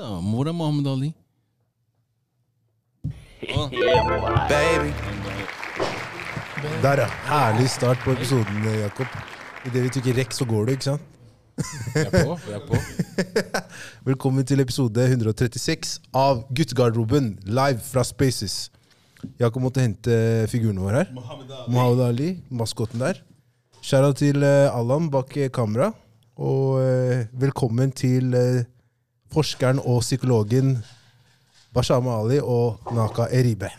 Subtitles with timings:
[0.00, 0.20] da.
[0.20, 1.12] Mora Mohammed Ali.
[4.48, 4.92] Baby.
[6.82, 7.08] Der, ja.
[7.28, 9.06] Herlig start på episoden, Jakob.
[9.66, 11.02] Idet vi trykker rekk, så går du, ikke sant?
[11.94, 12.36] Jeg er på.
[12.48, 12.76] Jeg er på.
[14.10, 18.70] Velkommen til episode 136 av Guttegarderoben, live fra Spaces.
[19.40, 20.14] Jakob måtte hente
[20.48, 21.10] figuren vår her.
[21.16, 23.20] Mohammed Ali, Ali, maskoten der.
[23.84, 25.90] Skjæra til eh, Allan bak eh, kamera.
[26.40, 28.62] Og eh, velkommen til eh,
[29.32, 30.78] forskeren og psykologen
[31.74, 33.70] Bashama Ali og Naka Eribe.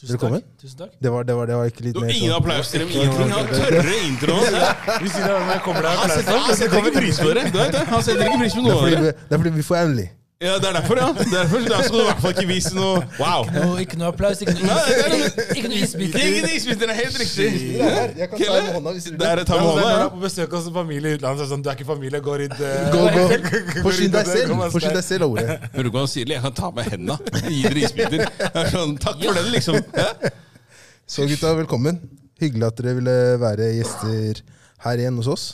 [0.00, 0.40] Tusen Velkommen.
[0.42, 0.60] Takk.
[0.60, 0.90] Tusen takk.
[1.02, 2.88] Det var, det var, det var ikke litt mer ingen sånn- applaus til dem.
[2.88, 3.30] Ingenting.
[3.32, 4.58] Han tørre introen.
[5.14, 7.46] Dere kommer der Han setter, han setter ikke pris på det.
[7.88, 9.14] Han setter ikke pris på noe av det.
[9.16, 10.06] det er fordi vi får Emily.
[10.44, 11.06] Ja, Det er derfor, ja.
[11.32, 13.46] Derfor skal du i hvert fall ikke vise noe Wow.
[13.80, 16.24] Ikke noe applaus, ikke noe, det er is, ikke noe isbiter.
[16.28, 17.46] Ingen isbiter er helt riktig.
[17.78, 20.08] Jeg kan ta med hånda hvis du Det er et ta Ja, med hånda, ja.
[20.12, 22.60] på besøk hos familie i utlandet, så er sånn, du er ikke familie, gå rundt
[22.60, 23.82] eh, Gå, gå.
[23.88, 24.54] Forsyn deg selv.
[24.76, 25.46] Forsyn deg selv, Ole.
[25.74, 26.34] Hører du hva han sier?
[26.36, 27.18] Jeg kan ta med henda.
[27.48, 28.26] Gi dere isbiter.
[28.52, 29.80] Er sånn, Takk for den, liksom.
[29.96, 30.10] Ja.
[31.08, 32.02] Så gutta, velkommen.
[32.42, 34.40] Hyggelig at dere ville være gjester
[34.84, 35.44] her igjen hos oss.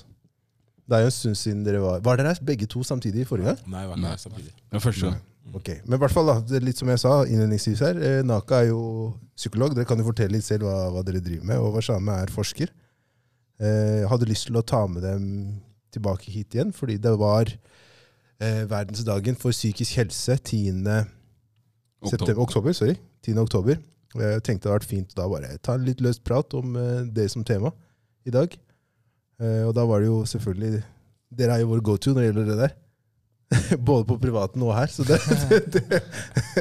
[0.90, 3.52] Det er jo en stund siden dere var Var dere begge to samtidig i forrige
[3.52, 3.60] gang?
[3.70, 4.54] Nei, var ikke her samtidig.
[4.72, 5.20] Men første gang.
[5.54, 8.68] Ok, Men i hvert fall da, litt som jeg sa innledningsvis her, eh, Naka er
[8.68, 8.82] jo
[9.38, 9.74] psykolog.
[9.74, 11.58] Dere kan jo fortelle litt selv hva, hva dere driver med.
[11.62, 12.70] Og Washame er forsker.
[13.60, 15.24] Eh, hadde lyst til å ta med dem
[15.94, 20.86] tilbake hit igjen, fordi det var eh, verdensdagen for psykisk helse 10.
[22.06, 22.72] September, oktober.
[22.72, 23.38] sorry, 10.
[23.42, 23.80] oktober.
[24.16, 26.78] Jeg tenkte det hadde vært fint å da bare ta en litt løst prat om
[26.78, 27.72] eh, det som tema
[28.26, 28.54] i dag.
[29.40, 30.82] Eh, og da var det jo selvfølgelig
[31.32, 32.72] Dere er jo vår go-to når det gjelder det der.
[33.88, 34.90] Både på privaten og her.
[34.90, 35.20] Så det,
[35.74, 36.00] det,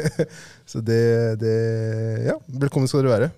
[0.72, 1.04] så det,
[1.42, 1.56] det
[2.30, 3.32] Ja, velkommen skal dere være.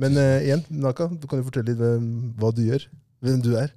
[0.00, 2.06] Men uh, igjen, Naka, du kan jo fortelle litt hvem,
[2.40, 2.86] hva du gjør.
[3.20, 3.74] Hvem du er.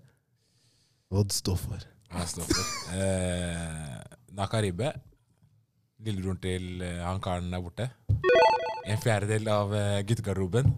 [1.12, 1.84] Hva du står for.
[2.14, 2.72] Ja, stopp litt.
[2.96, 3.98] Eh,
[4.38, 4.94] Nakaribe.
[6.04, 7.90] Lillebroren til eh, han karen der borte.
[8.88, 10.72] En fjerdedel av uh, guttegarderoben.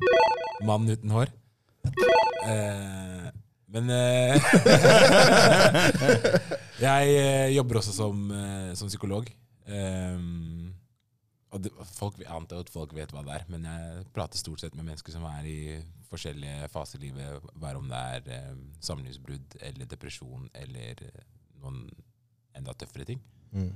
[0.66, 1.32] Mann uten hår.
[2.46, 3.15] Eh,
[3.76, 4.36] men eh,
[6.86, 9.26] Jeg eh, jobber også som, eh, som psykolog.
[9.66, 10.74] Um,
[11.56, 14.62] og det, folk, jeg antar at folk vet hva det er, men jeg prater stort
[14.62, 15.60] sett med mennesker som er i
[16.10, 17.30] forskjellige faser i livet.
[17.56, 20.94] hver om det er eh, samlivsbrudd eller depresjon eller
[21.64, 21.80] noen
[22.56, 23.22] enda tøffere ting.
[23.56, 23.72] Mm.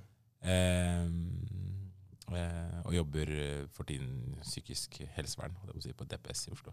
[0.53, 1.91] Ehm,
[2.31, 6.71] eh, og jobber eh, for tiden psykisk helsevern det vil si på DPS i Oslo.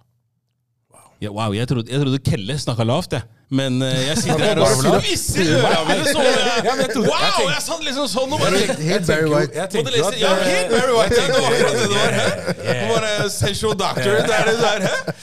[1.16, 3.22] Ja, wow, jeg trodde, jeg trodde Kelle snakka lavt, jeg.
[3.48, 4.72] Men uh, jeg sitter her og
[5.04, 7.44] spisser øra mine så jeg, Wow!
[7.46, 9.54] Jeg satt liksom sånn og bare Helt Barry White.
[9.54, 11.20] Jeg tenkte at, ja, helt Barry White.
[11.20, 12.16] Ja, det var akkurat det det var.
[12.16, 12.74] Hæ?
[12.90, 14.18] Bare eh, Sensual Doctor.
[14.26, 15.14] Det er det der, hæ?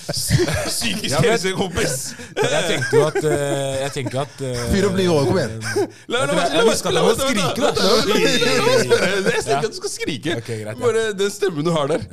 [0.70, 1.98] Psykisk helsekompis.
[2.40, 5.92] Jeg tenkte jo at eh, Jeg tenkte at eh, Fyr opp nivået, kom igjen.
[6.16, 7.90] La meg Jeg jeg skrike, da.
[8.08, 10.40] Jeg tenkte at du skal skrike.
[10.64, 10.78] Ja.
[10.80, 12.08] Bare den stemmen du har der.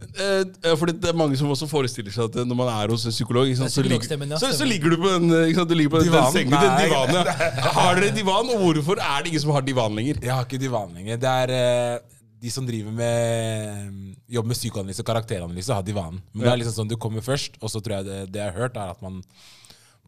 [0.00, 3.04] Eh, fordi det er mange som også forestiller seg at eh, når man er hos
[3.08, 5.60] en psykolog, ikke sant, så, ligger, ja, så, så ligger du på den, eh, ikke
[5.60, 6.36] sant, du ligger på den, den Divanen?
[6.36, 7.18] sengen, den divanen.
[7.20, 7.72] Ja.
[7.78, 10.22] Har dere divan, og hvorfor er det ingen som har divan lenger?
[10.24, 11.20] Jeg har ikke divan lenger.
[11.20, 11.94] Det er eh,
[12.40, 16.20] de som driver med jobber med psykoanalyse og karakteranalyse, har divanen.
[16.32, 18.52] Men det er liksom sånn du kommer først, og så tror jeg det, det jeg
[18.52, 19.20] har hørt, er at man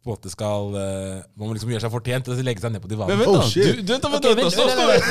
[0.03, 2.73] på en måte skal eh, Man må liksom gjøre seg fortjent til å legge seg
[2.75, 3.19] ned på Men divanen.
[3.21, 3.45] vent, Oh, da.
[3.47, 3.63] shit.
[3.63, 5.05] Du, du, vent, da, vent, vent, vent, vent, vent,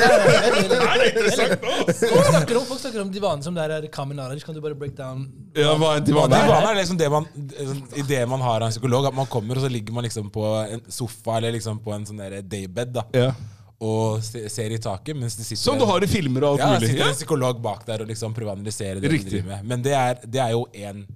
[0.52, 2.02] vent, vent, vent?
[2.12, 4.44] Folk snakker om, folk snakker om divanen som der er common knowledge.
[4.44, 5.24] Kan du bare break down
[5.56, 6.28] Ja, hva er divan?
[6.34, 6.76] Divan er?
[6.82, 9.08] liksom det man, Ideen idé man har av en psykolog.
[9.08, 12.04] At man kommer, og så ligger man liksom på en sofa eller liksom på en
[12.12, 13.32] sånn der daybed da, Ja.
[13.80, 15.16] og ser i taket.
[15.16, 16.92] Mens det sitter Som du har i filmer og alt ja, mulig.
[16.92, 19.30] Ja, sitter en psykolog bak der og liksom prøver å analysere det Riktig.
[19.30, 19.64] de driver med.
[19.72, 21.06] Men det er, det er jo en,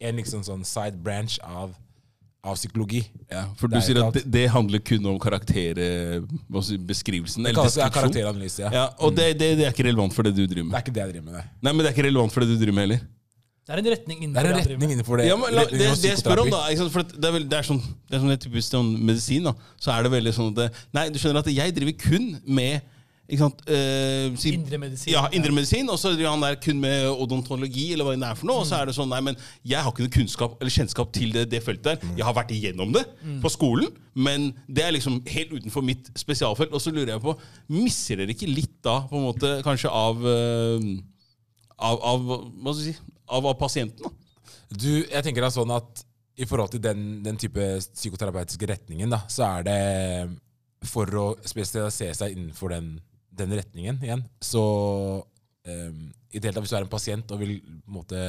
[0.00, 1.76] en liksom sånn side branch av,
[2.42, 3.04] av psykologi.
[3.30, 7.42] Ja, for du er sier at det, det handler kun om karakterbeskrivelsen.
[7.46, 7.94] Det Eller deskripsjon.
[7.94, 8.60] karakteranalyse.
[8.64, 8.70] Ja.
[8.74, 10.72] Ja, og det, det, det er ikke relevant for det du driver med?
[10.74, 11.34] Det er ikke det jeg driver med.
[11.38, 11.44] Nei.
[11.62, 13.00] Nei, men det er ikke relevant for det du driver med heller.
[13.62, 15.24] Det er en retning Det innenfor er en det han driver retning innenfor det.
[15.28, 16.90] Ja, men la, det, det jeg spør om, da ikke sant?
[16.96, 17.78] For det er, vel, det er sånn
[18.10, 19.46] Det er sånn typisk sånn medisin.
[19.46, 20.66] da Så er det veldig sånn at det,
[20.98, 22.26] Nei, du skjønner at jeg driver kun
[22.58, 22.74] med
[23.30, 25.12] ikke sant, eh, si- Indremedisin.
[25.14, 25.88] Ja, indremedisin.
[25.88, 28.60] Og så driver han der kun med odontologi, eller hva det er for noe.
[28.60, 31.32] Og så er det sånn Nei, men jeg har ikke noe kunnskap eller kjennskap til
[31.32, 32.08] det, det feltet der.
[32.18, 33.04] Jeg har vært igjennom det
[33.40, 36.72] på skolen, men det er liksom helt utenfor mitt spesialfelt.
[36.74, 37.36] Og så lurer jeg på,
[37.72, 40.90] misser dere ikke litt da, på en måte, kanskje av eh,
[41.82, 42.26] av, av,
[42.62, 43.00] hva skal jeg si,
[43.32, 44.02] av, av pasienten?
[44.04, 44.10] da?
[44.72, 46.04] Du, jeg tenker da sånn at
[46.40, 47.60] i forhold til den, den type
[47.94, 49.78] psykoterapeutiske retningen, da, så er det
[50.88, 52.86] for å spesialisere seg innenfor den,
[53.32, 54.62] den retningen igjen, så
[55.22, 56.00] um,
[56.32, 57.54] i det hele tatt Hvis du er en pasient og vil
[57.90, 58.20] måte,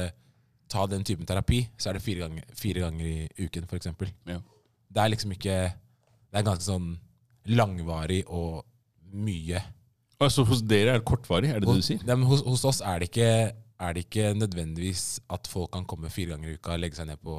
[0.70, 3.90] ta den typen terapi, så er det fire ganger, fire ganger i uken, f.eks.
[4.28, 4.38] Ja.
[4.94, 6.94] Det er liksom ikke Det er ganske sånn
[7.50, 8.64] langvarig og
[9.14, 9.60] mye
[10.22, 12.02] Altså Hos dere er det kortvarig, er det det du sier?
[12.06, 13.30] Nei, men hos, hos oss er det, ikke,
[13.82, 15.04] er det ikke nødvendigvis
[15.34, 17.34] at folk kan komme fire ganger i uka, legge seg ned på,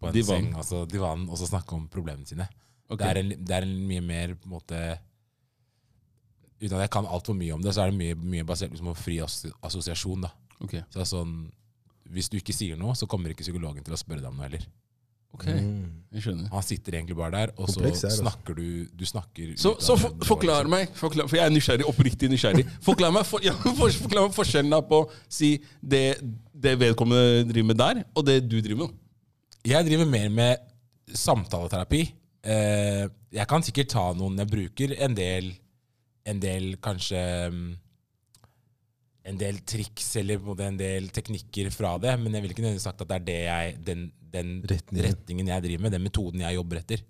[0.00, 0.30] på en Divan.
[0.30, 2.46] seng, altså divanen, og så snakke om problemene sine.
[2.86, 3.02] Okay.
[3.02, 4.80] Det, er en, det er en mye mer på en måte
[6.62, 8.92] Uten at jeg kan altfor mye om det, så er det mye, mye basert liksom,
[8.92, 10.22] på fri assosiasjon.
[10.28, 10.30] da.
[10.62, 10.84] Okay.
[10.88, 11.34] Så det er sånn,
[12.12, 14.46] Hvis du ikke sier noe, så kommer ikke psykologen til å spørre deg om noe
[14.48, 14.64] heller.
[15.34, 15.86] ok, Mm.
[16.12, 16.48] jeg skjønner.
[16.52, 18.20] Han sitter egentlig bare der, og Kompleks så altså.
[18.22, 22.28] snakker du Du snakker Så, så for, forklar meg, forklar, for jeg er nysgjerrig, oppriktig
[22.28, 22.66] nysgjerrig.
[22.88, 26.20] Forklar meg, for, ja, for, forklar meg forskjellen da på si, det,
[26.52, 28.92] det vedkommende driver med der, og det du driver med.
[28.92, 28.98] liksom.
[29.72, 30.56] Jeg driver mer med
[31.16, 32.02] samtaleterapi.
[32.44, 35.52] Eh, jeg kan sikkert ta noen jeg bruker, en del,
[36.28, 37.22] en del kanskje
[37.52, 37.70] mm,
[39.22, 43.04] En del triks eller en del teknikker fra det, men jeg vil ikke nødvendigvis sagt
[43.04, 44.00] at det er det jeg, den,
[44.32, 45.04] den Retningen.
[45.06, 47.04] retningen jeg driver med, den metoden jeg jobber etter.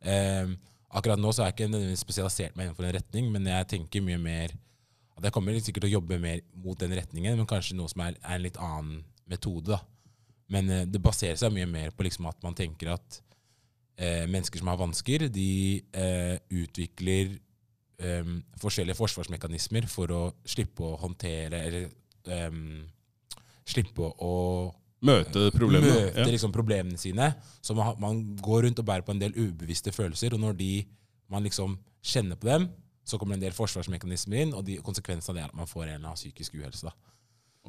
[0.00, 0.54] Eh,
[0.88, 4.06] akkurat nå så er jeg ikke nødvendigvis spesialisert meg innenfor en retning, men jeg tenker
[4.06, 4.56] mye mer
[5.18, 8.06] at jeg kommer sikkert til å jobbe mer mot den retningen, men kanskje noe som
[8.06, 9.76] er, er en litt annen metode.
[9.76, 9.82] da.
[10.50, 13.20] Men eh, det baserer seg mye mer på liksom at man tenker at
[14.00, 15.50] eh, mennesker som har vansker, de
[15.92, 17.36] eh, utvikler
[18.00, 21.88] eh, forskjellige forsvarsmekanismer for å slippe å håndtere eller
[22.48, 22.82] um,
[23.68, 24.34] slippe å
[25.00, 26.10] Møte problemene.
[26.10, 27.30] møte liksom problemene sine.
[27.64, 30.72] Så man, man går rundt og bærer på en del ubevisste følelser, og når de,
[31.32, 32.66] man liksom kjenner på dem,
[33.08, 35.70] så kommer det en del forsvarsmekanismer inn, og de, konsekvensen av det er at man
[35.70, 36.90] får en eller annen psykisk uhelse.
[36.90, 36.92] da.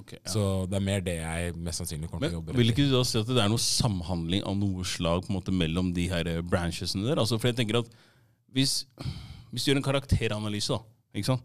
[0.02, 0.32] Okay, ja.
[0.32, 2.60] Så det er mer det jeg mest sannsynlig kommer til å jobbe med.
[2.62, 5.38] Vil ikke du da si at det er noe samhandling av noe slag på en
[5.40, 7.20] måte mellom de her eh, branchesene der?
[7.20, 7.92] Altså, for jeg tenker at
[8.56, 8.86] hvis,
[9.52, 11.38] hvis du gjør en karakteranalyse, da,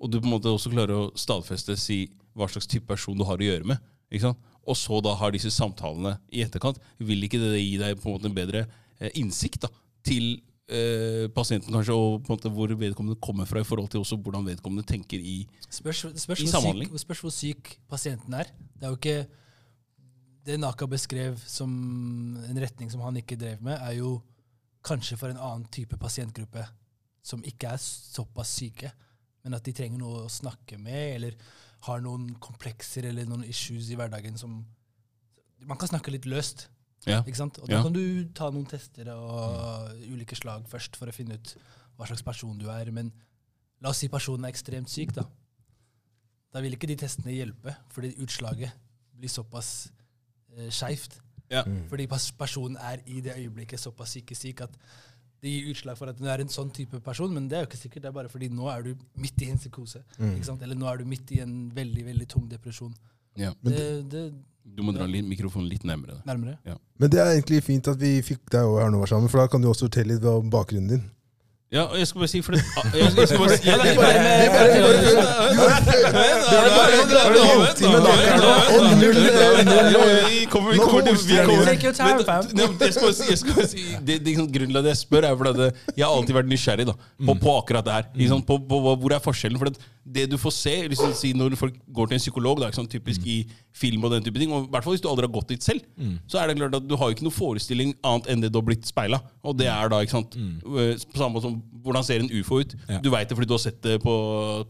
[0.00, 2.06] og du på en måte også klarer å stadfeste si
[2.38, 3.80] hva slags type person du har å gjøre med,
[4.20, 8.16] og så da har disse samtalene i etterkant, vil ikke det gi deg på en
[8.16, 8.64] måte en bedre
[8.98, 9.70] eh, innsikt da,
[10.06, 10.32] til
[10.70, 14.18] eh, pasienten kanskje, og på en måte hvor vedkommende kommer fra i forhold til også
[14.20, 16.90] hvordan vedkommende tenker i Spørs, spørs, I samhandling.
[16.90, 18.50] syk, spørs hvor syk pasienten er.
[18.74, 19.20] Det er jo ikke
[20.46, 21.70] Det Naka beskrev som
[22.48, 24.16] en retning som han ikke drev med, er jo
[24.86, 26.64] kanskje for en annen type pasientgruppe
[27.22, 28.92] som ikke er såpass syke,
[29.44, 31.36] men at de trenger noe å snakke med, eller
[31.86, 34.64] har noen komplekser eller noen issues i hverdagen som
[35.66, 36.68] Man kan snakke litt løst.
[37.06, 37.18] ja.
[37.22, 37.58] Ikke sant?
[37.60, 37.82] Og da Ja.
[37.82, 41.54] kan du ta noen tester og ulike slag først for å finne ut
[41.98, 42.90] hva slags person du er.
[42.90, 43.12] Men
[43.82, 45.24] la oss si personen er ekstremt syk, da.
[46.52, 48.72] Da vil ikke de testene hjelpe, fordi utslaget
[49.18, 49.90] blir såpass
[50.56, 51.20] eh, skeivt.
[51.50, 51.62] Ja.
[51.88, 54.70] Fordi personen er i det øyeblikket såpass psykisk syk at
[55.40, 57.70] det gir utslag for at du er en sånn type person, men det er jo
[57.70, 58.02] ikke sikkert.
[58.04, 60.02] Det er bare fordi nå er du midt i en psykose.
[60.18, 60.62] Ikke sant?
[60.66, 62.92] Eller nå er du midt i en veldig veldig tung depresjon.
[63.40, 63.54] Ja.
[63.64, 64.24] Det, det
[64.76, 66.18] Du må dra litt, mikrofonen litt nærmere.
[66.28, 66.58] nærmere.
[66.68, 66.76] Ja.
[67.00, 69.48] Men det er egentlig fint at vi fikk deg over her nå, sammen, for da
[69.48, 71.06] kan du også fortelle litt om bakgrunnen din.
[71.70, 73.38] Ja, og jeg skal bare si for det, jeg, skal bare si,
[83.30, 86.02] jeg, skal bare si, det, det, liksom, Grunnen til at jeg spør, er fordi jeg
[86.02, 88.10] har alltid vært nysgjerrig da, på, på akkurat det her.
[88.34, 88.42] Sant?
[88.50, 89.54] På, på, hvor er forskjellen?
[89.62, 92.70] For det, det du får se liksom, si når folk går til en psykolog, da,
[92.70, 92.90] ikke sant?
[92.90, 93.42] typisk i
[93.76, 95.62] film og den type ting, og i hvert fall hvis du aldri har gått dit
[95.62, 95.84] selv,
[96.30, 98.66] så er det klart at du har ikke noe forestilling annet enn det du har
[98.66, 99.20] blitt speila.
[99.44, 100.56] Og det er da, ikke sant mm.
[100.64, 102.74] På samme måte som hvordan ser en ufo ut?
[102.88, 102.98] Ja.
[103.04, 104.14] Du veit det fordi du har sett det på,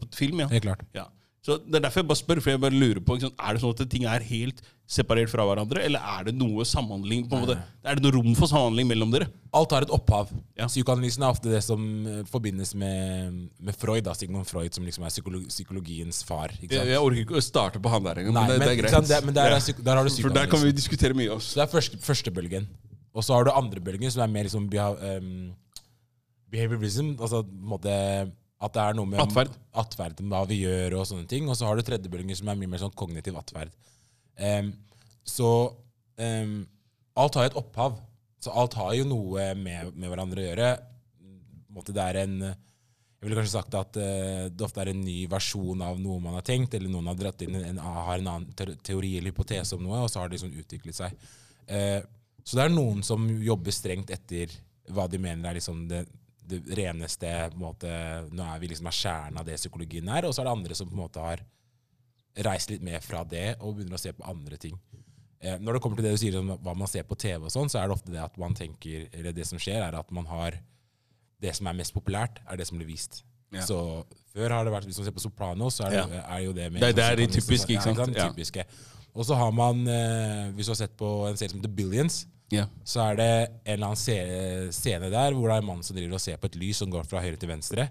[0.01, 0.43] på film.
[0.43, 0.51] ja.
[0.51, 0.85] Helt klart.
[0.95, 1.07] Ja.
[1.41, 3.15] Så Det er derfor jeg bare spør, for jeg bare lurer på?
[3.17, 4.59] Er det sånn at ting er helt
[4.91, 7.55] separert fra hverandre, eller er det noe samhandling på en måte?
[7.87, 9.25] Er det noe rom for samhandling mellom dere?
[9.57, 10.29] Alt har et opphav.
[10.59, 10.67] Ja.
[10.69, 15.07] Psykoanalysen er ofte det som eh, forbindes med, med Freud, da, Sigmund Freud, som liksom
[15.07, 16.53] er psykologi, psykologiens far.
[16.59, 16.93] Ikke sant?
[16.99, 19.55] orker ikke å starte på han der engang, men, men, ikke sant, det, men der,
[19.55, 21.31] er, der har du For der kan vi diskutere mye.
[21.39, 21.55] Også.
[21.55, 22.69] Så det er første, førstebølgen.
[23.17, 25.33] Og så har du andre bølgen, som er mer liksom um,
[26.51, 27.15] behaviorism.
[27.17, 27.97] Altså på en måte
[28.61, 29.53] at det er noe med Atferd.
[29.73, 31.49] atferd, hva vi gjør og sånne ting.
[31.49, 33.73] Og så har du tredjebølger som er mye mer sånn kognitiv atferd.
[34.37, 34.71] Um,
[35.25, 35.49] så
[36.21, 36.59] um,
[37.17, 37.97] alt har jo et opphav.
[38.41, 40.69] Så alt har jo noe med, med hverandre å gjøre.
[41.71, 45.81] Det er en Jeg ville kanskje sagt at eh, det ofte er en ny versjon
[45.85, 49.11] av noe man har tenkt, eller noen har dratt inn en, har en annen teori
[49.19, 51.27] eller hypotese om noe, og så har det liksom utviklet seg.
[51.69, 51.99] Eh,
[52.41, 54.49] så det er noen som jobber strengt etter
[54.89, 56.01] hva de mener er liksom det,
[56.47, 57.91] det reneste på en måte,
[58.33, 60.75] Nå er vi liksom er kjernen av det psykologien er, og så er det andre
[60.75, 61.43] som på en måte har
[62.47, 64.77] reist litt mer fra det og begynner å se på andre ting.
[65.41, 67.51] Eh, når det kommer til det du sier om hva man ser på TV, og
[67.53, 70.11] sånn, så er det ofte det at man tenker, eller det som skjer, er at
[70.13, 70.59] man har
[71.41, 73.23] det som er mest populært, er det som blir vist.
[73.51, 73.65] Ja.
[73.67, 73.77] Så
[74.31, 76.21] før har det vært, Hvis man ser på Sopranos, så er, det, Ja.
[76.37, 78.15] er jo det med Det det er de sånn- typiske, ikke sant?
[78.15, 78.29] Ja.
[78.29, 78.63] typiske.
[79.13, 82.27] Og så har man, eh, hvis du har sett på en serie som heter Billions,
[82.51, 82.65] Ja.
[82.83, 83.27] så er det
[83.63, 86.49] en eller annen scene der hvor det er en mann som driver og ser på
[86.51, 87.89] et lys som går fra høyre til venstre.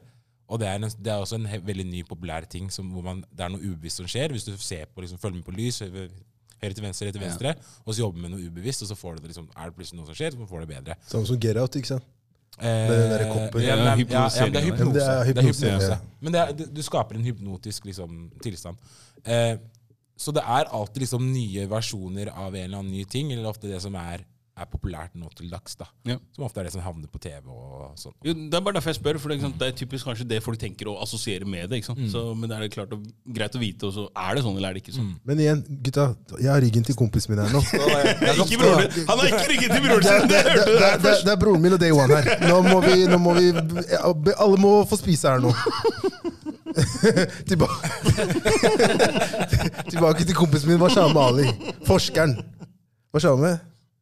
[0.51, 3.21] Og det er, en, det er også en veldig ny, populær ting som, hvor man,
[3.31, 4.33] det er noe ubevisst som skjer.
[4.35, 7.53] Hvis du ser på, liksom, følger med på lys, høyre til venstre, høyre til venstre,
[7.87, 10.01] og så jobber med noe ubevisst, og så får du det liksom, er det plutselig
[10.01, 10.97] noe som skjer, så får du det bedre.
[11.07, 12.09] Samme som Get Out, ikke sant?
[12.59, 13.63] Eh, den der koppen.
[13.63, 14.99] Ja, Ja, men, ja, ja, men det er hypnose.
[14.99, 15.93] Det er Det er hypnose, hypnose.
[15.95, 16.01] ja.
[16.21, 18.77] Men det er, du, du skaper en hypnotisk liksom, tilstand.
[19.25, 19.55] Eh,
[20.21, 23.71] så det er alltid liksom nye versjoner av en eller annen ny ting, eller ofte
[23.71, 24.27] det som er,
[24.61, 25.77] er populært nå til dags.
[25.81, 25.87] da.
[26.09, 26.17] Ja.
[26.37, 28.15] Som ofte er det som havner på TV og sånn.
[28.27, 30.27] Jo, det er bare derfor jeg spør, for det ikke sant, det er typisk kanskje
[30.31, 31.81] det folk tenker å assosiere med det.
[31.81, 32.03] ikke sant?
[32.13, 34.71] Så, men det er klart og, greit å vite, og så er det sånn eller
[34.71, 35.11] er det ikke sånn.
[35.29, 37.63] Men igjen, gutta, jeg har ryggen til kompisen min her nå.
[38.51, 39.05] Ikke broren din!
[39.09, 40.29] Han har ikke ryggen til broren sin!
[40.31, 42.31] det, Det det, det, det, det er broren min og day one her.
[42.49, 43.51] Nå må vi, nå må vi
[44.35, 45.53] Alle må få spise her nå.
[47.51, 47.91] Tilbake,
[49.91, 51.49] Tilbake til kompisen min Washame Ali.
[51.89, 52.37] Forskeren.
[53.15, 53.57] Washame,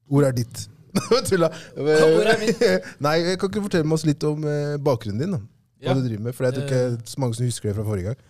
[0.09, 0.65] ordet er ditt.
[1.29, 1.51] Tulla.
[1.77, 2.51] Nei.
[3.05, 5.37] Nei, Kan ikke du fortelle oss litt om eh, bakgrunnen din?
[5.37, 5.43] da?
[5.79, 5.95] Hva Ja.
[5.95, 6.35] du driver med?
[6.35, 8.27] For jeg tror ikke så mange som husker det fra forrige gang.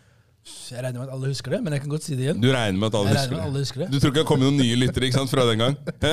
[0.68, 2.40] Jeg regner med at alle husker det, men jeg kan godt si det igjen.
[2.40, 3.46] Du regner med at alle husker med det?
[3.48, 3.88] alle husker det.
[3.92, 5.74] Du tror ikke det har kommet noen nye lyttere ikke sant, fra den gang?
[6.04, 6.12] Hæ?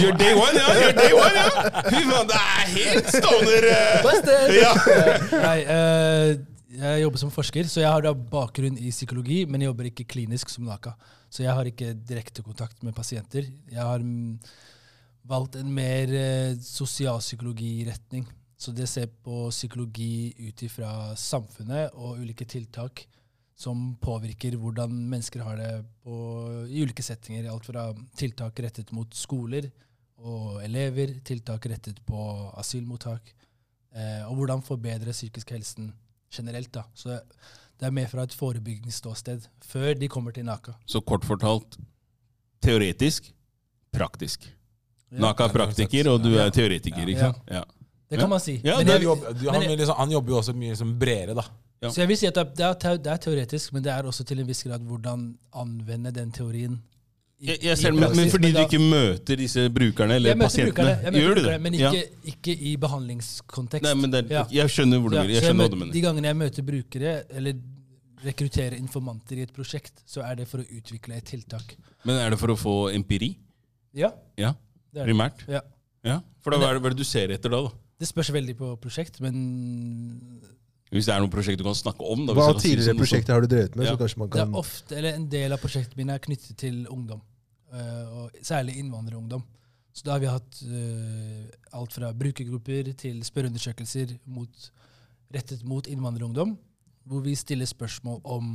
[0.00, 0.66] You're day one, ja!
[0.80, 1.46] You're day one, ja!
[1.86, 3.68] Fy faen, det er helt stoner!
[3.72, 4.52] eh.
[4.58, 4.72] Ja.
[5.46, 6.28] Nei, uh,
[6.80, 10.08] jeg jobber som forsker, så jeg har da bakgrunn i psykologi, men jeg jobber ikke
[10.16, 10.92] klinisk som NAKA.
[11.30, 13.46] Så jeg har ikke direkte kontakt med pasienter.
[13.70, 14.40] Jeg har mm,
[15.30, 18.26] valgt en mer eh, sosialpsykologiretning.
[18.60, 23.06] Så det ser på psykologi ut ifra samfunnet og ulike tiltak
[23.60, 25.70] som påvirker hvordan mennesker har det
[26.04, 26.14] på,
[26.68, 27.48] i ulike settinger.
[27.52, 29.68] Alt fra tiltak rettet mot skoler
[30.20, 32.20] og elever, tiltak rettet på
[32.60, 33.32] asylmottak,
[33.96, 35.92] eh, og hvordan forbedre psykisk helsen
[36.32, 36.72] generelt.
[36.72, 36.84] da.
[36.94, 37.16] Så
[37.80, 40.72] det er mer fra et forebyggingsståsted, før de kommer til NAKA.
[40.86, 41.78] Så kort fortalt
[42.62, 43.30] teoretisk,
[43.92, 44.44] praktisk.
[45.10, 45.18] Ja.
[45.24, 47.40] Naka er praktiker, og du er teoretiker, ikke sant?
[47.50, 47.62] Ja.
[48.10, 48.60] Det kan man si.
[48.64, 50.98] Ja, Men jeg- Han jobber, han, men jeg- liksom, han jobber jo også mye liksom
[50.98, 51.42] bredere, da.
[51.82, 51.88] Ja.
[51.90, 54.62] Så jeg vil si at det er teoretisk, men det er også til en viss
[54.62, 56.82] grad hvordan anvende den teorien.
[57.40, 60.74] Jeg, jeg ser, men, men fordi du da- ikke møter disse brukerne eller jeg pasientene.
[60.74, 61.62] brukerne, jeg møter Gjør du brukerne, det?
[61.62, 61.90] men Ja.
[61.92, 63.82] ikke, ikke i behandlingskontekst.
[63.86, 64.44] Nei, men det, er- Ja.
[64.50, 65.40] Jeg skjønner hvor du Ja, vil.
[65.40, 65.92] Du mener.
[65.92, 67.54] De gangene jeg møter brukere, eller
[68.24, 71.76] rekrutterer informanter i et prosjekt, så er det for å utvikle et tiltak.
[72.04, 73.36] Men er det for å få empiri?
[73.94, 74.52] Ja, Ja,
[74.92, 75.14] det er det.
[75.14, 75.48] primært?
[75.48, 75.60] Ja.
[76.04, 77.62] Ja, For da, Men hva er det, hva er det du ser etter da?
[77.62, 77.70] da?
[77.98, 80.40] Det spørs veldig på prosjekt, men
[80.92, 82.26] Hvis det er noe prosjekt du kan snakke om?
[82.26, 83.86] da, Hva tidligere prosjekter har du drevet med?
[83.86, 83.92] Ja.
[83.96, 86.86] Så kanskje man det er ofte, eller en del av prosjektene mine er knyttet til
[86.90, 87.20] ungdom.
[87.72, 89.44] Eh, og særlig innvandrerungdom.
[89.92, 94.12] Så da har vi hatt uh, alt fra brukergrupper til spørreundersøkelser
[95.34, 96.54] rettet mot innvandrerungdom,
[97.10, 98.52] hvor vi stiller spørsmål om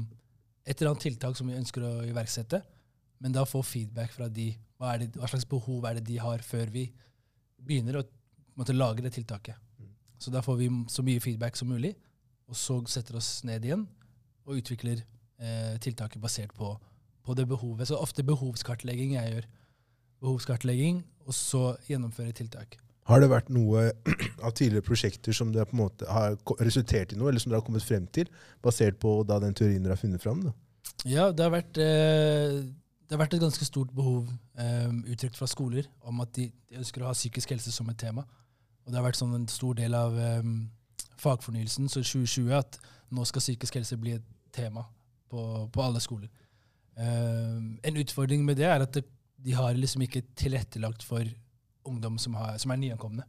[0.65, 2.61] et eller annet tiltak som vi ønsker å iverksette,
[3.19, 4.53] men da få feedback fra de.
[4.79, 6.87] Hva, det, hva slags behov er det de har før vi
[7.63, 8.07] begynner å
[8.59, 9.59] måtte lage det tiltaket.
[10.19, 11.93] Så da får vi så mye feedback som mulig,
[12.47, 13.85] og så setter oss ned igjen
[14.45, 14.99] og utvikler
[15.39, 16.73] eh, tiltaket basert på,
[17.25, 17.89] på det behovet.
[17.89, 19.47] Så ofte behovskartlegging jeg gjør.
[20.25, 22.77] Behovskartlegging, og så gjennomføre tiltak.
[23.05, 23.89] Har det vært noe
[24.45, 27.61] av tidligere prosjekter som det på en måte har resultert i noe, eller som dere
[27.61, 28.29] har kommet frem til,
[28.65, 30.41] basert på da den teorien dere har funnet fram?
[30.47, 30.55] Da?
[31.05, 32.63] Ja, det har vært, eh,
[33.05, 37.03] det har vært et ganske stort behov eh, uttrykt fra skoler om at de, ønsker
[37.03, 38.25] å ha psykisk helse som et tema.
[38.85, 40.49] Og det har vært sånn en stor del av eh,
[41.21, 42.79] fagfornyelsen så 2020 at
[43.13, 44.85] nå skal psykisk helse bli et tema
[45.29, 46.31] på, på alle skoler.
[46.95, 47.57] Eh,
[47.89, 49.05] en utfordring med det er at det,
[49.45, 51.23] de har liksom ikke tilrettelagt for
[51.85, 53.25] ungdom som, har, som er nyankomne.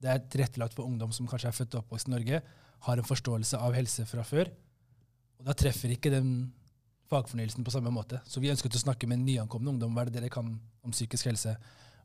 [0.00, 2.42] Det er tilrettelagt for ungdom som kanskje er født og oppvokst i Norge,
[2.86, 4.48] har en forståelse av helse fra før.
[5.40, 6.30] Og da treffer ikke den
[7.10, 8.20] fagfornyelsen på samme måte.
[8.28, 9.92] Så vi ønsket å snakke med nyankomne ungdom.
[9.96, 10.54] Hva er det dere kan
[10.84, 11.56] om psykisk helse?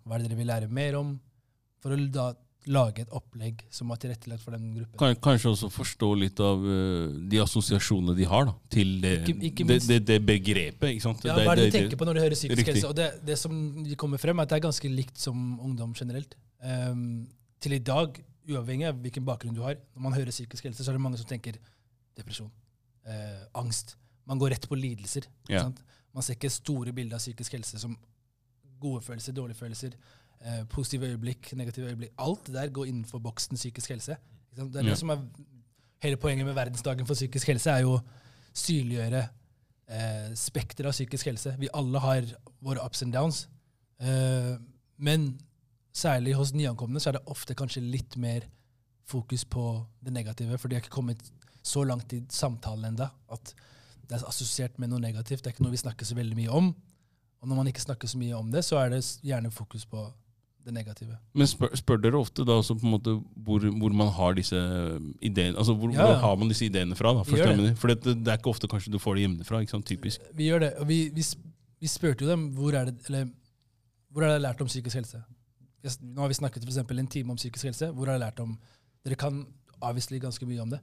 [0.04, 1.14] Hva er det dere vil lære mer om?
[1.84, 2.32] For å da
[2.72, 4.98] lage et opplegg som var tilrettelagt for den gruppen.
[4.98, 9.50] Kan, kanskje også forstå litt av uh, de assosiasjonene de har da, til det, Ikke-
[9.52, 10.96] ikke det, det, det begrepet.
[10.98, 12.74] Ja, hva er det de tenker på når de hører psykisk Riktig.
[12.80, 12.90] helse?
[12.90, 15.94] Og det, det som de kommer frem, er at det er ganske likt som ungdom
[15.98, 16.34] generelt.
[16.64, 17.28] Um,
[17.62, 18.18] til i dag,
[18.50, 21.22] uavhengig av hvilken bakgrunn du har, når man hører psykisk helse, så er det mange
[21.22, 21.58] som tenker
[22.18, 22.50] depresjon,
[23.06, 23.96] uh, angst.
[24.26, 25.30] Man går rett på lidelser.
[25.50, 25.82] sant?
[26.16, 27.98] Man ser ikke store bilder av psykisk helse som
[28.80, 29.94] gode følelser, dårlige følelser,
[30.42, 32.12] eh, positive øyeblikk, negative øyeblikk.
[32.18, 34.18] Alt det der går innenfor boksen psykisk helse.
[34.56, 34.90] Det er Ja.
[34.90, 35.22] det som er
[36.02, 38.04] hele poenget med verdensdagen for psykisk helse, er jo å
[38.54, 39.30] synliggjøre
[39.88, 41.56] eh, spekteret av psykisk helse.
[41.60, 42.26] Vi alle har
[42.62, 43.48] våre ups and downs.
[44.00, 44.58] Eh,
[44.98, 45.40] men
[45.94, 48.42] særlig hos nyankomne så er det ofte kanskje litt mer
[49.06, 51.22] fokus på det negative, for de har ikke kommet
[51.64, 53.54] så langt i samtalen enda at
[54.08, 55.44] det er assosiert med noe negativt.
[55.44, 56.76] Det er ikke noe vi snakker så veldig mye om.
[57.42, 60.04] Og når man ikke snakker så mye om det, så er det gjerne fokus på
[60.66, 61.16] det negative.
[61.38, 63.14] Men spør, spør dere ofte da også på en måte
[63.46, 64.58] hvor, hvor man har disse
[65.22, 67.14] ideene Altså hvor, Ja, hvor har man disse ideene fra?
[67.14, 67.24] da?
[67.24, 69.62] For det, det er ikke ofte kanskje du får det hjemmefra.
[69.62, 70.22] ikke sant, typisk.
[70.34, 71.24] Vi gjør det, og vi, vi,
[71.82, 73.30] vi spurte jo dem hvor er det, eller,
[74.10, 75.22] hvor er det lært om psykisk helse.
[76.02, 77.92] Nå har vi snakket for eksempel en time om psykisk helse.
[77.94, 78.58] Hvor har jeg lært om
[79.06, 79.44] Dere kan
[79.86, 80.80] avviselig ganske mye om det.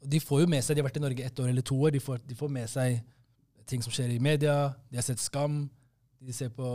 [0.00, 1.76] Og de får jo med seg, de har vært i Norge ett år eller to
[1.76, 3.02] år, de får, de får med seg
[3.68, 5.62] ting som skjer i media, de har sett Skam,
[6.20, 6.66] de ser på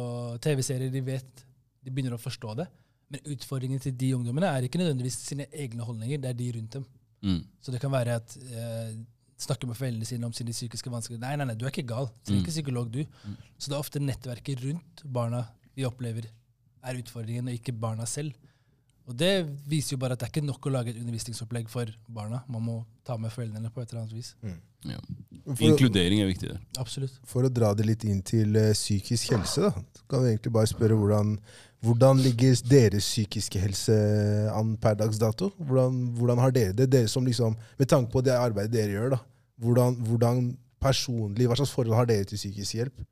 [0.45, 1.45] TV-serier, de vet,
[1.85, 2.67] de begynner å forstå det.
[3.13, 6.79] Men utfordringen til de ungdommene er ikke nødvendigvis sine egne holdninger, det er de rundt
[6.79, 6.87] dem.
[7.25, 7.43] Mm.
[7.61, 8.95] Så det kan være at eh,
[9.41, 11.19] snakke med foreldrene sine om sine psykiske vansker.
[11.21, 12.09] Nei, nei, nei, du er ikke gal.
[12.25, 13.03] Du er ikke psykolog, du.
[13.57, 16.27] Så det er ofte nettverket rundt barna vi opplever
[16.85, 18.35] er utfordringen, og ikke barna selv.
[19.05, 21.89] Og det viser jo bare at det er ikke nok å lage et undervisningsopplegg for
[22.09, 22.41] barna.
[22.49, 24.31] Man må ta med foreldrene på et eller annet vis.
[24.85, 24.99] Ja.
[25.45, 26.61] For, Inkludering er viktig der.
[26.81, 27.19] Absolutt.
[27.29, 30.53] for å dra det litt inn til uh, psykisk helse, da, så kan vi egentlig
[30.55, 31.35] bare spørre hvordan,
[31.85, 33.95] hvordan ligger deres psykiske helse
[34.49, 35.51] an per dags dato?
[35.59, 36.89] Hvordan, hvordan har dere det?
[36.95, 39.21] Dere som liksom, Med tanke på det arbeidet dere gjør, da.
[39.61, 40.41] Hvordan, hvordan
[40.81, 43.05] personlig, Hva slags forhold har dere til psykisk hjelp?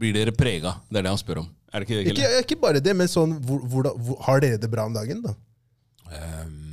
[0.00, 0.74] Blir dere prega?
[0.90, 1.48] Det er det han spør om.
[1.70, 4.58] Er det ikke det, Ikke, ikke bare det, men sånn, hvor, hvor, hvor, har dere
[4.58, 5.22] det bra om dagen?
[5.22, 5.34] da?
[6.10, 6.69] Ehm,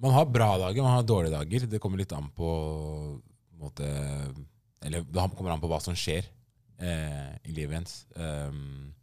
[0.00, 1.66] man har bra dager, man har dårlige dager.
[1.70, 2.50] Det kommer litt an på,
[3.60, 3.88] måte,
[4.84, 6.24] Eller det kommer an på hva som skjer
[6.80, 8.06] eh, i livet ens.
[8.16, 8.94] Um,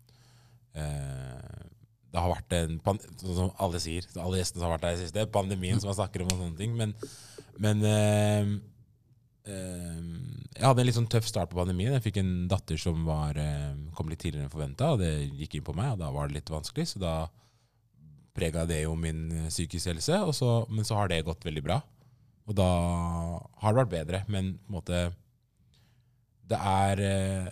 [0.73, 1.67] eh,
[2.07, 4.97] det har vært en pan sånn som alle sier, alle gjestene som har vært her
[4.97, 6.73] i siste, pandemien som man snakker om og sånne ting.
[6.79, 6.95] Men,
[7.61, 8.53] men eh,
[9.53, 10.13] ehm,
[10.55, 11.93] jeg hadde en litt sånn tøff start på pandemien.
[11.97, 15.11] Jeg fikk en datter som var, ehm, kom litt tidligere enn forventa, og det
[15.43, 16.87] gikk inn på meg, og da var det litt vanskelig.
[16.93, 17.17] Så da
[18.37, 21.81] prega det jo min eh, psykiske helse, så, men så har det gått veldig bra.
[22.47, 22.67] Og da
[23.61, 24.99] har det vært bedre, men på en måte
[26.47, 27.47] Det er eh,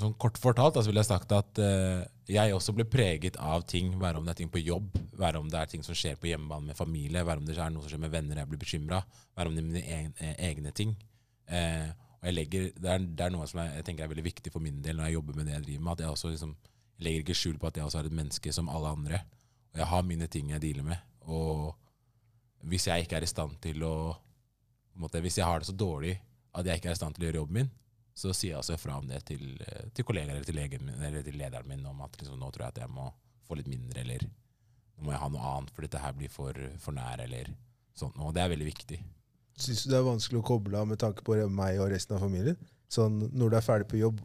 [0.00, 3.92] sånn Kort fortalt altså vil jeg sagt at eh, jeg også ble preget av ting,
[4.00, 6.30] være om det er ting på jobb, være om det er ting som skjer på
[6.30, 9.02] hjemmebane med familie, være om det er noe som skjer med venner jeg blir bekymra,
[9.36, 10.94] være om det er mine egne, ting.
[12.24, 14.54] Og jeg legger, det, er, det er noe som jeg, jeg tenker er veldig viktig
[14.54, 15.92] for min del når jeg jobber med det jeg driver med.
[15.92, 16.56] at Jeg også liksom,
[16.96, 19.20] jeg legger ikke skjul på at jeg også er et menneske som alle andre.
[19.74, 21.00] Jeg har mine ting jeg dealer med.
[21.26, 21.74] Og
[22.68, 23.94] hvis jeg ikke er i stand til å
[24.94, 26.20] måte, Hvis jeg har det så dårlig
[26.54, 27.70] at jeg ikke er i stand til å gjøre jobben min,
[28.14, 31.24] så sier jeg også fra om det til, eh, til kollegaer eller til, legen eller
[31.26, 33.08] til lederen min om at liksom, nå tror jeg at jeg må
[33.42, 36.60] få litt mindre, eller nå må jeg ha noe annet, for dette her blir for,
[36.78, 37.50] for nær, eller
[37.98, 38.14] sånt.
[38.22, 39.00] Og det er veldig viktig.
[39.58, 42.22] Syns du det er vanskelig å koble av med tanke på meg og resten av
[42.22, 42.56] familien?
[42.90, 44.22] Sånn, Når du er ferdig på jobb,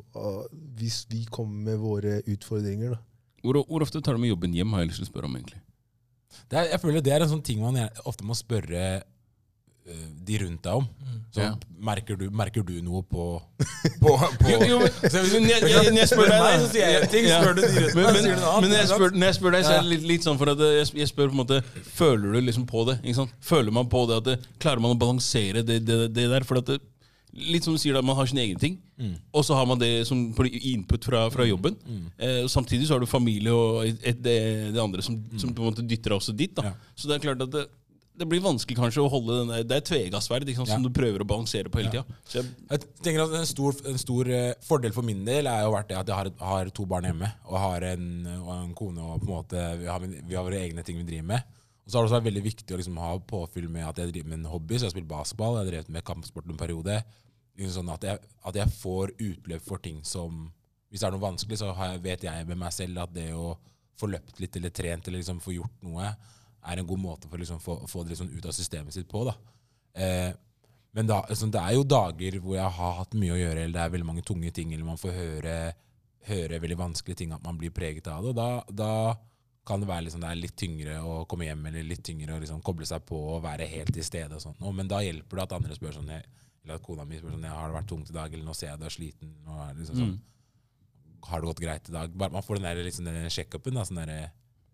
[0.78, 3.02] hvis vi kommer med våre utfordringer, da.
[3.44, 5.36] Hvor, hvor ofte tar du med jobben hjem, har jeg lyst til å spørre om,
[5.40, 5.62] egentlig.
[6.50, 7.78] Det er, jeg føler det er en sånn ting man
[8.10, 8.82] ofte må spørre
[9.90, 10.88] eh, de rundt deg om.
[11.34, 11.52] Så Ja.
[11.80, 13.26] merker, du, merker du noe på,
[14.02, 14.90] på, på Jo, jo, men-
[15.34, 17.68] men jeg- jeg- når jeg spør deg, så sier jeg en ting, spør du de
[17.68, 18.62] rundt Men, meg, men, annet.
[18.62, 20.50] men når, jeg spør, når jeg spør deg, så er det litt, litt sånn for
[20.54, 21.62] at jeg, jeg spør på en måte
[21.96, 22.98] Føler du liksom på det?
[23.42, 26.44] Føler man på det at det, Klarer man å balansere det, det, det der?
[26.44, 26.80] For at det,
[27.34, 28.78] Litt som du sier, da, man har sine egne ting,
[29.32, 31.76] og så har man det som input fra, fra jobben.
[32.18, 34.38] Eh, og samtidig så har du familie og et, et, det,
[34.74, 36.56] det andre som, som på en måte dytter deg også dit.
[36.58, 36.74] da Ja.
[36.96, 37.68] Så det er klart at det,
[38.20, 40.74] det blir vanskelig kanskje å holde den der Det er et tvegassverd ikke Ja.
[40.74, 42.04] som du prøver å balansere på hele tida.
[42.34, 45.72] Jeg, Jeg tenker at En stor, en stor eh, fordel for min del er jo
[45.78, 47.30] vært det at jeg har, har to barn hjemme.
[47.48, 48.10] Og har en,
[48.42, 51.08] og en kone og på en måte vi har, vi har våre egne ting vi
[51.14, 51.56] driver med.
[51.90, 54.12] Og så har det også vært veldig viktig å liksom ha påfyll med at jeg
[54.12, 54.76] driver med en hobby.
[54.78, 56.98] Så jeg har spilt basketball, jeg har drevet med kampsport en periode.
[57.58, 60.52] Liksom sånn at, jeg, at jeg får utløp for ting som
[60.90, 63.56] Hvis det er noe vanskelig, så jeg, vet jeg med meg selv at det å
[63.98, 66.08] få løpt litt eller trent eller liksom få gjort noe,
[66.66, 69.10] er en god måte for å liksom få, få det liksom ut av systemet sitt
[69.10, 69.22] på.
[69.28, 69.36] da.
[69.94, 70.32] Eh,
[70.98, 73.76] men da, altså, det er jo dager hvor jeg har hatt mye å gjøre, eller
[73.76, 75.56] det er veldig mange tunge ting, eller man får høre,
[76.30, 78.34] høre veldig vanskelige ting, at man blir preget av det.
[78.34, 78.94] Og da, da
[79.70, 82.42] kan det være liksom, det er litt tyngre å komme hjem, eller litt tyngre å
[82.42, 84.36] liksom, koble seg på og være helt til stede.
[84.36, 84.58] og sånn.
[84.76, 87.70] Men da hjelper det at andre spør sånn, eller at kona mi spør sånn, har
[87.70, 89.34] det vært tungt i dag, eller nå ser jeg du er sliten.
[89.46, 90.18] Det liksom sånn,
[91.30, 92.14] Har det gått greit i dag?
[92.16, 93.74] Man får den der, liksom, den sjekkupen.
[93.86, 94.32] sånn der,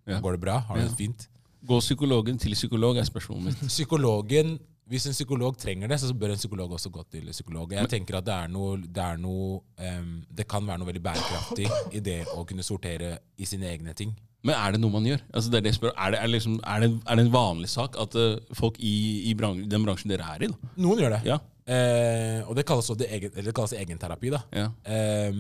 [0.07, 0.19] Ja.
[0.21, 0.59] Går det bra?
[0.59, 0.87] Har du Ja.
[0.87, 1.27] det fint?
[1.65, 3.59] Gå psykologen til psykolog er spørsmålet mitt.
[3.75, 7.71] Psykologen Hvis en psykolog trenger det, så bør en psykolog også gå til psykolog.
[7.73, 11.01] Jeg tenker at det er noe Det, er noe, um, det kan være noe veldig
[11.01, 11.65] bærekraftig
[11.97, 14.13] i det å kunne sortere i sine egne ting.
[14.45, 15.23] Men er det noe man gjør?
[15.33, 15.91] Altså det er, det spør.
[15.95, 18.95] Er, det, er, liksom, er, det, det en vanlig sak at eh, folk i,
[19.31, 20.73] i bran den bransjen dere er i, da?
[20.85, 21.21] Noen gjør det.
[21.25, 21.39] Ja.
[21.65, 24.29] Eh, og det kalles, egen, eller det kalles egenterapi.
[24.35, 24.43] da.
[24.53, 24.67] ja.
[24.85, 25.39] Eh,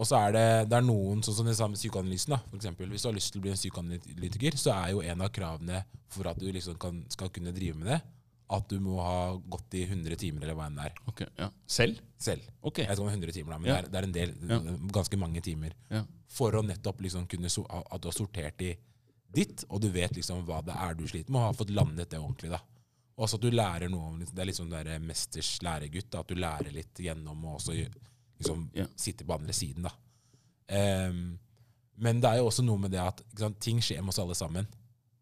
[0.00, 2.34] og så er det, det er noen, sånn som det samme psykoanalysen.
[2.34, 2.88] da, for eksempel.
[2.90, 5.84] Hvis du har lyst til å bli en psykoanalytiker, så er jo en av kravene
[6.10, 8.00] for at du liksom kan, skal kunne drive med det,
[8.50, 11.50] at du må ha gått i 100 timer, eller hva enn det er, Okay, ja.
[11.70, 12.00] Selv?
[12.18, 12.42] selv.
[12.66, 12.82] Okay.
[12.84, 13.76] Jeg vet ikke om det er 100 timer, da, men Ja.
[13.80, 14.76] det, er, det er en del, Ja.
[14.92, 15.72] ganske mange timer.
[15.90, 16.04] Ja.
[16.28, 18.76] For å nettopp liksom kunne so At du har sortert i
[19.32, 22.10] ditt, og du vet liksom hva det er du sliter med, og har fått landet
[22.10, 22.50] det ordentlig.
[22.50, 22.58] da.
[23.18, 26.10] Også at du lærer noe om Det er liksom det der mesters læregutt.
[26.10, 27.72] da, At du lærer litt gjennom å også
[28.40, 28.86] liksom, Ja.
[28.96, 29.82] sitte på andre siden.
[29.82, 29.90] da.
[31.08, 31.38] Um,
[31.98, 34.18] men det er jo også noe med det at ikke sant, ting skjer med oss
[34.18, 34.66] alle sammen.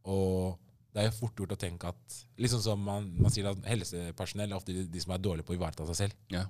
[0.05, 0.59] Og
[0.95, 4.51] det er jo fort gjort å tenke at liksom som man, man sier at Helsepersonell
[4.51, 6.17] er ofte de, de som er dårlige på å ivareta seg selv.
[6.33, 6.47] Ja.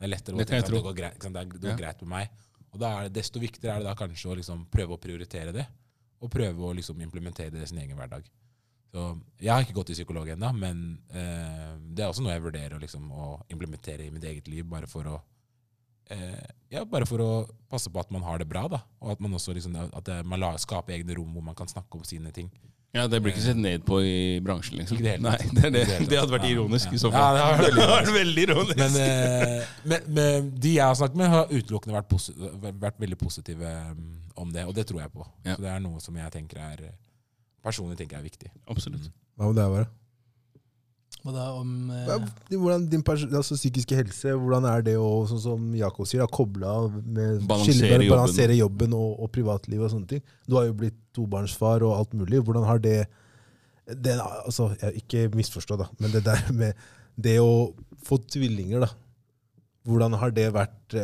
[0.00, 1.76] Det er lettere å tenke at det går, greit, det, er, går Ja.
[1.80, 2.42] greit med meg.
[2.70, 5.52] Og da er det Desto viktigere er det da kanskje å liksom prøve å prioritere
[5.56, 5.64] det,
[6.20, 8.28] og prøve å liksom implementere det i sin egen hverdag.
[8.90, 9.04] Så
[9.40, 10.80] Jeg har ikke gått til psykolog ennå, men
[11.14, 14.88] eh, det er også noe jeg vurderer liksom, å implementere i mitt eget liv, bare
[14.90, 15.16] for å
[16.10, 17.30] eh, ja, bare for å
[17.70, 18.82] passe på at man har det bra, da.
[19.00, 21.70] Og at man også liksom, at det, man la, skaper egne rom hvor man kan
[21.70, 22.50] snakke om sine ting.
[22.92, 24.98] Ja, Det blir ikke sett ned på i bransjen, liksom.
[24.98, 25.84] Ikke det Nei, det, det.
[26.10, 26.96] Det hadde vært ironisk ja.
[26.96, 27.36] i så fall.
[27.38, 28.80] Ja, det hadde vært veldig ironisk.
[28.80, 32.34] Men, eh, men, men de jeg har snakket med, har utelukkende vært, posi
[32.82, 34.10] vært veldig positive mm,
[34.42, 35.28] om det, og det tror jeg på.
[35.46, 35.54] Ja.
[35.54, 36.82] Så det er noe som jeg tenker er
[37.62, 38.52] personlig tenker jeg er viktig.
[38.72, 39.10] Absolutt.
[39.36, 39.88] Hva med deg, Vara?
[41.26, 45.66] Og da om eh, Hvordan din altså, psykiske helse, hvordan er det å, sånn som
[45.76, 48.12] Jakob sier, koble av med Balansere jobben.
[48.14, 50.22] balansere jobben og, og privatliv og sånne ting?
[50.48, 52.40] Du har jo blitt tobarnsfar og alt mulig.
[52.46, 52.96] Hvordan har det,
[53.90, 56.88] det altså, jeg, Ikke misforstå, da, men det der med
[57.20, 57.74] det å
[58.06, 58.90] få tvillinger, da.
[59.88, 60.94] Hvordan har det vært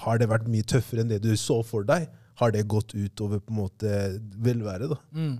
[0.00, 2.06] Har det vært mye tøffere enn det du så for deg?
[2.40, 3.90] Har det gått utover på en måte
[4.42, 4.96] velværet, da?
[5.14, 5.34] mm,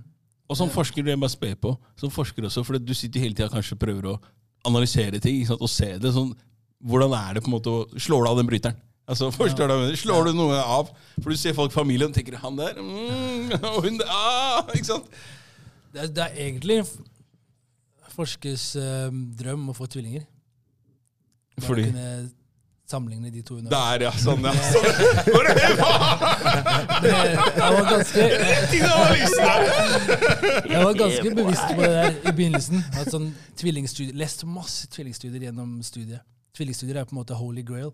[0.45, 3.37] Og som forsker, det jeg bare spe på, som forsker også, for du sitter hele
[3.37, 4.17] tida kanskje prøver å
[4.65, 5.61] analysere ting sant?
[5.61, 6.11] og se det.
[6.13, 6.35] sånn,
[6.85, 8.77] Hvordan er det på en måte å Slår du av den bryteren?
[9.05, 9.99] Altså, forstår du hva jeg?
[10.01, 10.89] Slår du noe av?
[11.19, 14.65] For du ser folk i familien og tenker 'han der', mm, og hun der, ah,
[14.73, 15.05] ikke sant?
[15.93, 16.79] det, er, det er egentlig
[18.15, 20.25] forskers eh, drøm å få tvillinger.
[21.55, 22.07] Bare Fordi kunne
[22.87, 23.55] sammenligne de to.
[23.57, 24.11] under- Der, ja.
[24.11, 24.53] Sånn, ja.
[24.53, 24.85] Sånn.
[25.25, 25.55] Er det?
[27.01, 28.21] Men Jeg var ganske,
[28.85, 29.45] analysen
[30.69, 32.83] jeg var ganske bevisst på det der i begynnelsen.
[32.99, 36.21] At sånn tvillingstudier, Lest masse tvillingstudier gjennom studiet.
[36.55, 37.91] Tvillingstudier er på en måte holy grail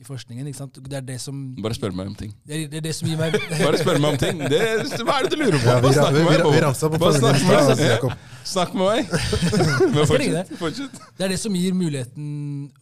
[0.00, 0.46] i forskningen.
[0.48, 0.78] ikke sant?
[0.80, 2.32] Det er det som, Bare spør meg om ting.
[2.48, 3.34] det er, det er det som gir meg
[3.66, 4.40] Bare spør meg om ting.
[4.40, 4.60] Det,
[5.04, 5.68] hva er det du lurer på?
[5.68, 6.44] Ja, vi, Bare snakk med vi, meg.
[6.56, 8.18] vi ramsa på Bare snakk med meg.
[8.50, 9.10] Snakk med meg.
[9.94, 10.52] Men fortsett.
[10.58, 11.00] fortsett.
[11.18, 12.28] Det er det som gir muligheten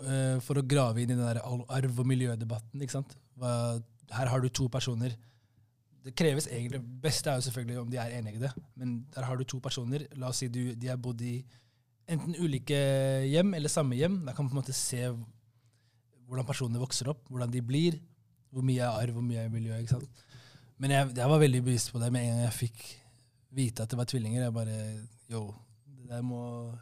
[0.06, 2.84] uh, for å grave inn i den der arv- og miljødebatten.
[2.84, 3.16] ikke sant?
[3.38, 3.50] Hva,
[4.14, 5.16] her har du to personer.
[6.06, 9.26] Det kreves egentlig, beste er jo selvfølgelig om de er enige i det, men der
[9.26, 10.06] har du to personer.
[10.16, 11.40] La oss si du, de har bodd i
[12.08, 12.78] enten ulike
[13.28, 14.20] hjem eller samme hjem.
[14.24, 15.02] Da kan man på en måte se
[16.28, 17.98] hvordan personene vokser opp, hvordan de blir,
[18.52, 19.76] hvor mye er arv, hvor mye er miljø.
[19.80, 20.24] ikke sant?
[20.78, 22.84] Men jeg, jeg var veldig bevisst på det med en gang jeg fikk
[23.58, 24.44] vite at det var tvillinger.
[24.44, 24.76] Jeg bare
[25.32, 25.54] Yo,
[25.86, 26.72] det der må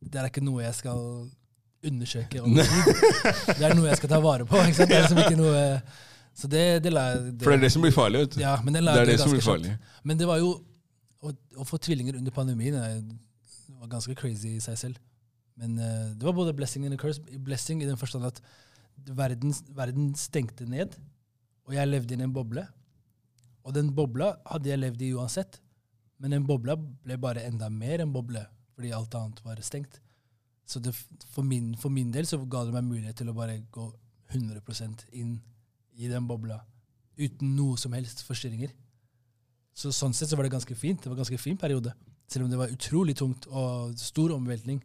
[0.00, 1.00] Det er ikke noe jeg skal
[1.86, 2.54] undersøke om.
[3.58, 4.58] Det er noe jeg skal ta vare på.
[4.58, 4.90] ikke sant?
[4.90, 5.60] Det er liksom ikke noe
[6.36, 8.22] Så det, det la jeg For det er det som blir farlig.
[8.24, 8.40] vet du.
[8.42, 9.74] Ja, men det la Det er det som blir farlig.
[9.74, 10.00] Skjønt.
[10.04, 10.54] Men det var jo
[11.26, 14.98] Å, å få tvillinger under pandemien det var ganske crazy i seg selv.
[15.56, 17.20] Men uh, det var både blessing and a curse.
[17.44, 18.40] Blessing i den forstand at
[19.16, 20.96] verden, verden stengte ned,
[21.66, 22.66] og jeg levde i en boble.
[23.66, 25.60] Og den bobla hadde jeg levd i uansett.
[26.22, 28.44] Men den bobla ble bare enda mer en boble,
[28.76, 30.00] fordi alt annet var stengt.
[30.66, 30.94] Så det,
[31.30, 33.86] for, min, for min del så ga det meg mulighet til å bare gå
[34.34, 35.36] 100% inn
[35.96, 36.58] i den bobla
[37.16, 38.72] uten noe som helst forstyrringer.
[39.76, 41.02] Så sånn sett så var det ganske fint.
[41.02, 41.92] Det var en ganske fin periode.
[42.26, 44.80] Selv om det var utrolig tungt og stor omveltning.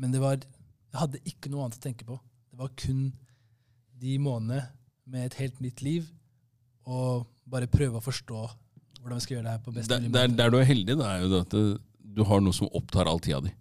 [0.00, 2.18] Men det var, jeg hadde ikke noe annet å tenke på.
[2.50, 3.08] Det var kun
[4.00, 4.62] de månedene
[5.06, 6.06] med et helt nytt liv,
[6.86, 8.40] og bare prøve å forstå
[9.00, 10.36] hvordan vi skal gjøre det her på best mulig måte.
[10.36, 11.54] der du er heldig, da, er jo at
[12.16, 13.52] du har noe som opptar all tida di.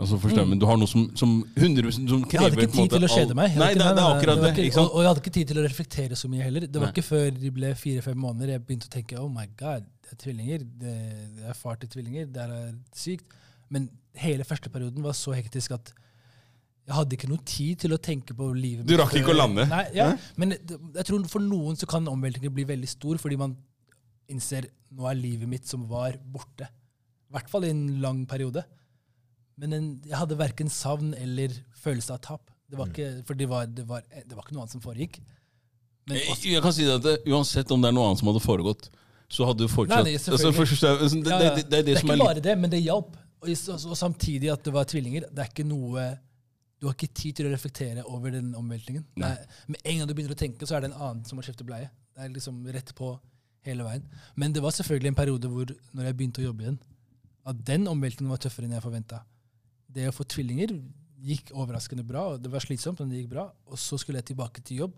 [0.00, 0.48] Altså, forstår Mm.
[0.48, 3.04] men Du har noe som, som 100 som krever Jeg hadde ikke tid måte, til
[3.04, 3.56] å kjede meg.
[3.60, 4.50] Nei, det, det er akkurat det det.
[4.54, 4.88] ikke- ikke sant?
[4.88, 6.60] Og, og jeg hadde ikke tid til å reflektere så mye heller.
[6.60, 6.92] Det var Nei.
[6.94, 10.16] ikke før de ble fire-fem måneder jeg begynte å tenke oh my god, det er
[10.24, 10.58] tvillinger.
[10.80, 10.94] Det,
[11.36, 12.32] det er far til tvillinger.
[12.32, 13.24] Det er sykt.
[13.68, 15.92] Men hele første perioden var så hektisk at
[16.88, 18.90] jeg hadde ikke noe tid til å tenke på livet mitt.
[18.90, 19.66] Du rakk ikke å lande?
[19.70, 20.08] Nei, ja,
[20.40, 23.54] Men jeg tror for noen så kan omveltningen bli veldig stor, fordi man
[24.30, 26.66] innser nå er livet mitt som var, borte.
[27.30, 28.64] I hvert fall i en lang periode.
[29.60, 32.50] Men en, jeg hadde verken savn eller følelse av tap.
[32.70, 35.20] Det var ikke, for det var, det, var, det var ikke noe annet som foregikk.
[36.10, 38.88] Også, jeg kan si at det, Uansett om det er noe annet som hadde foregått,
[39.30, 42.16] så hadde du fortsatt Nei, altså, forstår altså, det, det, er det, det er ikke
[42.18, 43.14] bare det, men det hjalp.
[43.44, 45.28] Og, og, og samtidig at det var tvillinger.
[45.30, 46.08] Det er ikke noe
[46.80, 49.04] Du har ikke tid til å reflektere over den omveltningen.
[49.20, 49.34] Nei.
[49.68, 51.66] Med en gang du begynner å tenke, så er det en annen som må skifte
[51.68, 51.90] bleie.
[52.16, 53.10] Det er liksom rett på
[53.68, 54.06] hele veien.
[54.40, 56.78] Men det var selvfølgelig en periode hvor når jeg begynte å jobbe igjen,
[57.50, 59.20] at den omveltningen var tøffere enn jeg forventa.
[59.90, 60.70] det å få tvillinger
[61.20, 62.28] gikk overraskende bra.
[62.32, 63.50] og Det var slitsomt, men det gikk bra.
[63.68, 64.94] Og så skulle jeg tilbake til jobb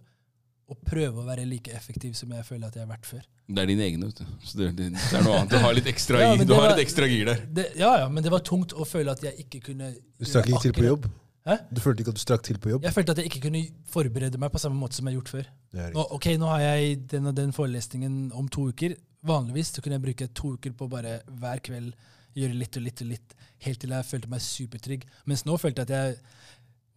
[0.71, 3.25] og prøve å være like effektiv som jeg føler at jeg har vært før.
[3.53, 4.37] Det er dine egne, vet du.
[4.47, 5.51] Så det, det, det er noe annet.
[5.51, 7.43] Du har litt ekstra, Ja, gir- du har var- et ekstra gir der.
[7.59, 10.47] Det, ja, ja, men det var tungt å føle at jeg ikke kunne Du stakk
[10.53, 11.11] ikke til på jobb?
[11.49, 11.57] Hæ?
[11.75, 12.85] Du følte ikke at du strakk til på jobb?
[12.87, 15.33] Jeg følte at jeg ikke kunne forberede meg på samme måte som jeg har gjort
[15.33, 15.49] før.
[15.97, 18.95] Nå, ok, nå har jeg den og den forelesningen om to uker.
[19.27, 21.93] Vanligvis så kunne jeg bruke to uker på bare hver kveld
[22.39, 23.35] gjøre litt og litt og litt,
[23.67, 25.05] helt til jeg følte meg supertrygg.
[25.29, 26.23] Mens nå følte jeg at jeg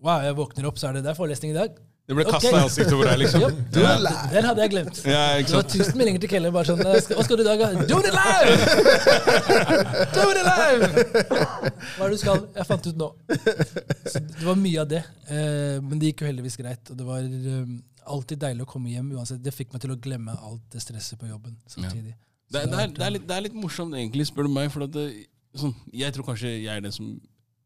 [0.03, 1.77] Wow, jeg våkner opp, så er det der forelesning i dag.
[2.05, 2.59] Det ble kasta okay.
[2.59, 3.41] i ansiktet på deg, liksom.
[3.41, 4.99] Ja, den, den hadde jeg glemt.
[5.09, 6.51] Ja, ikke Det var tusen meldinger til Kelle.
[6.53, 7.63] bare sånn, Hva skal du i dag?
[7.63, 8.51] da?» Do it live!
[10.13, 10.89] Do it live!
[11.95, 12.43] Hva er det du skal?
[12.59, 13.09] Jeg fant ut nå.
[14.05, 15.01] Så det var mye av det.
[15.33, 16.93] eh, Men det gikk jo heldigvis greit.
[16.93, 17.75] Og det var eh,
[18.15, 19.41] alltid deilig å komme hjem uansett.
[19.41, 22.13] Det fikk meg til å glemme alt det stresset på jobben samtidig.
[22.53, 24.69] Det, er- det, er, det, er litt, det er litt morsomt, egentlig, spør du meg.
[24.73, 25.07] For at det,
[25.57, 27.15] sånn, jeg tror kanskje jeg er den som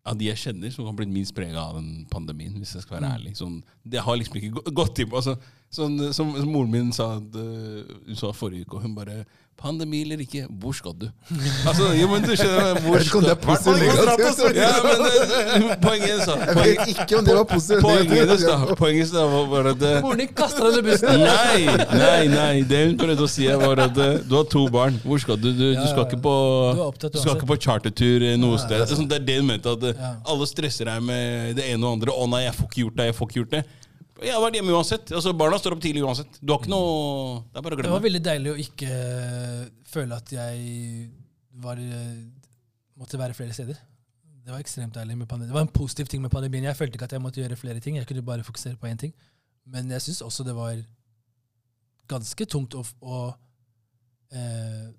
[0.09, 2.53] av de jeg kjenner, som har blitt minst prega av den pandemien.
[2.57, 3.35] hvis jeg skal være ærlig.
[3.37, 5.37] Sånn, det har liksom ikke gå- gått inn på altså,
[5.73, 9.23] sånn, som, som moren min sa, uh, hun sa forrige uke, og hun bare
[9.59, 11.09] Pandemi eller ikke, hvor skal du?
[11.67, 13.01] Altså, jo, men du skjønner Hvor
[13.33, 14.55] er positivt.
[14.55, 17.83] Ja, men uh, poenget sa Jeg vet ikke om det var positivt.
[17.83, 21.25] Poenget hennes da, poenget da var bare at Moren din kaster deg under bussen!
[21.25, 22.53] Nei, nei, nei.
[22.69, 24.95] Det hun prøvde å si, var at eh, du har to barn.
[25.03, 25.49] Hvor skal du?
[25.51, 26.35] Du, du skal ikke på
[26.95, 28.79] Du Du skal ikke på chartertur eh, noe sted.
[28.79, 29.75] Det er sånn, Det hun mente.
[29.75, 32.15] At eh, alle stresser deg med det ene og andre.
[32.15, 33.63] 'Å nei, jeg får ikke gjort det', jeg får ikke gjort det.
[34.19, 35.11] Jeg har vært hjemme uansett.
[35.15, 36.39] Altså, Barna står opp tidlig uansett.
[36.41, 39.63] Du har ikke noe Det er bare å Det var veldig deilig å ikke eh,
[39.87, 41.07] føle at jeg
[41.63, 42.17] var, eh,
[42.99, 43.79] måtte være flere steder.
[44.43, 45.53] Det var ekstremt deilig med pandemien.
[45.53, 46.67] Det var en positiv ting med pandemien.
[46.67, 47.99] Jeg følte ikke at jeg måtte gjøre flere ting.
[47.99, 49.13] Jeg kunne bare fokusere på én ting.
[49.69, 50.79] Men jeg syns også det var
[52.09, 53.19] ganske tungt å, å
[54.33, 54.89] eh,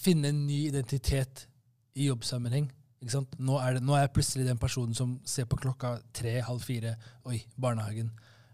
[0.00, 1.46] finne en ny identitet
[1.94, 2.68] i jobbsammenheng.
[3.00, 6.64] Nå, er det, nå er jeg plutselig den personen som ser på klokka tre, halv
[6.64, 6.96] fire.
[7.30, 8.10] Oi, barnehagen.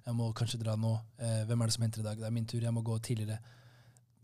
[0.06, 0.92] Jeg må kanskje dra nå.
[1.18, 2.18] Eh, hvem er det som henter i dag?
[2.20, 2.62] Det er min tur.
[2.62, 3.38] Jeg må gå tidligere.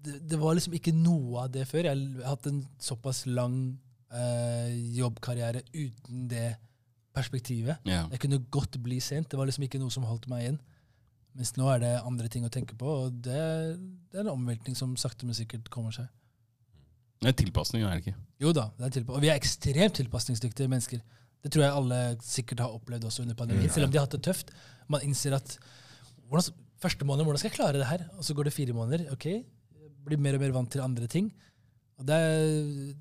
[0.02, 1.88] Det, det var liksom ikke noe av det før.
[1.90, 3.56] Jeg har hatt en såpass lang
[4.14, 6.52] eh, jobbkarriere uten det
[7.12, 7.82] perspektivet.
[7.86, 8.06] Yeah.
[8.14, 9.30] Jeg kunne godt bli sent.
[9.30, 10.60] Det var liksom ikke noe som holdt meg igjen.
[11.36, 13.38] Mens nå er det andre ting å tenke på, og det,
[14.12, 16.10] det er en omveltning som sakte, men sikkert kommer seg.
[17.22, 18.18] Det er tilpasning, er det ikke?
[18.42, 21.00] Jo da, det er tilpa og vi er ekstremt tilpasningsdyktige mennesker.
[21.42, 23.70] Det tror jeg alle sikkert har opplevd også under pandemien.
[23.72, 24.52] Selv om de har hatt det tøft.
[24.92, 25.56] Man innser at
[26.30, 28.04] hvordan, første måned, hvordan skal jeg klare det her?
[28.16, 29.08] Og så går det fire måneder.
[29.12, 29.26] ok,
[30.06, 31.32] Blir mer og mer vant til andre ting.
[31.98, 32.94] Og det er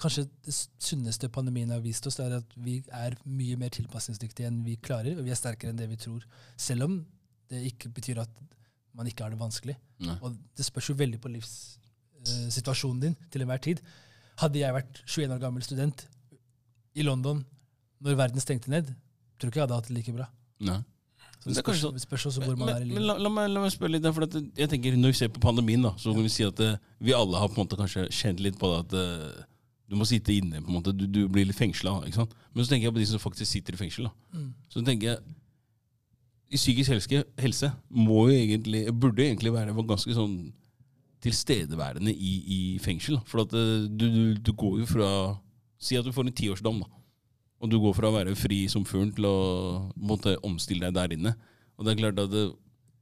[0.00, 4.48] kanskje det sunneste pandemien har vist oss, det er at vi er mye mer tilpasningsdyktige
[4.48, 6.24] enn vi klarer, og vi er sterkere enn det vi tror.
[6.56, 7.00] Selv om
[7.50, 8.32] det ikke betyr at
[8.96, 9.76] man ikke har det vanskelig.
[10.06, 10.16] Nei.
[10.24, 13.82] Og det spørs jo veldig på livssituasjonen din til enhver tid.
[14.40, 16.06] Hadde jeg vært 21 år gammel student
[16.98, 17.44] i London
[18.00, 18.94] når verden stengte ned,
[19.40, 20.26] tror ikke jeg hadde hatt det like bra.
[20.60, 20.80] Nei.
[21.40, 23.06] Så det det er kanskje spørs, også hvor man men, er i men livet.
[23.08, 25.30] la, la, meg, la meg spørre litt, der, for at jeg tenker Når vi ser
[25.32, 27.78] på pandemien, da, så kan vi si at eh, vi alle har på en måte
[27.80, 29.46] kanskje kjent litt på det at eh,
[29.88, 30.60] du må sitte inne.
[30.60, 31.96] på en måte, Du, du blir litt fengsla.
[32.04, 34.10] Men så tenker jeg på de som faktisk sitter i fengsel.
[34.10, 34.38] da.
[34.38, 34.50] Mm.
[34.68, 35.36] Så tenker jeg
[36.50, 40.36] i psykisk helse, helse må jo egentlig, burde egentlig være ganske sånn
[41.24, 43.16] tilstedeværende i, i fengsel.
[43.16, 43.24] da.
[43.32, 45.12] For at eh, du, du, du går jo fra
[45.80, 46.99] Si at du får en tiårsdom, da.
[47.60, 51.16] Og du går fra å være fri som fuglen til å måtte omstille deg der
[51.16, 51.34] inne.
[51.76, 52.52] Og det er klart at det-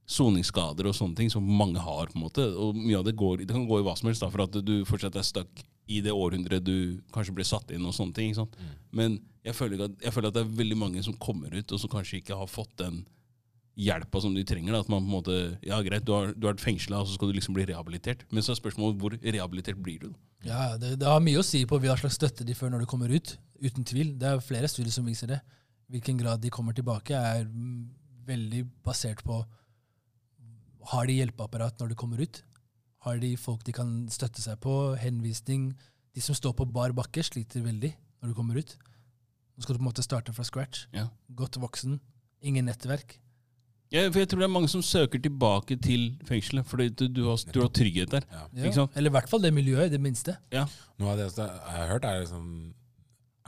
[0.09, 3.43] soningsskader og sånne ting som mange har, på en måte, og mye av det går,
[3.45, 6.01] det kan gå i hva som helst, da, for at du fortsatt er stuck i
[6.01, 8.33] det århundret du kanskje ble satt inn og sånne ting.
[8.33, 8.55] sant?
[8.91, 11.81] Men jeg føler, at, jeg føler at det er veldig mange som kommer ut, og
[11.81, 13.03] som kanskje ikke har fått den
[13.79, 14.73] hjelpa som de trenger.
[14.73, 14.81] Da.
[14.83, 17.15] At man på en måte, ja greit, du har, du har vært fengsla, og så
[17.15, 18.25] skal du liksom bli rehabilitert.
[18.33, 20.09] Men så er spørsmålet hvor rehabilitert blir du?
[20.45, 22.89] Ja, det, det har mye å si på hva slags støtte de får når de
[22.91, 23.37] kommer ut.
[23.61, 24.13] Uten tvil.
[24.19, 25.39] Det er flere studier som viser det.
[25.89, 27.47] Hvilken grad de kommer tilbake, er
[28.29, 29.41] veldig basert på
[30.91, 32.43] Har de hjelpeapparat når de kommer ut?
[33.05, 34.95] Har de folk de kan støtte seg på?
[34.99, 35.71] Henvisning?
[36.15, 37.91] De som står på bar bakke, sliter veldig
[38.21, 38.75] når du kommer ut.
[39.55, 40.87] Nå skal du på en måte starte fra scratch.
[40.95, 41.07] Ja.
[41.35, 41.99] Godt voksen.
[42.41, 43.17] Ingen nettverk.
[43.91, 47.23] Ja, for jeg tror det er mange som søker tilbake til fengselet, fordi du, du,
[47.25, 48.27] har, du har trygghet der.
[48.29, 48.43] Ja.
[48.53, 48.65] Ja.
[48.67, 48.97] Ikke sant?
[48.99, 50.35] Eller i hvert fall det miljøet, i det minste.
[50.53, 52.45] Noe av det jeg har hørt, er liksom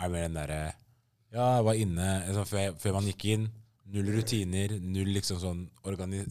[0.01, 0.61] Er mer den derre
[1.31, 3.49] Ja, jeg var inne liksom, før, før man gikk inn.
[3.91, 5.61] Null rutiner, null liksom sånn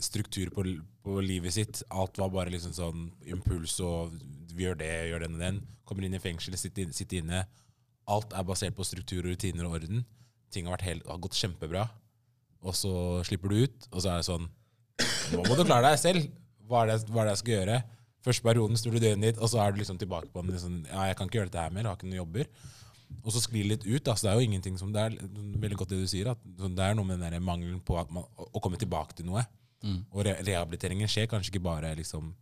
[0.00, 0.64] struktur på,
[1.04, 1.82] på livet sitt.
[1.92, 4.14] Alt var bare liksom sånn impuls og
[4.56, 5.60] vi gjør det, gjør den og den.
[5.88, 7.44] Kommer inn i fengsel, sitter, sitter inne.
[8.10, 10.04] Alt er basert på struktur, rutiner og orden.
[10.52, 11.86] Ting har, helt, har gått kjempebra.
[12.60, 12.92] Og så
[13.28, 14.50] slipper du ut, og så er det sånn
[15.30, 16.26] Nå må du klare deg selv.
[16.68, 17.76] Hva er det, hva er det jeg skal gjøre?
[18.26, 20.52] Første perioden snur du døgnet ditt, og så er du liksom tilbake på den.
[20.52, 22.50] Liksom, ja, jeg kan ikke gjøre dette her mer, jeg har ikke noen jobber.
[23.24, 24.04] Og så sklir det litt ut.
[24.04, 24.14] Da.
[24.14, 25.16] Så det er jo ingenting som Det er
[25.60, 26.30] veldig godt det du sier.
[26.32, 29.44] At sånn, det er noe med den mangelen på man, å komme tilbake til noe.
[29.82, 30.04] Mm.
[30.12, 32.34] Og re rehabiliteringen skjer kanskje ikke bare liksom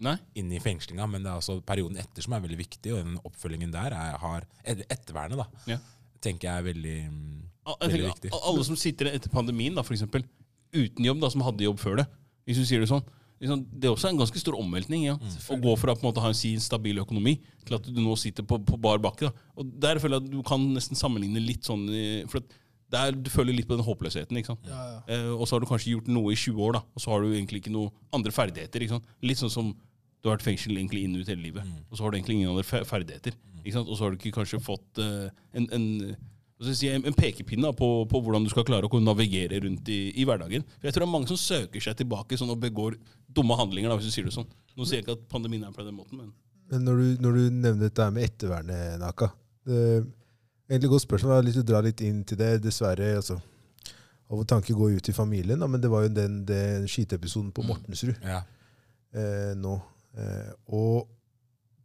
[0.00, 0.16] Nei?
[0.38, 2.92] inn i fengslinga, men det er også perioden etter som er veldig viktig.
[2.94, 5.78] Og den oppfølgingen der er, har et- Ettervernet, da, Ja.
[6.20, 8.30] tenker jeg er veldig, mm, Al- veldig tenker, viktig.
[8.44, 10.22] Alle som sitter etter pandemien, da, eksempel,
[10.72, 12.06] uten jobb, da, som hadde jobb før det,
[12.46, 13.02] hvis du sier det sånn,
[13.40, 15.08] liksom, det er også en ganske stor omveltning.
[15.08, 15.16] Ja.
[15.18, 18.00] Å gå fra på en måte å ha en sin stabil økonomi til at du
[18.02, 19.28] nå sitter på, på bar bakke.
[19.28, 19.50] Da.
[19.58, 21.86] Og Der føler jeg at du kan nesten sammenligne litt sånn
[22.30, 22.56] For at
[22.92, 24.38] der, du føler litt på den håpløsheten.
[24.40, 24.68] ikke sant?
[24.68, 25.00] Ja, ja.
[25.12, 27.24] Eh, og så har du kanskje gjort noe i 20 år, da, og så har
[27.24, 28.84] du egentlig ikke noen andre ferdigheter.
[28.84, 29.12] ikke sant?
[29.24, 29.74] Litt sånn som
[30.18, 32.50] du har vært fengsel egentlig inn ut hele livet, og så har du egentlig ingen
[32.54, 33.36] andre ferdigheter.
[33.60, 33.90] ikke sant?
[33.90, 35.28] Og så har du ikke kanskje fått eh,
[35.60, 35.84] en, en,
[36.64, 40.64] en, pekepinne på, på hvordan du skal klare å navigere rundt i, i hverdagen.
[40.78, 42.96] For Jeg tror det er mange som søker seg tilbake sånn og begår
[43.38, 44.48] dumme handlinger, da, hvis du sier det sånn.
[44.76, 46.34] Nå sier jeg ikke at pandemien er på den måten, men
[46.68, 49.30] Men når du, når du nevner dette her med ettervernet, Naka
[49.64, 50.04] det,
[50.68, 51.30] Egentlig godt spørsmål.
[51.32, 52.48] Jeg har lyst til å dra litt inn til det.
[52.60, 53.38] Dessverre, altså.
[54.28, 57.48] Og vår tanke går ut til familien, da, men det var jo den, den skyteepisoden
[57.56, 58.42] på Mortensrud ja.
[59.16, 59.78] eh, nå.
[60.20, 61.08] Eh, og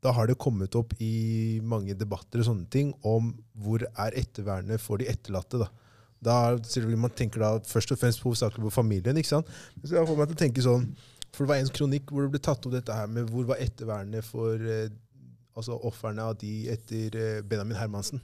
[0.03, 3.31] da har det kommet opp i mange debatter og sånne ting om
[3.63, 5.61] hvor er ettervernet for de etterlatte.
[5.63, 5.69] da.
[6.23, 6.35] Da
[6.99, 9.15] Man tenker da først og fremst på, hovedsakelig på familien.
[9.15, 9.47] ikke sant?
[9.79, 10.89] Så jeg får meg til å tenke sånn,
[11.33, 13.61] for Det var en kronikk hvor det ble tatt opp dette her med hvor var
[13.63, 14.91] ettervernet for eh,
[15.57, 18.21] altså ofrene av de etter eh, Benjamin Hermansen.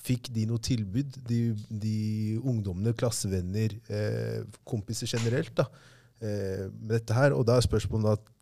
[0.00, 1.96] Fikk de noe tilbud, de, de
[2.40, 5.66] ungdommene, klassevenner, eh, kompiser generelt, da,
[6.24, 7.36] eh, med dette her?
[7.36, 8.36] Og da er spørsmålet da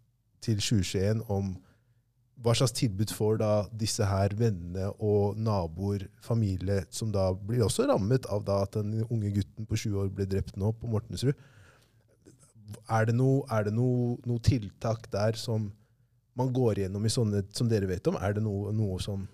[0.45, 1.57] til 2021 om
[2.39, 7.89] hva slags tilbud får da disse her vennene og naboer, familie, som da blir også
[7.91, 11.35] rammet av da at den unge gutten på 20 år ble drept nå på Mortensrud?
[12.91, 15.71] Er det noe, er det noe, noe tiltak der som
[16.39, 18.17] man går gjennom i sånne som dere vet om?
[18.21, 19.27] Er det noe, noe som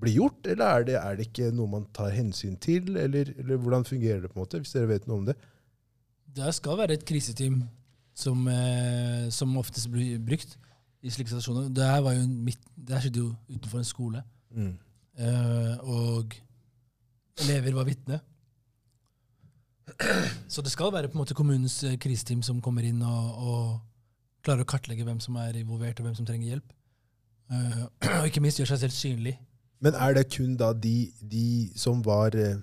[0.00, 2.96] blir gjort, eller er det, er det ikke noe man tar hensyn til?
[3.00, 5.36] Eller, eller hvordan fungerer det, på en måte, hvis dere vet noe om det?
[6.36, 7.62] Det skal være et kriseteam
[8.16, 10.56] som, eh, som oftest blir brukt
[11.02, 11.70] i slike situasjoner.
[11.72, 14.22] Det her var jo midt, det her skjedde jo utenfor en skole,
[14.56, 14.74] Mm.
[15.18, 16.32] eh, og
[17.44, 18.20] elever var vitne.
[20.50, 24.46] Så det skal være på en måte kommunens eh, kriseteam som kommer inn og, og
[24.46, 26.72] klarer å kartlegge hvem som er involvert, og hvem som trenger hjelp.
[27.46, 27.84] Uh,
[28.20, 29.36] og ikke minst gjør seg selv synlig.
[29.84, 31.46] Men er det kun da de, de
[31.78, 32.58] som var eh,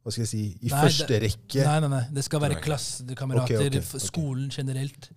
[0.00, 2.04] hva skal jeg si, i Nei, første det- rekke Nei, nei, nei.
[2.16, 4.04] Det skal være klassekamerater, okay, okay, okay.
[4.04, 5.10] skolen generelt.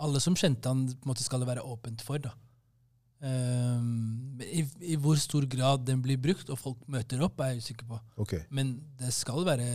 [0.00, 2.20] Alle som kjente han, på en måte skal det være åpent for.
[2.22, 2.34] da.
[3.26, 4.60] Um, i,
[4.92, 8.00] I hvor stor grad den blir brukt, og folk møter opp, er jeg usikker på.
[8.54, 9.68] Men det skal være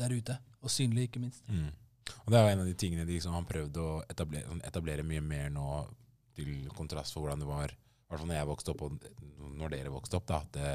[0.00, 1.44] der ute, og synlig, ikke minst.
[1.48, 1.70] Mm.
[2.24, 4.64] Og det er jo en av de tingene de liksom han prøvde å etablere, sånn
[4.66, 5.68] etablere mye mer nå,
[6.36, 7.72] til kontrast for hvordan det var
[8.10, 10.26] i når jeg vokste opp, og når dere vokste opp.
[10.26, 10.70] da, at det,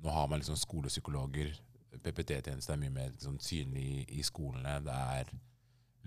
[0.00, 1.52] Nå har man liksom skolepsykologer.
[2.00, 4.78] PPT-tjeneste er mye mer liksom, synlig i, skolene.
[4.84, 5.32] Det er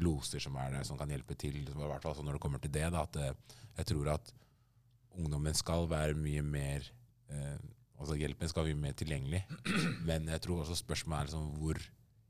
[0.01, 1.59] loser som er der, som kan hjelpe til.
[1.61, 2.87] I hvert fall når det kommer til det.
[2.93, 4.33] da, at eh, Jeg tror at
[5.13, 6.89] ungdommen skal være mye mer
[7.29, 7.57] eh,
[7.99, 9.43] altså Hjelpen skal være mye mer tilgjengelig.
[10.09, 11.81] Men jeg tror også spørsmålet er liksom, hvor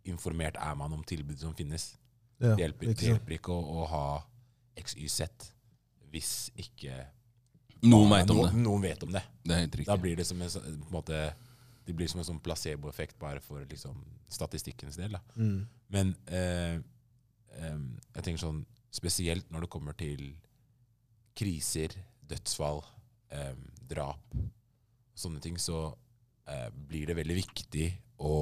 [0.10, 1.94] informert er man om tilbud som finnes.
[2.38, 4.06] Ja, Det hjelper, det hjelper ikke å, å ha
[4.80, 5.52] XYZ
[6.14, 6.98] hvis ikke
[7.84, 8.64] noen vet, om noen, det.
[8.64, 9.24] noen vet om det.
[9.44, 11.20] Det er helt Da blir det som en, på en måte,
[11.84, 13.98] det blir som en sånn placeboeffekt bare for liksom,
[14.32, 15.18] statistikkens del.
[15.18, 15.22] Da.
[15.36, 15.66] Mm.
[15.94, 16.78] Men eh,
[17.58, 17.82] eh,
[18.14, 18.64] jeg tenker sånn
[18.94, 20.22] spesielt når det kommer til
[21.38, 21.96] kriser,
[22.30, 22.84] dødsfall,
[23.34, 23.56] eh,
[23.90, 24.38] drap,
[25.18, 25.88] sånne ting, så
[26.50, 27.88] eh, blir det veldig viktig
[28.24, 28.36] å,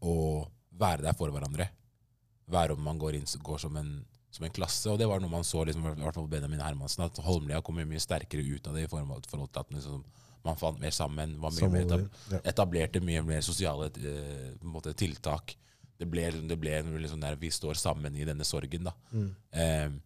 [0.00, 0.46] å
[0.78, 1.68] være der for hverandre.
[2.48, 3.90] Være om man går inn går som en,
[4.32, 4.86] som en klasse.
[4.92, 7.60] Og det var noe man så liksom, i hvert fall på Benjamin Hermansen, at Holmlia
[7.64, 10.02] kom mye sterkere ut av det i forhold til at liksom,
[10.46, 14.74] man fant mer sammen, var mye mer etab etablerte mye mer sosiale uh, på en
[14.74, 15.56] måte, tiltak.
[15.98, 18.86] Det ble, det ble liksom der vi står sammen i denne sorgen.
[18.86, 18.94] da.
[19.10, 19.32] Mm.
[19.52, 19.98] Um,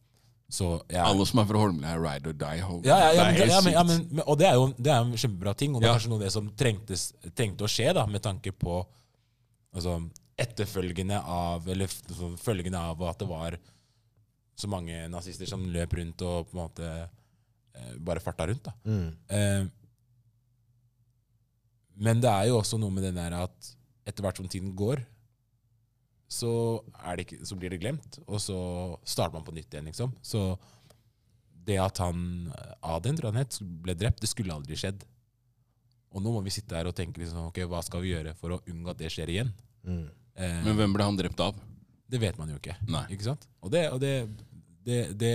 [0.53, 1.07] så ja.
[1.09, 2.61] Alle som er fra Holmlia, er ride or die.
[2.61, 2.83] Holm.
[2.85, 4.99] Ja, ja, ja, men, ja, men, ja men, men, og det er jo det er
[5.01, 5.95] en kjempebra ting, og det er Ja.
[5.97, 7.05] kanskje noe av det som trengtes,
[7.37, 8.83] trengte å skje, da, med tanke på
[9.75, 9.99] altså,
[10.43, 11.91] etterfølgende av Eller
[12.41, 13.59] følgende av at det var
[14.59, 18.69] så mange nazister som løp rundt og på en måte eh, bare farta rundt.
[18.69, 18.75] da.
[18.85, 19.09] Mm.
[19.33, 19.65] Eh,
[22.03, 23.73] men det er jo også noe med den der at
[24.09, 25.03] etter hvert som tiden går,
[26.33, 26.51] så,
[27.05, 28.59] er det ikke, så blir det glemt, og så
[29.05, 30.15] starter man på nytt igjen, liksom.
[30.25, 30.57] Så
[31.67, 32.49] det at han
[32.81, 35.05] Aden, tror jeg ble drept, det skulle aldri skjedd.
[36.13, 38.57] Og nå må vi sitte her og tenke liksom, ok, hva skal vi gjøre for
[38.57, 39.53] å unngå at det skjer igjen?
[39.85, 40.07] Mm.
[40.37, 41.59] Eh, Men hvem ble han drept av?
[42.13, 42.77] det vet man jo ikke.
[42.93, 43.05] Nei.
[43.15, 43.47] Ikke sant?
[43.65, 44.15] Og det, og det,
[44.85, 45.35] det, det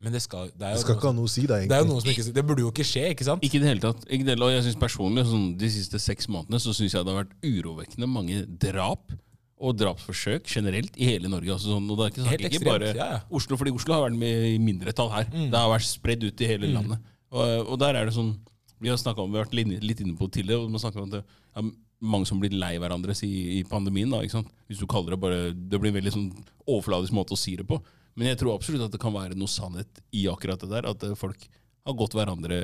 [0.00, 1.82] Men det, skal, det er Det skal ikke ha noe å si, da, det er
[1.84, 3.44] jo noe som ikke Det burde jo ikke skje, ikke sant?
[3.44, 4.06] Ikke i det hele tatt.
[4.08, 7.12] Ikke det, og jeg synes personlig, sånn, De siste seks månedene så syns jeg det
[7.12, 9.12] har vært urovekkende mange drap
[9.60, 11.52] og drapsforsøk generelt i hele Norge.
[11.52, 13.18] Altså, sånn, og det er ikke, Helt ikke ekstremt, bare ja, ja.
[13.36, 15.26] Oslo, fordi Oslo har vært med i mindretall her.
[15.28, 17.10] Det har vært spredd ut i hele landet.
[17.28, 18.32] Og, og der er det sånn
[18.80, 19.52] Vi har om, vi har vært
[19.84, 21.68] litt inne på det tidligere, og man snakker om at det er
[22.00, 24.10] mange som blir lei hverandre i, i pandemien.
[24.10, 24.52] da, ikke sant?
[24.70, 26.28] Hvis du kaller det bare Det blir en veldig sånn
[26.66, 27.80] overfladisk måte å si det på.
[28.16, 30.88] Men jeg tror absolutt at det kan være noe sannhet i akkurat det der.
[30.90, 31.44] At eh, folk
[31.86, 32.60] har gått hverandre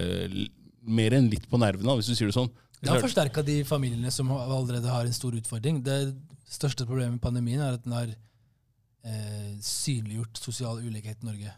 [0.87, 2.51] mer enn litt på nervene, hvis du sier det sånn.
[2.77, 5.81] Det har forsterka de familiene som allerede har en stor utfordring.
[5.85, 6.15] Det
[6.53, 11.55] største problemet med pandemien er at den har eh, synliggjort sosial ulikhet i Norge.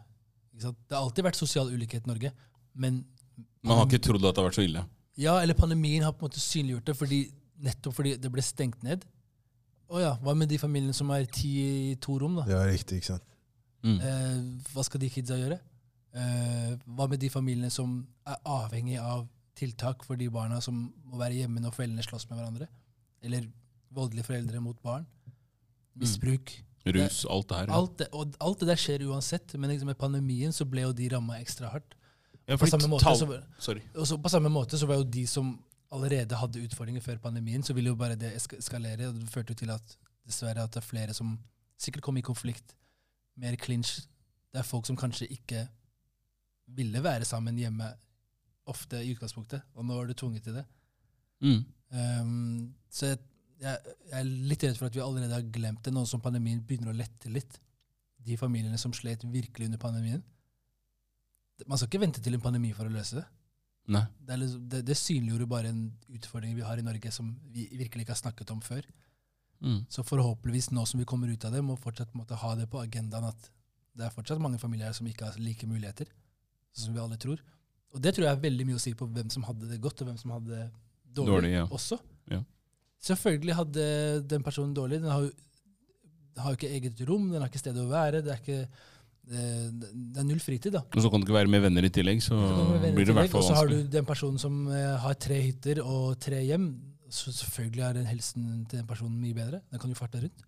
[0.59, 2.33] Det har alltid vært sosial ulikhet i Norge,
[2.75, 3.03] men
[3.67, 4.85] Man har ikke trodd at det har vært så ille.
[5.19, 7.21] ja, eller pandemien har på en måte synliggjort det fordi,
[7.65, 9.05] nettopp fordi det ble stengt ned.
[9.89, 12.45] Å ja, hva med de familiene som er ti i to rom, da?
[12.51, 13.25] Ja, riktig, ikke sant.
[13.87, 13.99] Mm.
[14.05, 14.39] Eh,
[14.75, 15.59] hva skal de kidsa gjøre?
[16.19, 19.27] Eh, hva med de familiene som er avhengig av
[19.59, 22.69] tiltak for de barna som må være hjemme når foreldrene slåss med hverandre?
[23.25, 23.47] Eller
[23.95, 25.07] voldelige foreldre mot barn?
[25.99, 26.53] Misbruk.
[26.89, 27.69] Rus, alt det her.
[27.69, 27.79] ja.
[27.79, 30.93] Alt det, og alt det der skjer uansett, men liksom med pandemien så ble jo
[30.97, 31.97] de ramma ekstra hardt.
[32.49, 33.27] Ja, På samme, måte, så,
[33.61, 33.83] Sorry.
[33.93, 35.51] og så, på samme måte så var jo de som
[35.95, 39.09] allerede hadde utfordringer før pandemien, så ville jo bare det eska- eskalere.
[39.09, 41.39] og Det førte jo til at dessverre at det er flere som
[41.79, 42.75] sikkert kom i konflikt.
[43.37, 44.03] Mer clinch.
[44.53, 45.69] Det er folk som kanskje ikke
[46.67, 47.89] ville være sammen hjemme
[48.69, 50.65] ofte i utgangspunktet, og nå er du tvunget til det.
[51.41, 51.65] Mm.
[51.91, 53.17] Um, så jeg,
[53.61, 56.93] jeg er litt redd for at vi allerede har glemt det, nå som pandemien begynner
[56.93, 57.61] å lette litt.
[58.27, 60.23] De familiene som slet virkelig under pandemien.
[61.67, 63.25] Man skal ikke vente til en pandemi for å løse det.
[64.21, 67.69] Det, er liksom, det, det synliggjorde bare en utfordring vi har i Norge som vi
[67.73, 68.87] virkelig ikke har snakket om før.
[69.65, 69.81] Mm.
[69.91, 72.83] Så forhåpentligvis nå som vi kommer ut av det, må fortsatt måtte ha det på
[72.83, 73.49] agendaen at
[73.99, 76.11] det er fortsatt mange familier som ikke har like muligheter,
[76.77, 77.41] som vi alle tror.
[77.97, 80.05] Og det tror jeg er veldig mye å si på hvem som hadde det godt,
[80.05, 80.69] og hvem som hadde det
[81.17, 81.65] dårlig, Dårlig, ja.
[81.75, 81.99] også.
[82.31, 82.43] Ja.
[83.09, 83.85] Selvfølgelig hadde
[84.29, 85.01] den personen dårlig.
[85.03, 85.33] Den har jo,
[86.39, 88.23] har jo ikke eget rom, den har ikke sted å være.
[88.27, 88.61] Det er, ikke,
[89.29, 90.83] det er null fritid, da.
[90.89, 92.37] Og så kan du ikke være med venner i tillegg, så,
[92.83, 93.43] blir det i hvert fall vanskelig.
[93.43, 96.69] Og så har du den personen som eh, har tre hytter og tre hjem.
[97.13, 99.63] Så selvfølgelig er den helsen til den personen mye bedre.
[99.73, 100.47] Den kan jo farte rundt.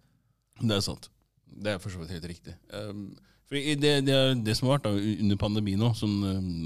[0.60, 1.10] Det er sant.
[1.50, 2.54] Det er for så vidt helt riktig.
[2.72, 3.10] Um,
[3.48, 4.92] for det, det, er det som har vært da,
[5.24, 6.18] under pandemien nå, um,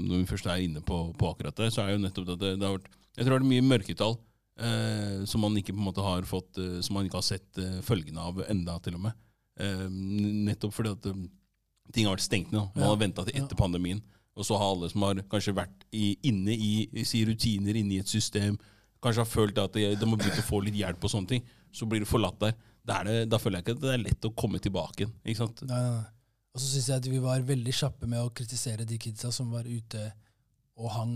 [0.05, 2.51] når vi først er inne på, på akkurat det, så er jo nettopp at det,
[2.59, 4.17] det har vært Jeg tror det er mye mørketall
[4.59, 7.61] eh, som man ikke på en måte har fått eh, Som man ikke har sett
[7.61, 9.17] eh, følgene av enda, til og med.
[9.59, 9.87] Eh,
[10.49, 11.25] nettopp fordi at um,
[11.93, 12.69] ting har vært stengt ned.
[12.75, 12.89] Man Ja.
[12.91, 14.01] har venta til etter pandemien.
[14.35, 17.99] Og så har alle som har kanskje vært i, inne i, i rutiner, inne i
[17.99, 18.57] et system,
[19.01, 21.45] kanskje har følt at de, de har begynt å få litt hjelp og sånne ting,
[21.71, 22.55] så blir du forlatt der.
[22.89, 25.13] Er det, da føler jeg ikke at det er lett å komme tilbake igjen.
[25.25, 25.63] Ikke sant?
[25.69, 26.03] Nei, nei, nei.
[26.55, 29.49] Og så syns jeg at vi var veldig kjappe med å kritisere de kidsa som
[29.51, 30.03] var ute
[30.77, 31.15] og hang.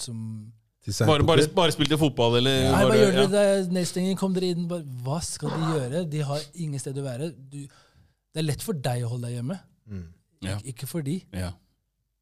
[0.00, 0.52] Som
[0.84, 3.26] Bare, bare, bare spilte fotball, eller Nei, bare, gjør ja.
[3.32, 4.14] Det er.
[4.20, 4.66] Kom dere inn.
[4.68, 6.02] Bare, hva skal de gjøre?
[6.12, 7.30] De har ingen sted å være.
[7.32, 9.56] Du, det er lett for deg å holde deg hjemme,
[9.90, 10.06] Mm.
[10.42, 10.56] Ja.
[10.58, 11.22] ikke- ikke for de.
[11.32, 11.52] Ja.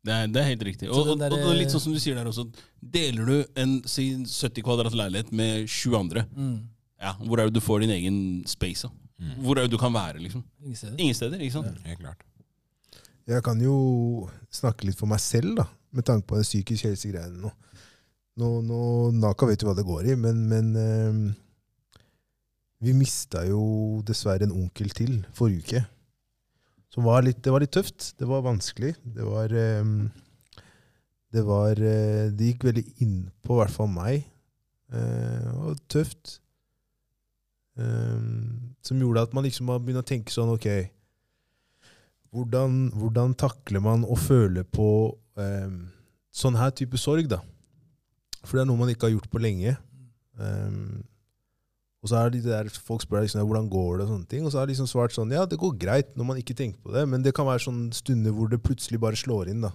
[0.04, 0.88] Det er, det er helt riktig.
[0.90, 2.48] Og, og, der- og det er litt sånn som du sier der også.
[2.82, 6.66] Deler du en si, 70 kvadrat leilighet med sju andre, Mm.
[7.00, 8.88] ja, hvor er det du får din egen space?
[9.20, 9.36] Mm.
[9.44, 10.18] Hvor er det du kan være?
[10.18, 10.42] liksom?
[10.64, 10.96] Ingen steder.
[10.98, 11.38] Ingen steder.
[11.38, 11.78] ikke sant?
[11.86, 12.22] Helt klart.
[13.28, 17.38] Jeg kan jo snakke litt for meg selv, da, med tanke på den psykisk helse-greiene
[17.40, 17.52] nå.
[18.38, 19.12] Nå, nå.
[19.12, 21.34] Naka vet jo hva det går i, men, men eh,
[22.82, 25.84] vi mista jo dessverre en onkel til forrige uke.
[26.93, 28.12] Som var litt, det var litt tøft.
[28.20, 28.95] Det var vanskelig.
[29.03, 29.93] Det var eh,
[31.32, 34.26] Det var eh, Det gikk veldig innpå, i hvert fall meg.
[34.93, 36.38] Eh, og tøft.
[37.80, 38.26] Eh,
[38.84, 40.66] som gjorde at man liksom må begynne å tenke sånn Ok,
[42.32, 44.88] hvordan, hvordan takler man å føle på
[45.40, 45.72] eh,
[46.32, 47.40] sånn her type sorg, da?
[48.43, 49.76] For det er noe man ikke har gjort på lenge.
[50.40, 51.03] Um,
[52.03, 54.44] og så er det de der, Folk spør liksom, hvordan går det, og sånne ting,
[54.44, 56.82] og så har de liksom svart sånn Ja, det går greit når man ikke tenker
[56.82, 59.62] på det, men det kan være sånne stunder hvor det plutselig bare slår inn.
[59.62, 59.70] da.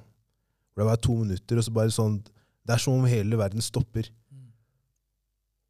[0.76, 2.20] Hvor det er to minutter, og så bare sånn
[2.68, 4.10] Det er som om hele verden stopper.
[4.28, 4.50] Mm.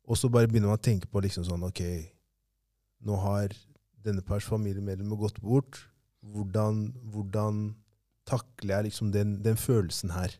[0.10, 1.84] Og så bare begynner man å tenke på liksom sånn Ok,
[3.06, 3.54] nå har
[4.02, 5.84] denne pers familiemedlemmer gått bort.
[6.26, 7.76] Hvordan, hvordan
[8.26, 10.34] takler jeg liksom den, den følelsen her?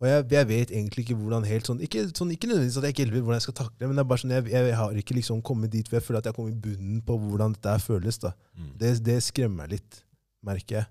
[0.00, 2.94] Og jeg, jeg vet egentlig ikke hvordan helt sånn Ikke, sånn, ikke nødvendigvis at jeg
[2.94, 4.76] ikke helt vet hvordan jeg skal takle det, men det er bare sånn, jeg, jeg
[4.78, 7.18] har ikke liksom kommet dit hvor jeg føler at jeg har kommet i bunnen på
[7.20, 8.20] hvordan dette føles.
[8.22, 8.32] da.
[8.56, 8.70] Mm.
[8.80, 10.00] Det, det skremmer meg litt,
[10.46, 10.90] merker jeg.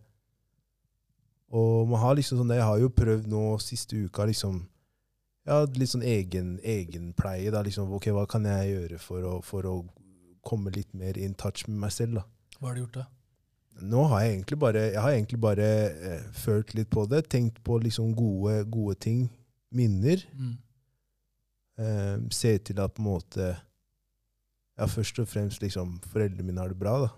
[1.49, 4.61] Og man har liksom sånn, Jeg har jo prøvd nå siste uka liksom
[5.49, 7.49] ja, litt sånn egen, egenpleie.
[7.49, 9.77] da, liksom, ok, Hva kan jeg gjøre for å, for å
[10.45, 12.21] komme litt mer in touch med meg selv?
[12.21, 12.27] da?
[12.59, 13.07] Hva har du gjort da?
[13.81, 17.23] Nå har jeg egentlig bare, jeg har egentlig bare eh, følt litt på det.
[17.31, 19.23] Tenkt på liksom gode, gode ting.
[19.75, 20.23] Minner.
[20.33, 20.57] Mm.
[21.79, 23.55] Eh, se til at på en måte
[24.79, 27.09] Ja, først og fremst liksom foreldrene mine har det bra, da.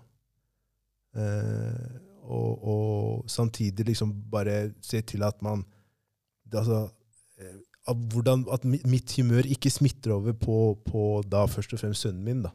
[1.22, 5.62] Eh, og, og samtidig liksom bare se til at man
[6.52, 6.88] det, altså,
[7.38, 12.02] eh, at, hvordan, at mitt humør ikke smitter over på, på da først og fremst
[12.02, 12.42] sønnen min.
[12.42, 12.50] da.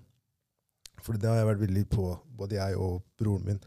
[1.07, 2.07] For det har jeg vært veldig på,
[2.39, 3.61] både jeg og broren min.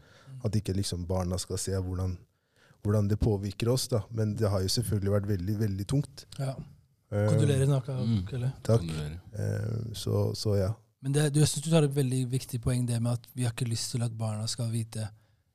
[0.45, 2.13] At ikke liksom barna skal se hvordan,
[2.85, 3.87] hvordan det påvirker oss.
[3.89, 4.03] da.
[4.13, 6.25] Men det har jo selvfølgelig vært veldig, veldig tungt.
[6.37, 6.53] Ja.
[7.11, 7.97] Eh, Kondolerer, Naka.
[7.97, 8.45] Mm.
[8.63, 8.85] Takk.
[8.85, 10.69] Eh, så, så ja.
[11.01, 13.47] Men det, du, jeg synes du tar et veldig viktig poeng det med at vi
[13.47, 15.07] har ikke lyst til at barna skal vite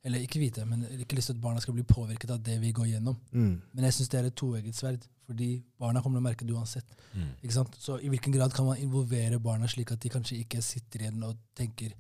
[0.07, 2.71] Eller ikke vite, men ikke lyst til at barna skal bli påvirket av det vi
[2.77, 3.17] går gjennom.
[3.35, 3.55] Mm.
[3.75, 5.49] Men jeg syns det er et toegget sverd, fordi
[5.83, 6.93] barna kommer til å merke det uansett.
[7.17, 7.33] Mm.
[7.43, 7.75] Ikke sant?
[7.83, 11.25] Så i hvilken grad kan man involvere barna slik at de kanskje ikke sitter igjen
[11.27, 11.91] og tenker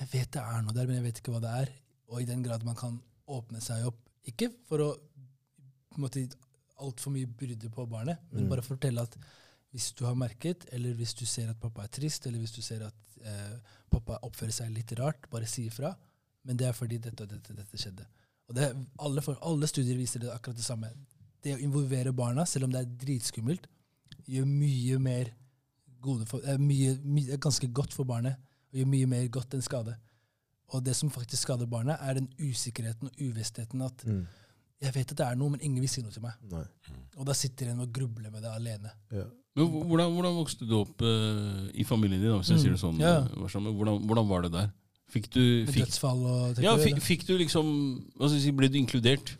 [0.00, 1.70] Jeg vet det er noe der, men jeg vet ikke hva det er.
[2.12, 2.98] Og i den grad man kan
[3.32, 6.24] åpne seg opp, ikke for å på en måte
[6.84, 8.50] altfor mye byrde på barnet, men Mm.
[8.50, 9.16] bare fortelle at
[9.72, 12.60] hvis du har merket, eller hvis du ser at pappa er trist, eller hvis du
[12.62, 13.56] ser at eh,
[13.90, 15.94] pappa oppfører seg litt rart, bare si ifra.
[16.46, 18.06] Men det er fordi dette og dette, dette skjedde.
[18.48, 18.68] Og det,
[19.02, 20.90] alle, for, alle studier viser det akkurat det samme.
[21.42, 23.66] Det å involvere barna, selv om det er dritskummelt,
[24.30, 25.32] gjør mye mer
[26.02, 28.38] gode for, er mye, mye, er ganske godt for barnet,
[28.70, 29.96] og gjør mye mer godt enn skade.
[30.74, 34.24] Og det som faktisk skader barnet, er den usikkerheten og uvissheten at Mm.
[34.82, 36.32] jeg vet at det er noe, men ingen vil si noe til meg.
[36.50, 36.64] Nei.
[37.16, 38.90] Og da sitter en og grubler med det alene.
[39.10, 39.24] Ja.
[39.56, 42.74] Men hvordan, hvordan vokste du opp uh, i familien din, da, hvis jeg Mm, sier
[42.74, 42.98] det sånn?
[43.00, 43.14] ja.
[43.24, 44.70] eh, Hvordan, hvordan var det der?
[45.12, 47.66] Fikk du, fikk, dødsfall og ja, fikk, fikk du liksom
[48.16, 49.36] hva skal jeg si, Ble du inkludert?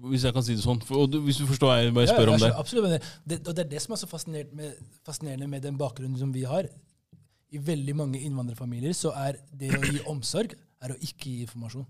[0.00, 0.78] Hvis jeg kan si det sånn.
[0.88, 2.48] For, og du, hvis du forstår hva jeg, bare spør Ja, om det.
[2.56, 2.86] Absolutt.
[2.86, 2.94] Men
[3.28, 6.46] det, og det er det som er så med, fascinerende med den bakgrunnen som vi
[6.48, 6.70] har.
[7.52, 11.84] I veldig mange innvandrerfamilier så er det å gi omsorg er å ikke gi informasjon.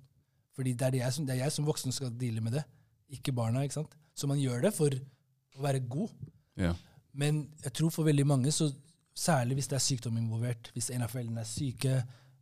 [0.56, 2.64] Fordi det er, det, jeg som, det er jeg som voksen skal deale med det,
[3.14, 3.62] ikke barna.
[3.62, 3.94] ikke sant?
[4.16, 6.10] Så man gjør det for å være god.
[6.58, 6.74] Ja.
[7.14, 8.72] Men jeg tror for veldig mange, så
[9.16, 12.00] særlig hvis det er sykdom involvert, hvis en av foreldrene er syke,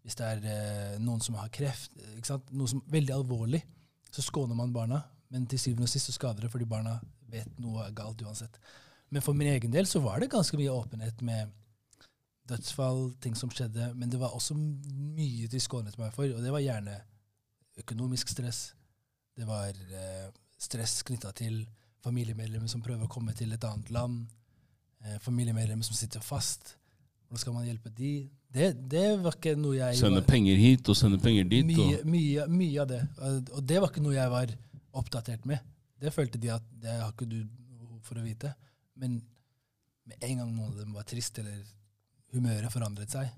[0.09, 1.93] hvis det er eh, noen som har kreft,
[2.57, 3.61] noe som er veldig alvorlig,
[4.09, 5.03] så skåner man barna.
[5.29, 6.95] Men til syvende og sist så skader det fordi barna
[7.29, 8.57] vet noe er galt uansett.
[9.13, 11.53] Men for min egen del så var det ganske mye åpenhet med
[12.49, 13.91] dødsfall, ting som skjedde.
[14.01, 16.97] Men det var også mye de skånet meg for, og det var gjerne
[17.85, 18.63] økonomisk stress.
[19.37, 21.61] Det var eh, stress knytta til
[22.05, 24.25] familiemedlemmer som prøver å komme til et annet land.
[25.05, 26.79] Eh, familiemedlemmer som sitter fast.
[27.29, 28.15] Hvordan skal man hjelpe de?
[28.53, 31.67] Det, det var ikke noe jeg Sende penger hit og sende penger dit.
[31.69, 33.01] mye, mye, mye av det.
[33.53, 34.55] Og det var ikke noe jeg var
[34.97, 35.61] oppdatert med.
[36.01, 37.43] Det følte de at det har ikke du
[38.07, 38.55] for å vite.
[38.97, 39.19] Men
[40.09, 41.61] med en gang noen av dem var trist, eller
[42.33, 43.29] humøret forandret seg,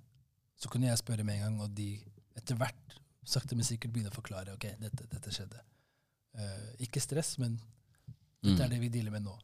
[0.61, 1.88] så kunne jeg spørre med en gang, og de
[2.38, 2.94] etter hvert
[3.26, 5.58] sakte, men sikkert begynne å forklare ok, dette, dette skjedde.
[6.38, 8.61] Uh, ikke stress, men dette Mm.
[8.64, 9.34] er det vi dealer med nå.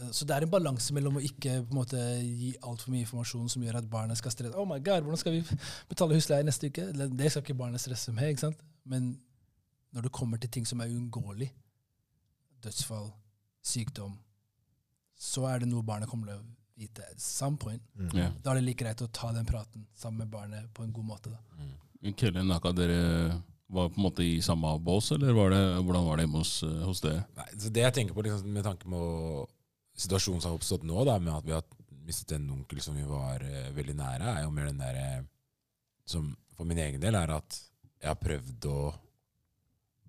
[0.00, 3.04] Eh, Så det er en balanse mellom å ikke på en måte, gi altfor mye
[3.04, 4.56] informasjon som gjør at barnet skal stresse.
[4.56, 5.42] Oh my god, hvordan skal vi
[5.90, 6.88] betale husleie neste uke?
[6.92, 8.30] Det skal ikke barnet stresse med.
[8.32, 8.62] ikke sant?
[8.84, 9.12] Men
[9.92, 11.50] når det kommer til ting som er uunngåelig,
[12.62, 13.10] dødsfall,
[13.64, 14.16] sykdom,
[15.20, 16.46] så er det noe barnet kommer til å
[16.80, 17.04] vite.
[17.20, 17.82] Some point.
[18.16, 18.30] ja.
[18.40, 21.04] Da er det like greit å ta den praten sammen med barnet på en god
[21.10, 21.30] måte.
[21.34, 22.12] da.
[22.16, 26.16] Kelle Naka, dere var på en måte i samme bås, eller var det, hvordan var
[26.16, 27.26] det hjemme hos, eh, hos dere?
[27.36, 29.02] Nei, det jeg tenker på liksom, med tanke på
[30.00, 31.66] situasjonen som har oppstått nå, da, med at vi har
[32.06, 35.10] mistet en onkel som vi var uh, veldig nære, er jo mer den derre
[36.08, 37.60] som for min egen del er at
[38.00, 38.80] jeg har prøvd å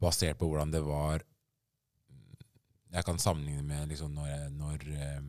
[0.02, 1.22] Basert på hvordan det var
[2.92, 5.28] Jeg kan sammenligne med liksom når, jeg, når eh,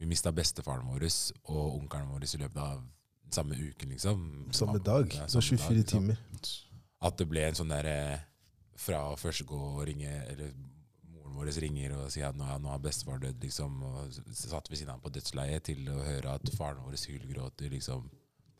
[0.00, 1.08] vi mista bestefaren vår
[1.50, 2.84] og onkelen vår i løpet av
[3.30, 4.22] samme uken, liksom.
[4.56, 5.12] Samme dag.
[5.14, 6.06] Ja, Så samme 24 dag, liksom.
[6.06, 6.54] timer.
[7.02, 7.98] At det ble en sånn derre
[8.80, 10.54] Fra å først gå og ringe Eller
[11.40, 13.82] vår ringer og sier at nå, nå har bestefar dødd, liksom.
[13.88, 17.72] Og satt ved siden av ham på dødsleiet til å høre at faren vår hylgråter
[17.72, 18.08] liksom,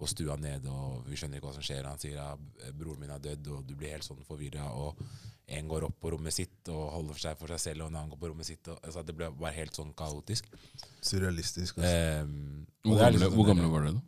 [0.01, 1.85] på stua nede, og vi skjønner ikke hva som skjer.
[1.85, 4.71] Han sier at broren min er dødd, og du blir helt sånn forvirra.
[4.73, 4.97] Og
[5.51, 7.99] en går opp på rommet sitt og holder for seg for seg selv, og en
[8.01, 8.71] annen går på rommet sitt.
[8.71, 10.49] Og, altså, det ble bare helt sånn kaotisk.
[11.05, 11.81] Surrealistisk.
[11.83, 11.91] Altså.
[11.91, 14.07] Ehm, Hvor er gamle, liksom hvor gamle var dere da?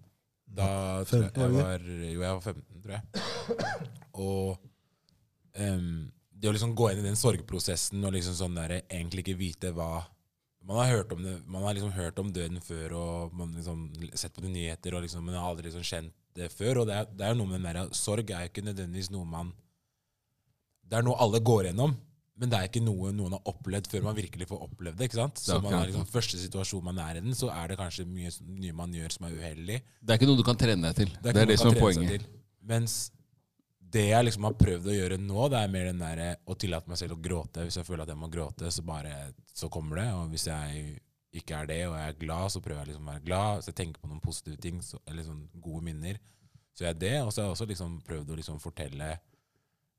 [0.53, 0.71] da
[1.09, 3.05] tror jeg jeg var Jo, jeg var 15, tror jeg.
[4.27, 4.57] Og
[5.67, 5.87] em,
[6.43, 9.71] det å liksom gå inn i den sorgprosessen og liksom sånn der, egentlig ikke vite
[9.77, 10.03] hva
[10.63, 13.81] Man har hørt om det, man har liksom hørt om døden før og man liksom
[14.15, 16.83] sett på de nyheter, og liksom, men har aldri liksom kjent det før.
[16.83, 19.11] Og det er, det er jo noe med den der, Sorg er jo ikke nødvendigvis
[19.11, 19.51] noe man
[20.87, 21.97] Det er noe alle går gjennom.
[22.39, 25.09] Men det er ikke noe noen har opplevd før man virkelig får opplevd det.
[25.11, 25.43] ikke sant?
[25.43, 28.07] Så er man har liksom Første situasjon man er i den, så er det kanskje
[28.09, 29.81] mye, mye man gjør som er uheldig.
[30.01, 31.13] Det er ikke noe du kan trene deg til.
[31.19, 32.31] Det er det, er det som er man poenget.
[32.73, 32.97] Mens
[33.93, 36.91] det jeg liksom har prøvd å gjøre nå, det er mer den der å tillate
[36.91, 37.65] meg selv å gråte.
[37.67, 40.09] Hvis jeg føler at jeg må gråte, så bare så kommer det.
[40.17, 40.85] Og hvis jeg
[41.33, 43.65] ikke er det, og jeg er glad, så prøver jeg liksom å være glad.
[43.65, 46.21] Så jeg tenker på noen positive ting, så, eller sånn gode minner.
[46.73, 47.15] Så jeg er det.
[47.23, 49.11] Og så har jeg også liksom prøvd å liksom fortelle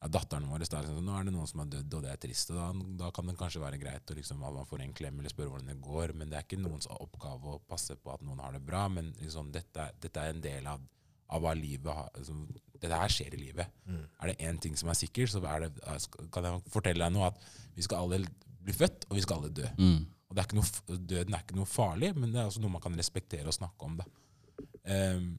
[0.04, 2.22] ja, datteren vår da, liksom, nå er det noen som har dødd, og det er
[2.22, 2.52] trist.
[2.52, 2.70] og Da,
[3.06, 5.54] da kan det kanskje være greit å liksom, at man får en klem eller spørre
[5.54, 6.16] hvordan det går.
[6.20, 8.86] Men det er ikke noens oppgave å passe på at noen har det bra.
[8.92, 10.84] Men liksom, dette, dette er en del av,
[11.34, 12.46] av hva livet har liksom,
[12.84, 13.70] Dette her skjer i livet.
[14.20, 15.70] Er det én ting som er sikkert, så er det,
[16.36, 17.30] kan jeg fortelle deg noe.
[17.32, 17.38] at
[17.78, 18.18] vi skal alle
[18.64, 19.70] bli født, og vi skal alle dø.
[20.28, 22.74] Og det er ikke noe, Døden er ikke noe farlig, men det er også noe
[22.76, 23.96] man kan respektere og snakke om.
[24.02, 24.06] da.
[24.84, 25.30] Um,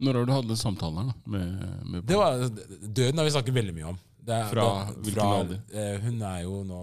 [0.00, 3.56] Når har du hatt den samtalen da, med, med det var, døden har vi snakket
[3.58, 3.98] veldig mye om.
[4.28, 5.60] Det er, Fra hvilken alder?
[5.74, 6.80] Uh, hun er jo nå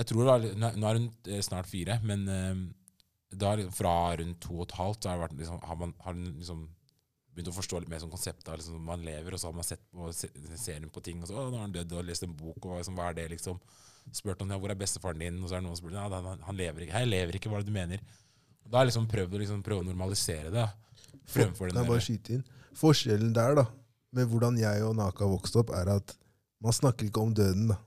[0.00, 0.44] Jeg tror det var,
[0.76, 2.60] nå er- hun eh, snart fire, men uh,
[3.40, 6.12] da, fra rundt to og et halvt så har, det vært, liksom, har man har
[6.18, 6.68] hun liksom
[7.34, 9.66] begynt å forstå litt mer sånn konseptet av liksom, man lever, og så har man
[9.66, 12.22] sett på se- ser på ting, og så å, nå har han dødd, og lest
[12.26, 13.60] en bok, og liksom, hva er det, liksom?
[14.12, 16.08] Spurt han ja, hvor er bestefaren din, og så er det noen som spør ja,
[16.10, 16.98] han, han lever ikke.
[17.04, 18.00] Jeg lever ikke, hva er det du mener?
[18.64, 20.64] Og da har jeg liksom prøvd å liksom, prøve å normalisere det.
[21.30, 22.42] Fremfor den Kan jeg bare skyte inn?
[22.80, 23.64] Forskjellen der, da,
[24.16, 26.16] med hvordan jeg og Naka vokste opp, er at
[26.64, 27.78] man snakker ikke om døden, da.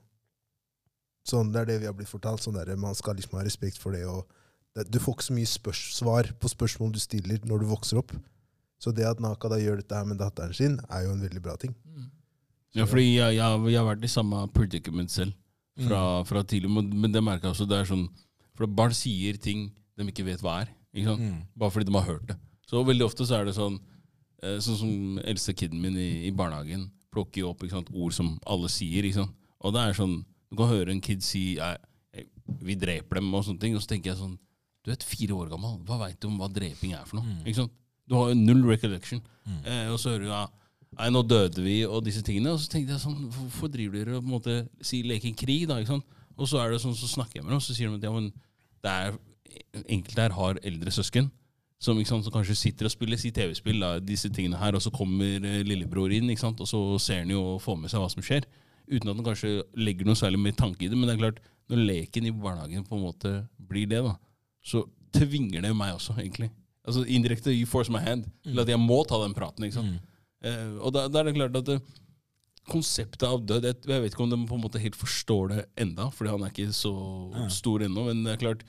[1.24, 2.42] Sånn, Det er det vi har blitt fortalt.
[2.44, 4.04] sånn der, Man skal liksom ha respekt for det.
[4.06, 4.26] og
[4.76, 8.12] det, Du får ikke så mye svar på spørsmål du stiller når du vokser opp.
[8.80, 11.42] Så det at Naka da gjør dette her med datteren sin, er jo en veldig
[11.42, 11.74] bra ting.
[12.74, 15.32] Ja, fordi jeg, jeg, jeg har vært i samme predicament selv
[15.86, 16.26] fra, Mm.
[16.26, 17.66] fra tidlig, men, men det merker jeg også.
[17.68, 18.08] det er sånn,
[18.54, 20.68] For barn sier ting de ikke vet hva er.
[20.94, 21.20] Ikke sant?
[21.22, 21.40] Mm.
[21.58, 22.36] Bare fordi de har hørt det.
[22.70, 23.78] Så veldig ofte så er det sånn
[24.42, 28.12] eh, Sånn som eldste kiden min i, i barnehagen plukker jo opp ikke sant, ord
[28.14, 29.02] som alle sier.
[29.06, 29.34] Ikke sant?
[29.60, 31.78] Og det er sånn Du kan høre en kid si «Jeg-
[32.14, 32.28] jeg-
[32.60, 33.74] 'vi dreper dem', og sånne ting.
[33.74, 34.38] Og så tenker jeg sånn
[34.84, 35.78] Du er et fire år gammel.
[35.84, 37.42] Hva veit du om hva dreping er for noe?
[37.44, 37.72] Ikke sant?
[38.08, 39.22] Du har jo null recollection.
[39.64, 40.44] Eh, og så hører du ja,
[40.94, 42.52] Nei, nå døde vi, og disse tingene.
[42.54, 45.64] Og så tenkte jeg sånn, hvorfor driver dere og på en måte si leker krig,
[45.66, 45.80] da?
[45.82, 46.20] ikke sant?
[46.38, 48.06] Og så er det sånn, så snakker jeg med dem, og så sier de at
[48.06, 48.28] ja, men
[48.84, 49.16] det er,
[49.84, 51.30] enkelte her har eldre søsken.
[51.82, 55.42] Som, sant, som kanskje sitter og spiller sitt TV-spill, disse tingene her, og så kommer
[55.42, 56.62] eh, lillebror inn, ikke sant?
[56.62, 58.46] og så ser han jo og får med seg hva som skjer.
[58.86, 60.96] Uten at han kanskje legger noe særlig mer tanke i det.
[60.96, 61.42] Men det er klart,
[61.72, 64.14] når leken i barnehagen på en måte blir det, da,
[64.64, 64.84] så
[65.14, 66.50] tvinger det meg også, egentlig.
[66.84, 69.64] Altså Indirekte you force my hand Eller at jeg må ta den praten.
[69.64, 70.00] ikke sant?
[70.44, 71.78] Uh, og da, da er det klart at det,
[72.68, 76.10] konseptet av død Jeg vet ikke om de på en måte helt forstår det enda,
[76.12, 76.92] fordi han er ikke så
[77.52, 78.06] stor ennå.
[78.08, 78.64] Men det er klart,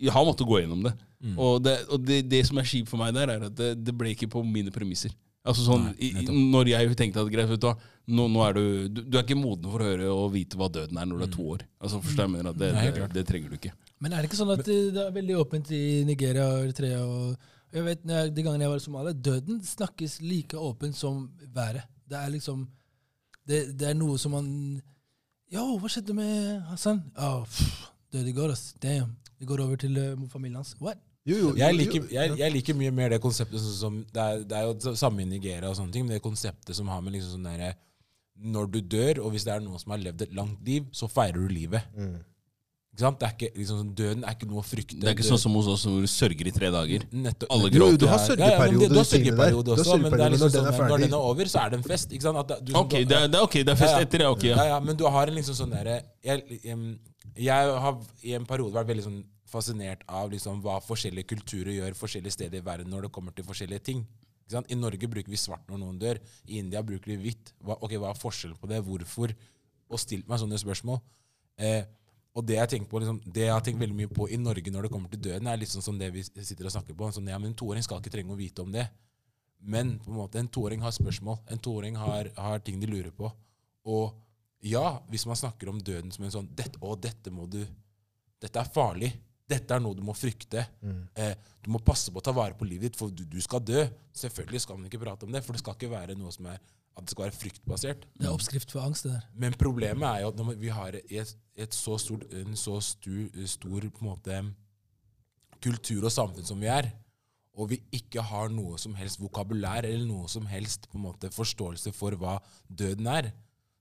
[0.00, 0.92] jeg har måttet gå gjennom det.
[1.36, 3.94] Og, det, og det, det som er kjipt for meg der, er at det, det
[3.96, 5.12] ble ikke på mine premisser.
[5.46, 7.66] Altså sånn, Nei, i, Når jeg tenkte at greit, du
[8.06, 10.68] nå, nå er du, du Du er ikke moden for å høre og vite hva
[10.72, 11.66] døden er når du er to år.
[11.80, 13.74] Altså forstår jeg mener at det, Nei, det, det trenger du ikke.
[14.02, 17.02] Men er det ikke sånn at det, det er veldig åpent i Nigeria og Eritrea?
[17.04, 20.96] og jeg vet, når jeg, De gangene jeg var i Somalia, døden snakkes like åpent
[20.96, 21.86] som været.
[22.06, 22.66] Det er liksom
[23.46, 24.48] Det, det er noe som man
[25.52, 27.04] Yo, hva skjedde med Hassan?
[27.14, 28.72] Oh, pff, døde i går, ass.
[28.82, 29.12] Damn.
[29.38, 30.74] Vi går over til uh, familien hans.
[30.82, 30.98] What?
[31.26, 34.44] Jo, jo, Jeg liker, jeg, jeg liker mye mer det konseptet sånn som det er,
[34.46, 37.00] det er jo det samme i Nigeria, og sånne ting, men det konseptet som har
[37.02, 37.72] med liksom sånn derre
[38.36, 41.08] Når du dør, og hvis det er noen som har levd et langt liv, så
[41.08, 41.82] feirer du livet.
[41.96, 42.18] Mm.
[42.92, 43.18] Ikke sant?
[43.20, 44.98] Det er ikke, liksom, sånn- døden er ikke noe å frykte.
[45.00, 47.02] Det er ikke sånn som hos oss hvor du sørger i tre dager.
[47.12, 47.50] Nettopp.
[47.52, 47.92] Alle gråter.
[47.92, 49.64] jo, du har Ja, ja, men sørgeperiode.
[49.64, 51.12] Du har Du har også, men det er liksom når den sånn, er når den
[51.16, 52.12] er over, så er det en fest.
[52.12, 52.38] Ikke sant?
[52.44, 54.04] At du, Ok, det er, det er, ok, det er fest Ja, ja.
[54.06, 54.26] etter, det.
[54.36, 54.56] ok, ja.
[54.56, 54.64] ja.
[54.74, 56.98] ja, men du har en liksom sånn derre jeg, jeg,
[57.36, 61.98] jeg har i en periode vært veldig sånn fascinert av liksom hva forskjellige kulturer gjør
[61.98, 64.06] forskjellige steder i verden når det kommer til forskjellige ting.
[64.46, 66.20] I Norge bruker vi svart når noen dør.
[66.46, 67.52] I India bruker de hvitt.
[67.58, 68.82] Hva, okay, hva er forskjellen på det?
[68.86, 69.34] Hvorfor?
[69.90, 71.00] Og stilt meg sånne spørsmål.
[71.58, 71.82] Eh,
[72.36, 74.86] og det jeg, på, liksom, det jeg har tenkt veldig mye på i Norge når
[74.86, 77.08] det kommer til døden, er sånn som det vi sitter og snakker på.
[77.16, 78.84] Sånn, ja, men En toåring skal ikke trenge å vite om det.
[79.58, 81.40] Men på en måte, en toåring har spørsmål.
[81.50, 83.30] En toåring har, har ting de lurer på.
[83.88, 84.12] Og
[84.66, 87.62] ja, hvis man snakker om døden som en sånn dette, Å, dette må du
[88.42, 89.14] Dette er farlig.
[89.46, 90.64] Dette er noe du må frykte.
[91.14, 93.62] Eh, du må passe på å ta vare på livet ditt, for du, du skal
[93.62, 93.84] dø.
[94.16, 96.58] Selvfølgelig skal man ikke prate om det, for det skal ikke være noe som er
[96.96, 98.04] at det skal være fryktbasert.
[98.16, 99.24] Det er oppskrift for angst, det der.
[99.36, 103.42] Men problemet er jo at når vi har et, et så stort, en så stor,
[103.52, 104.38] stor på måte,
[105.62, 106.88] kultur og samfunn som vi er,
[107.56, 111.92] og vi ikke har noe som helst vokabulær eller noe som helst på måte, forståelse
[111.96, 112.38] for hva
[112.68, 113.30] døden er,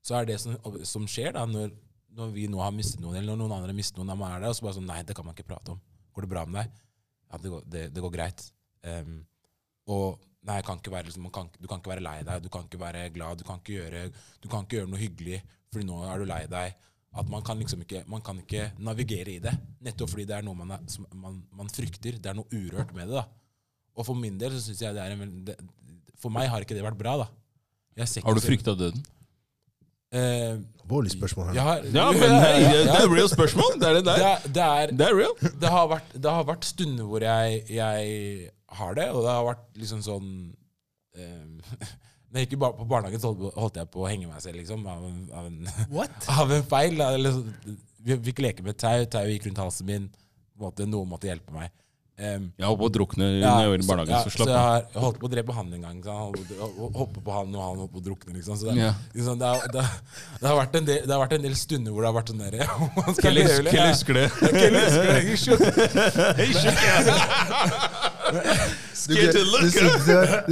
[0.05, 0.55] så er det som,
[0.87, 1.73] som skjer da, når,
[2.15, 4.35] når vi nå har mistet noen, eller når noen andre har mistet noen, da man
[4.35, 5.81] er der, og så bare sånn Nei, det kan man ikke prate om.
[6.15, 6.79] Går det bra med deg?
[7.31, 8.45] Ja, det går, det, det går greit.
[8.85, 9.17] Um,
[9.91, 12.51] og nei, kan ikke være, liksom, man kan, du kan ikke være lei deg, du
[12.53, 14.03] kan ikke være glad, du kan ikke gjøre,
[14.43, 15.39] du kan ikke gjøre noe hyggelig,
[15.73, 16.83] fordi nå er du lei deg.
[17.15, 19.53] At man kan liksom ikke, man kan ikke navigere i det,
[19.83, 22.19] nettopp fordi det er noe man, er, som man, man frykter.
[22.19, 23.21] Det er noe urørt med det.
[23.21, 23.25] da.
[23.95, 25.55] Og for min del så syns jeg det er en, veldig
[26.19, 27.15] For meg har ikke det vært bra.
[27.23, 27.29] da.
[28.27, 29.05] Har du frykta døden?
[30.13, 31.53] Eh, Alvorlig spørsmål her.
[31.57, 33.79] jeg har, Ja, men hei, det er real spørsmål.
[33.81, 34.25] Det er det det, der.
[34.27, 35.33] er, det, er, Det er real.
[35.61, 39.47] det, har vært, det har vært stunder hvor jeg, jeg har det, og det har
[39.49, 40.29] vært liksom sånn
[41.17, 41.87] eh,
[42.35, 44.41] Når jeg gikk i bar- på barnehagen, så holdt, holdt jeg på å henge meg
[44.43, 44.81] selv, liksom.
[44.91, 45.59] Av en, av en,
[45.95, 46.15] What?
[46.41, 46.97] av en feil.
[46.99, 47.75] da, eller så-
[48.05, 50.09] Vi fikk leke med tau, tau gikk rundt halsen min.
[50.11, 51.71] På en måte, noen måtte hjelpe meg.
[52.15, 54.29] Um, Jeg holdt på å drukne ja, når jeg var i så- barnehagen, ja, så
[54.31, 55.97] så jeg har jeg holdt på å drepe han en gang.
[55.99, 58.31] Så han på hoppe på han, og han holdt på å drukne.
[58.37, 58.55] Liksom.
[58.55, 58.93] Så det, Ja.
[59.13, 59.83] liksom, det, har, det,
[60.39, 62.29] det, har vært en del, det har vært en del stunder hvor det har vært
[62.31, 63.43] sånn derre litt, Kelly
[63.91, 64.27] husker det.
[64.31, 65.35] Husker det, ikke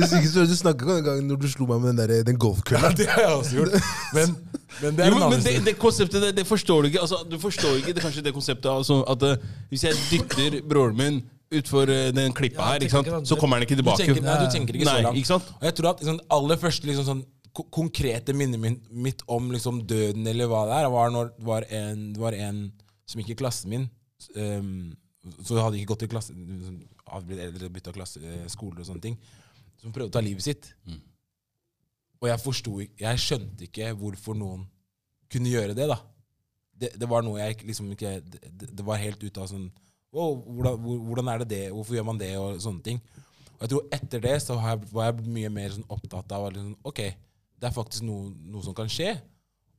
[0.03, 2.91] sykeste du snakka en gang når du slo meg med den, der, den golfkølla.
[2.91, 3.78] Ja, det har jeg også gjort.
[4.14, 4.36] Men,
[4.82, 7.01] men det er Jo, en men annen det, det konseptet det, det forstår du ikke.
[7.05, 10.97] Altså, du forstår ikke det, kanskje det konseptet altså, at eh, hvis jeg dytter broren
[10.99, 11.22] min
[11.59, 13.27] utfor eh, den klippa Ja, her, ikke sant?
[13.29, 14.03] så kommer han ikke Du tilbake.
[14.05, 15.17] tenker, nei, du tenker ikke Nei, så langt.
[15.21, 15.51] ikke sant?
[15.59, 17.23] Og jeg tror at liksom, aller første liksom, sånn,
[17.69, 22.03] konkrete minnet mitt om liksom, døden eller hva det er, var når det var en,
[22.15, 22.63] det var en
[23.05, 23.89] som gikk i klassen min.
[24.35, 24.95] Um,
[25.45, 26.79] så hadde ikke gått i klasse liksom,
[27.13, 29.17] hadde blitt eldre, bytta klasse, eh, skole og sånne ting.
[29.83, 30.71] Som prøvde å ta livet sitt.
[30.87, 31.01] Mm.
[32.23, 34.65] Og jeg forsto ikke Jeg skjønte ikke hvorfor noen
[35.33, 35.97] kunne gjøre det, da.
[36.79, 39.67] Det, det var noe jeg liksom ikke det, det- det var helt ute av sånn
[40.14, 41.66] wow, hvordan, hvordan er det det?
[41.74, 42.32] Hvorfor gjør man det?
[42.38, 43.01] Og sånne ting.
[43.57, 46.49] Og jeg tror etter det så har jeg, var jeg mye mer sånn opptatt av
[46.51, 47.01] liksom, ok,
[47.59, 49.14] det er faktisk noe, noe som kan skje.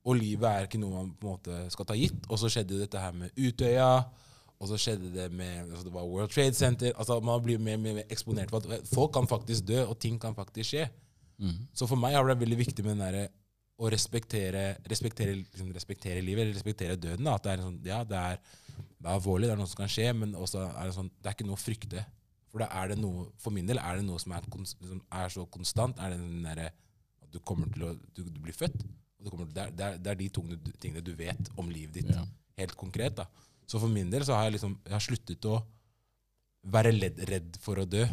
[0.05, 2.27] Og livet er ikke noe man på en måte skal ta gitt.
[2.29, 3.89] Og så skjedde dette her med Utøya.
[4.55, 6.93] Og så skjedde det med altså det var World Trade Center.
[6.95, 10.19] altså Man blir mer, mer, mer eksponert for at folk kan faktisk dø, og ting
[10.21, 10.85] kan faktisk skje.
[11.75, 13.33] Så for meg har det vært veldig viktig med den der,
[13.75, 17.25] å respektere, respektere, liksom, respektere livet, eller respektere døden.
[17.27, 17.33] Da.
[17.35, 18.37] At det er sånn, ja, det er,
[19.05, 21.35] det er alvorlig, det er noe som kan skje, men er det sånn, det er
[21.37, 22.01] ikke noe å frykte.
[22.49, 24.45] For da er det noe, for min del er det noe som er,
[24.81, 25.99] som er så konstant.
[26.01, 26.71] er det den derre
[27.21, 28.79] at du kommer til å du, du blir født.
[29.21, 30.29] Du til, det, er, det, er, de
[30.81, 32.23] tingene du vet om livet ditt, Ja.
[32.57, 33.15] helt konkret.
[33.17, 33.27] da.
[33.67, 35.59] Så for min del så har jeg liksom, jeg har sluttet å
[36.65, 38.05] være ledd, redd for å dø.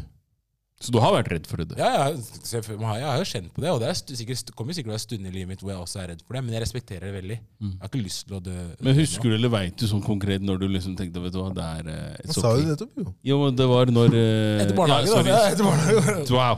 [0.83, 1.77] Så du har vært redd for det?
[1.79, 4.89] Ja, ja, jeg, jeg har jo kjent på det, og det er sikkert, kommer sikkert
[4.89, 6.57] til å være stunder i livet mitt hvor jeg også er redd for det, men
[6.57, 7.37] jeg respekterer det veldig.
[7.63, 8.57] Jeg har ikke lyst til å dø.
[8.83, 11.53] Men husker du eller veit du sånn konkret når du liksom tenkte vet du hva,
[11.55, 13.15] det er eh, Han it's sa du det nettopp, jo.
[13.31, 15.31] Jo, men det var når eh, Etter barnehagen, ja, da.
[15.31, 16.27] Ja, etter barnehagen.
[16.33, 16.57] Wow.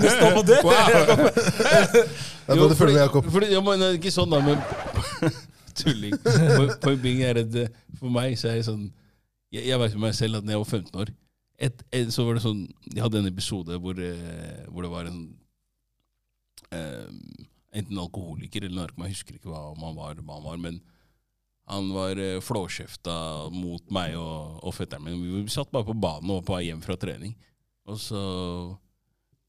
[0.00, 0.60] du står på det!
[0.64, 1.76] Wow.
[2.56, 3.24] Jo, da følge fordi- med Jakob.
[3.36, 4.58] fordi- ja, men eh, Ikke sånn, da, men
[5.78, 6.14] Tulling.
[6.24, 7.68] Po- Poenget er at eh,
[8.00, 8.86] for meg så er det sånn
[9.52, 11.12] Jeg, jeg vet med meg selv at når jeg var 15 år
[11.58, 15.08] et, et, Så var det sånn Jeg hadde en episode hvor, eh, hvor det var
[15.10, 15.20] en
[16.74, 17.08] eh,
[17.76, 20.78] Enten alkoholiker eller narkoman, jeg husker ikke hva han var, hva han var men
[21.66, 23.14] han var eh, flåskjefta
[23.50, 25.18] mot meg og, og fetteren min.
[25.18, 27.32] Vi, satt bare på banen og på vei hjem fra trening.
[27.90, 28.20] Og så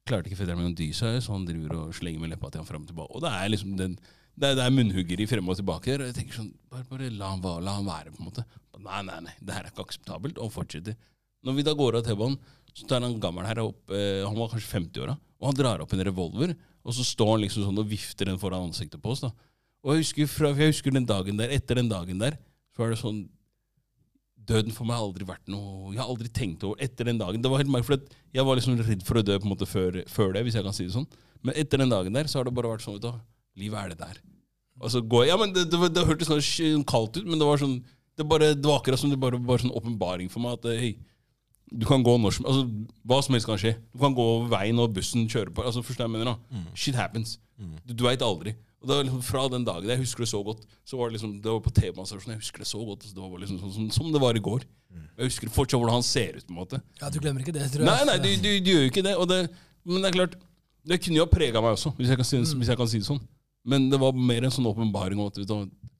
[0.08, 2.64] klarte ikke fetteren min å dy seg, så han driver og slenger med leppa til
[2.64, 3.14] han fram og tilbake.
[3.14, 3.94] Og det er liksom den,
[4.34, 5.94] det er, det er munnhuggeri frem og tilbake.
[6.00, 8.48] Og jeg tenker sånn, bare, bare la, han, la han være, på en måte.
[8.78, 10.42] Nei, nei, nei, det her er ikke akseptabelt.
[10.42, 10.98] Og fortsetter.
[11.46, 12.38] Når vi da går av T-banen,
[12.78, 15.94] så tar han gammel her opp, eh, han var kanskje 50-åra, og han drar opp
[15.94, 16.54] en revolver,
[16.86, 19.24] og så står han liksom sånn og vifter den foran ansiktet på oss.
[19.26, 19.32] da.
[19.86, 22.38] Og jeg husker, fra, jeg husker den dagen der, etter den dagen der,
[22.76, 23.26] så var det sånn
[24.48, 27.42] Døden for meg har aldri vært noe Jeg har aldri tenkt over etter den dagen.
[27.44, 29.68] Det var helt merkelig, for Jeg var liksom redd for å dø på en måte
[29.68, 31.08] før, før det, hvis jeg kan si det sånn.
[31.44, 33.20] Men etter den dagen der så har det bare vært sånn vet
[33.60, 34.22] Livet er det der.
[34.80, 37.50] Og så går jeg, ja, men Det, det, det hørtes sånn kaldt ut, men det
[37.50, 37.76] var sånn
[38.18, 40.56] det, bare, det var akkurat som det bare var sånn åpenbaring for meg.
[40.58, 40.92] at eh, hei,
[41.72, 42.64] du kan gå når som altså,
[43.08, 43.74] Hva som helst kan skje.
[43.94, 45.66] Du kan gå over veien og bussen kjører på.
[45.68, 46.64] altså Forstår jeg mener da?
[46.76, 47.38] Shit happens.
[47.86, 48.54] Du, du veit aldri.
[48.82, 51.18] Og det var liksom Fra den dagen, jeg husker det så godt, så var det
[51.18, 53.02] liksom, det var på TV-massasjonen, Jeg husker det så godt.
[53.04, 54.68] altså, Det var liksom sånn, som, som det var i går.
[55.18, 56.46] Jeg husker fortsatt hvordan han ser ut.
[56.46, 56.80] på en måte.
[57.02, 57.90] Ja, Du glemmer ikke det, tror jeg.
[57.90, 59.16] Nei, nei, du, du, du gjør jo ikke det.
[59.18, 59.40] Og det.
[59.84, 60.38] Men det er klart,
[60.88, 63.02] det kunne jo ha prega meg også, hvis jeg, kan si, hvis jeg kan si
[63.02, 63.20] det sånn.
[63.68, 65.52] Men det var mer en sånn åpenbaring om at vet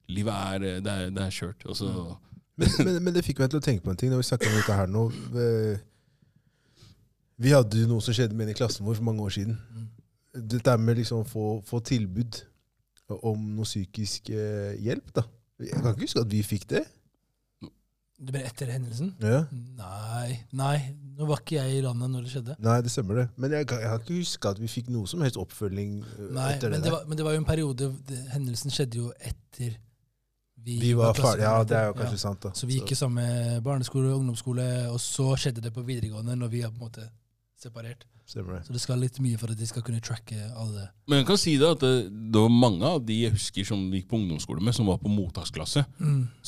[0.08, 1.66] livet er, det er, det er kjørt.
[1.68, 1.90] Og så,
[2.58, 4.48] Men, men, men det fikk meg til å tenke på en ting når vi snakka
[4.50, 5.02] om dette her nå.
[5.38, 5.78] Eh,
[7.38, 9.58] Vi hadde jo noe som skjedde med en i klassen vår for mange år siden.
[10.34, 12.40] Dette med liksom å få, få tilbud
[13.22, 15.12] om noe psykisk eh, hjelp.
[15.20, 15.22] da.
[15.62, 16.82] Jeg kan ikke huske at vi fikk det.
[18.18, 19.12] Du mener etter hendelsen?
[19.22, 19.44] Ja.
[19.78, 20.40] Nei.
[20.58, 20.76] Nei.
[21.14, 22.56] Nå var ikke jeg i landet når det skjedde.
[22.66, 23.26] Nei, det stemmer det.
[23.38, 26.24] Men jeg, kan- jeg har ikke huska at vi fikk noe som helst oppfølging eh,
[26.34, 26.88] Nei, etter men det.
[26.88, 26.96] det, der.
[26.98, 29.78] var, men det var jo en periode det, Hendelsen skjedde jo etter
[30.68, 31.48] vi, Vi var ferdige.
[31.48, 32.24] Ja, det er jo kanskje ja.
[32.26, 32.44] sant.
[32.44, 32.52] da.
[32.56, 33.24] Så vi gikk i samme
[33.64, 37.08] barneskole og ungdomsskole, og så skjedde det på videregående når vi er på en måte
[37.58, 38.04] separert.
[38.28, 38.60] Stemmer.
[38.60, 40.82] Så det skal litt mye for at de skal kunne tracke alle.
[41.08, 41.92] men jeg kan si det at det,
[42.28, 45.08] det var mange av de jeg husker som gikk på ungdomsskole med, som var på
[45.08, 45.86] mottaksklasse,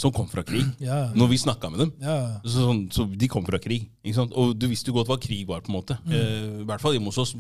[0.02, 0.66] som kom fra krig.
[0.84, 1.94] Ja, Når vi snakka med dem.
[2.04, 2.18] ja.
[2.44, 3.88] Så, sånn, så de kom fra krig.
[4.04, 4.36] Ikke sant?
[4.36, 5.96] Og du visste jo godt hva krig var, på en måte.
[6.04, 6.12] Mm.
[6.20, 7.32] Eh, I hvert fall hjemme hos oss.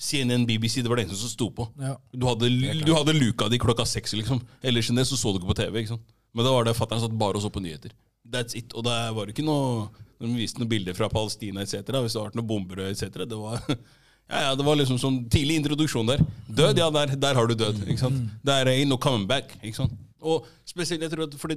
[0.00, 1.66] CNN, BBC, det var det eneste som sto på.
[1.76, 1.94] Ja.
[2.12, 2.48] Du hadde,
[2.86, 4.40] du hadde luka di klokka seks, liksom.
[4.64, 5.82] Ellers enn det så så du ikke på TV.
[5.82, 6.06] ikke sant?
[6.32, 7.92] Men da var det fatter'n satt bare og så på nyheter.
[8.24, 8.72] That's it.
[8.72, 9.88] Og det var ikke noe
[10.20, 13.22] Når de viste noen bilder fra Palestina etc., hvis det har vært noen bomber etc.,
[13.24, 13.62] det var
[14.30, 16.20] ja, ja, det var liksom som tidlig introduksjon der.
[16.44, 17.80] Død, ja, der, der har du død.
[17.88, 18.26] ikke sant?
[18.44, 19.56] Det er no coming back.
[19.62, 19.96] ikke sant?
[20.20, 21.56] Og spesielt, jeg tror at fordi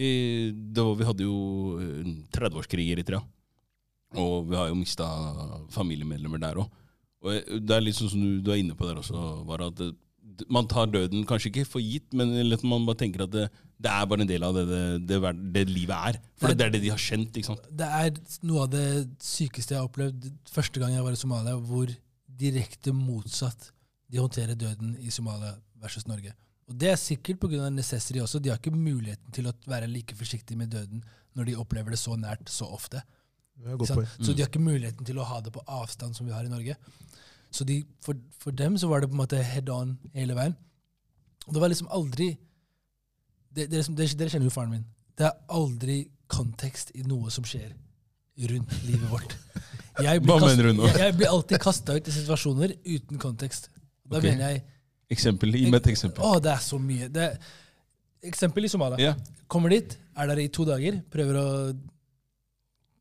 [0.00, 0.10] i,
[0.52, 1.36] det var, Vi hadde jo
[1.76, 3.20] eh, 30-årskrig i Eritrea.
[4.20, 5.06] Og vi har jo mista
[5.74, 6.70] familiemedlemmer der òg.
[7.20, 9.76] Og det er litt sånn som du, du er inne på der også, var at
[9.80, 9.92] det,
[10.48, 13.48] man tar døden kanskje ikke for gitt, men litt man bare tenker at det,
[13.80, 16.20] det er bare en del av det, det, det, det livet er.
[16.40, 17.36] For det, er det de har kjent.
[17.36, 17.66] ikke sant?
[17.68, 18.14] Det er
[18.48, 18.86] noe av det
[19.24, 21.92] sykeste jeg har opplevd første gang jeg var i Somalia, hvor
[22.40, 23.68] direkte motsatt
[24.10, 26.32] de håndterer døden i Somalia versus Norge.
[26.70, 27.68] Og Det er sikkert pga.
[27.70, 28.38] necessity også.
[28.38, 31.02] De har ikke muligheten til å være like forsiktige med døden
[31.34, 33.02] når de opplever det så nært så ofte.
[33.60, 36.52] Så de har ikke muligheten til å ha det på avstand som vi har i
[36.52, 36.76] Norge.
[37.50, 40.56] Så de, for, for dem så var det på en måte head on hele veien.
[41.48, 42.32] Og det var liksom aldri
[43.56, 44.84] det, dere, kjenner jo faren min.
[45.18, 47.72] Det er aldri kontekst i noe som skjer
[48.50, 49.34] rundt livet vårt.
[50.00, 50.62] Jeg blir kast-?
[50.62, 53.66] Jeg, jeg blir alltid kasta ut i situasjoner uten kontekst.
[54.06, 54.30] Da okay.
[54.30, 54.62] mener jeg
[55.10, 56.22] Eksempel, Gi meg et eksempel.
[56.22, 57.08] Å, det er så mye.
[57.10, 57.48] Det er,
[58.30, 59.00] eksempel i Somalia.
[59.02, 59.16] Yeah.
[59.50, 61.46] Kommer dit, er der i to dager, prøver å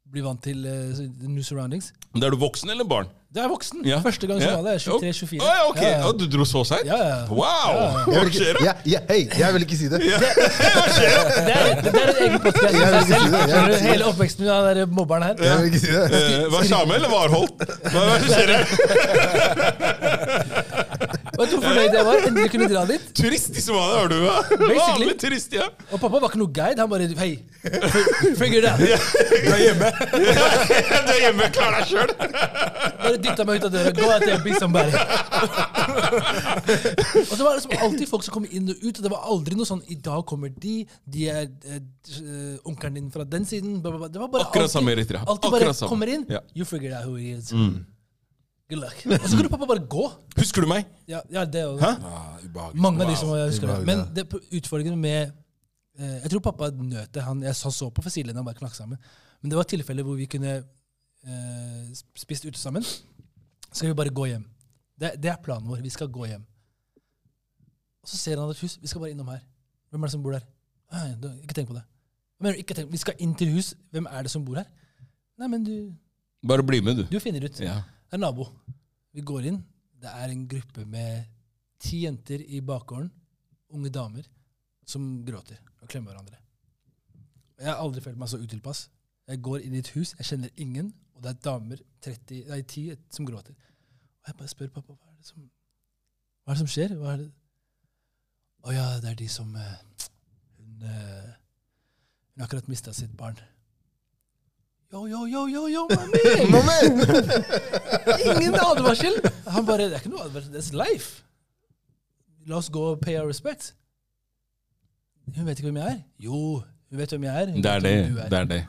[0.10, 1.92] bli vant til uh, new surroundings.
[2.16, 3.12] Men Er du voksen eller barn?
[3.30, 3.84] Det er voksen.
[3.86, 4.00] Ja.
[4.02, 4.58] Første gang som Ja.
[4.66, 4.72] det.
[4.74, 5.38] Er 23-24.
[5.42, 5.82] Å, ok.
[5.84, 6.12] Ja, ja.
[6.18, 6.82] Du dro så seint?
[6.90, 7.18] Ja, ja.
[7.30, 8.08] Wow!
[8.10, 8.58] Hva skjer?
[8.58, 8.64] da?
[8.66, 10.00] ja, ja, hei, jeg vil ikke si det.
[10.02, 10.18] Det, er,
[11.86, 13.78] det er en egen podkast Jeg vil ikke si det, Skjønner du?
[13.86, 15.36] Hele oppveksten min av den der mobberen her.
[15.46, 16.06] Jeg vil ikke si det.
[16.10, 17.58] Eh, Var Same eller Warholt?
[17.94, 18.66] Hva hva skjer her?
[21.40, 22.18] Vet du hvor fornøyd jeg var?
[22.28, 23.04] Endelig kunne dra dit.
[23.16, 24.18] Turist i Somalia, hører du?
[24.76, 25.70] Vanlig turist, ja.
[25.90, 26.82] Og pappa var ikke noe guide.
[26.84, 27.30] Han bare Hei,
[28.40, 28.80] figure it out.
[28.80, 29.92] Du er hjemme.
[31.08, 32.12] du er hjemme, klar deg sjøl.
[32.20, 33.94] Bare dytta meg ut av døra.
[33.96, 34.92] Go out there, be somebody.
[37.24, 39.00] og så var det liksom alltid folk som kom inn og ut.
[39.00, 40.76] Og det var aldri noe sånn I dag kommer de,
[41.08, 43.80] de er eh, onkelen din fra den siden.
[43.84, 44.12] Bla, bla, bla.
[44.12, 45.24] Det var bare Akkurat alltid- samme i Eritrea.
[45.26, 45.90] Alltid bare samme.
[45.94, 46.28] kommer inn.
[46.30, 46.44] Ja.
[46.56, 47.54] You figure out who he is.
[48.70, 48.98] Good luck.
[49.24, 50.04] Og så kunne pappa bare gå.
[50.38, 50.90] Husker du meg?
[51.10, 51.86] Ja, ja det også.
[51.86, 51.92] Hæ?
[52.06, 52.76] Ah.
[52.78, 53.78] Mange av de som jeg husker det.
[53.88, 54.28] Men det,
[54.60, 55.32] utfordringen med
[55.98, 57.24] eh, Jeg tror pappa nøt det.
[57.26, 59.02] Han, jeg så så på fra sidelinja og bare knakk sammen.
[59.42, 62.86] Men det var tilfeller hvor vi kunne eh, spist ute sammen.
[62.86, 64.46] Så skal vi bare gå hjem.
[65.00, 65.82] Det, det er planen vår.
[65.82, 66.46] Vi skal gå hjem.
[68.04, 68.78] Og så ser han et hus.
[68.82, 69.42] Vi skal bare innom her.
[69.90, 70.46] Hvem er det som bor der?
[70.94, 71.88] Nei, du, ikke tenk på det.
[72.40, 73.74] Men, ikke tenk, vi skal inn til hus.
[73.92, 74.70] Hvem er det som bor her?
[75.40, 75.74] Nei, men du,
[76.48, 77.08] Bare bli med, du.
[77.10, 77.60] du finner ut.
[77.60, 77.82] Ja.
[78.10, 78.48] Det er nabo.
[79.14, 79.60] Vi går inn.
[80.02, 81.28] Det er en gruppe med
[81.80, 83.12] ti jenter i bakgården,
[83.70, 84.26] unge damer,
[84.88, 86.40] som gråter og klemmer hverandre.
[87.60, 88.88] Jeg har aldri følt meg så utilpass.
[89.30, 92.62] Jeg går inn i et hus, jeg kjenner ingen, og det er damer 30, nei,
[92.64, 93.54] 10 som gråter.
[94.24, 95.46] Og jeg bare spør pappa hva er det som,
[96.42, 96.98] hva er det som skjer.
[96.98, 97.30] Hva er det?
[98.66, 99.78] Å ja, det er de som eh,
[100.58, 101.30] Hun, eh,
[102.34, 103.38] hun har akkurat mista sitt barn.
[104.92, 105.88] Yo, yo, yo, yo, yo,
[106.50, 106.74] mami!
[108.26, 109.20] Ingen advarsel!
[109.46, 110.50] Han bare Det er ikke noe advarsel.
[110.56, 111.22] That's life.
[112.50, 113.76] La oss gå og pay our respect.
[115.36, 116.00] Hun vet ikke hvem jeg er.
[116.26, 116.40] Jo,
[116.90, 117.48] hun vet hvem jeg er.
[117.54, 117.94] Hun Det er det.
[118.00, 118.04] er.
[118.34, 118.64] Det er det.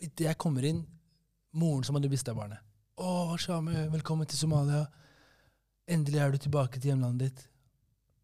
[0.00, 0.80] Idet jeg kommer inn,
[1.52, 2.64] moren som hadde mista barnet.
[2.96, 4.86] Å, Shami, velkommen til Somalia.
[5.92, 7.44] Endelig er du tilbake til hjemlandet ditt.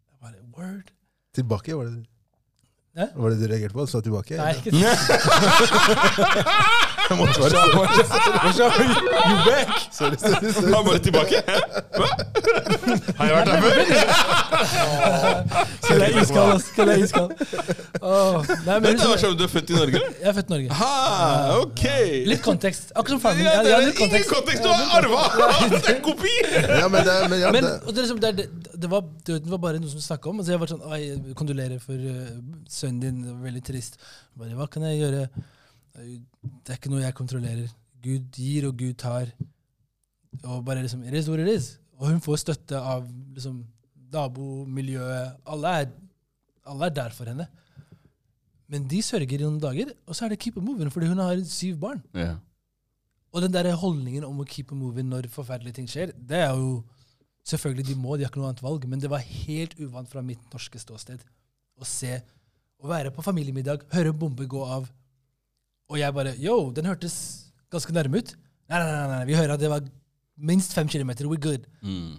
[0.08, 0.88] Jeg bare, Word?
[1.36, 2.08] Tilbake, var det
[2.94, 3.08] Hæ?
[3.18, 3.82] Var det du reagerte på?
[3.82, 4.36] Du sa tilbake?
[4.38, 4.70] Nei, ikke
[7.10, 7.52] Jeg måtte bare
[9.28, 9.70] You back!
[9.92, 10.72] Sorry, sorry, sorry.
[10.74, 11.36] Han bare tilbake.
[11.98, 12.08] Hva?
[13.18, 13.74] Har jeg vært her før?
[15.84, 16.64] Skal jeg iskald, ass.
[16.70, 17.30] Skal jeg iskald.
[18.00, 19.96] Åh, Nei, men Vent, da, hun- du er født i Norge?
[20.00, 20.14] eller?
[20.20, 20.68] Jeg er født i Norge.
[20.80, 21.84] Ha, ok.
[22.32, 22.92] Litt kontekst.
[22.94, 23.46] Akkurat som faren min.
[23.46, 25.22] Ja, litt ingen kontekst, du har arva!
[25.74, 26.34] Det er kopi!
[26.54, 29.60] Ja, men det, men, ja, Men det, og det, liksom, det, det, var, døden var
[29.66, 30.40] bare noe som snakka om.
[30.40, 32.32] Altså, så jeg var sånn kondolerer for uh,
[32.70, 33.20] sønnen din.
[33.24, 34.00] Det var veldig trist.
[34.38, 35.28] Bare, Hva kan jeg gjøre?
[35.94, 37.74] Det er ikke noe jeg kontrollerer.
[38.04, 39.30] Gud gir, og Gud tar.
[40.42, 41.74] Og bare liksom It is what it is.
[41.98, 43.62] Og hun får støtte av liksom
[44.14, 45.38] nabomiljøet.
[45.46, 45.92] Alle er,
[46.66, 47.46] alle er der for henne.
[48.70, 51.20] Men de sørger i noen dager, og så er det keep it moving, fordi hun
[51.20, 52.02] har syv barn.
[52.16, 52.36] Yeah.
[53.34, 56.52] Og den der holdningen om å keep it moving når forferdelige ting skjer, det er
[56.58, 56.82] jo
[57.44, 60.22] Selvfølgelig, de må, de har ikke noe annet valg, men det var helt uvant fra
[60.24, 61.20] mitt norske ståsted
[61.76, 62.14] å se
[62.80, 64.86] Å være på familiemiddag, høre en bombe gå av,
[65.90, 67.16] og jeg bare Yo, den hørtes
[67.72, 68.34] ganske nærme ut.
[68.70, 69.84] Nei, nei, nei, nei, vi hører at det var
[70.38, 71.28] minst fem kilometer.
[71.28, 71.66] We're good.
[71.82, 72.16] Mm.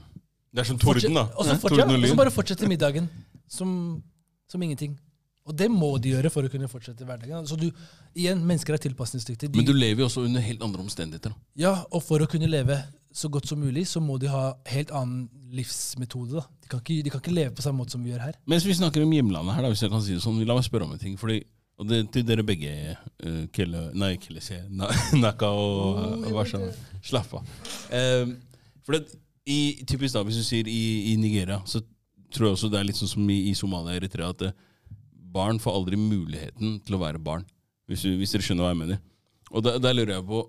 [0.55, 1.25] Det er som torden, da.
[1.35, 3.09] Og så fortsetter, bare fortsetter middagen
[3.51, 3.69] som,
[4.51, 4.93] som ingenting.
[5.45, 7.45] Og det må de gjøre for å kunne fortsette hverdagen.
[7.45, 7.67] Så du,
[8.17, 9.51] igjen, Mennesker er tilpasningsdyktige.
[9.53, 11.35] Men du lever jo også under helt andre omstendigheter.
[11.35, 11.49] da.
[11.67, 12.79] Ja, og for å kunne leve
[13.15, 16.39] så godt som mulig, så må de ha helt annen livsmetode.
[16.39, 16.47] da.
[16.63, 18.39] De kan, ikke, de kan ikke leve på samme måte som vi gjør her.
[18.49, 20.65] Mens vi snakker om hjemlandet her, da, hvis jeg kan si det sånn, la meg
[20.65, 21.19] spørre om en ting.
[21.19, 21.43] fordi
[21.75, 22.71] og det, til dere begge,
[23.25, 26.67] uh, Kelle, nei, Kelle, jeg, Na- Naka og uh.
[27.03, 27.49] Slapp av.
[27.91, 28.37] Um,
[28.85, 31.83] for det, i, typisk da, Hvis du sier i, i Nigeria, så
[32.33, 34.55] tror jeg også det er litt sånn som i, i Somalia og Eritrea, at uh,
[35.35, 37.43] barn får aldri muligheten til å være barn.
[37.89, 39.01] Hvis, du, hvis dere skjønner hva jeg mener.
[39.51, 40.45] Og da, der lurer jeg på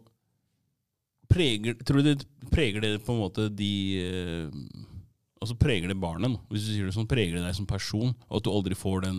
[1.29, 4.61] preger, Tror du det preger det på en måte de uh,
[5.43, 8.39] Altså preger det barnet, hvis du sier det sånn, preger det deg som person, og
[8.39, 9.19] at du aldri får den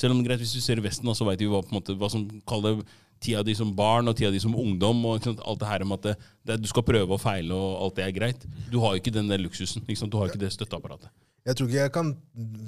[0.00, 2.80] Selv om greit, hvis du ser Vesten, så veit vi hva, måte, hva som kaller
[3.20, 5.02] tida di som barn og tida di som ungdom.
[5.04, 6.14] og sant, alt det her om at det,
[6.46, 8.46] det, Du skal prøve og feile, og alt det er greit.
[8.72, 9.84] Du har jo ikke den der luksusen.
[9.94, 10.12] Sant?
[10.12, 11.10] Du har ikke det støtteapparatet.
[11.44, 12.14] Jeg tror ikke jeg kan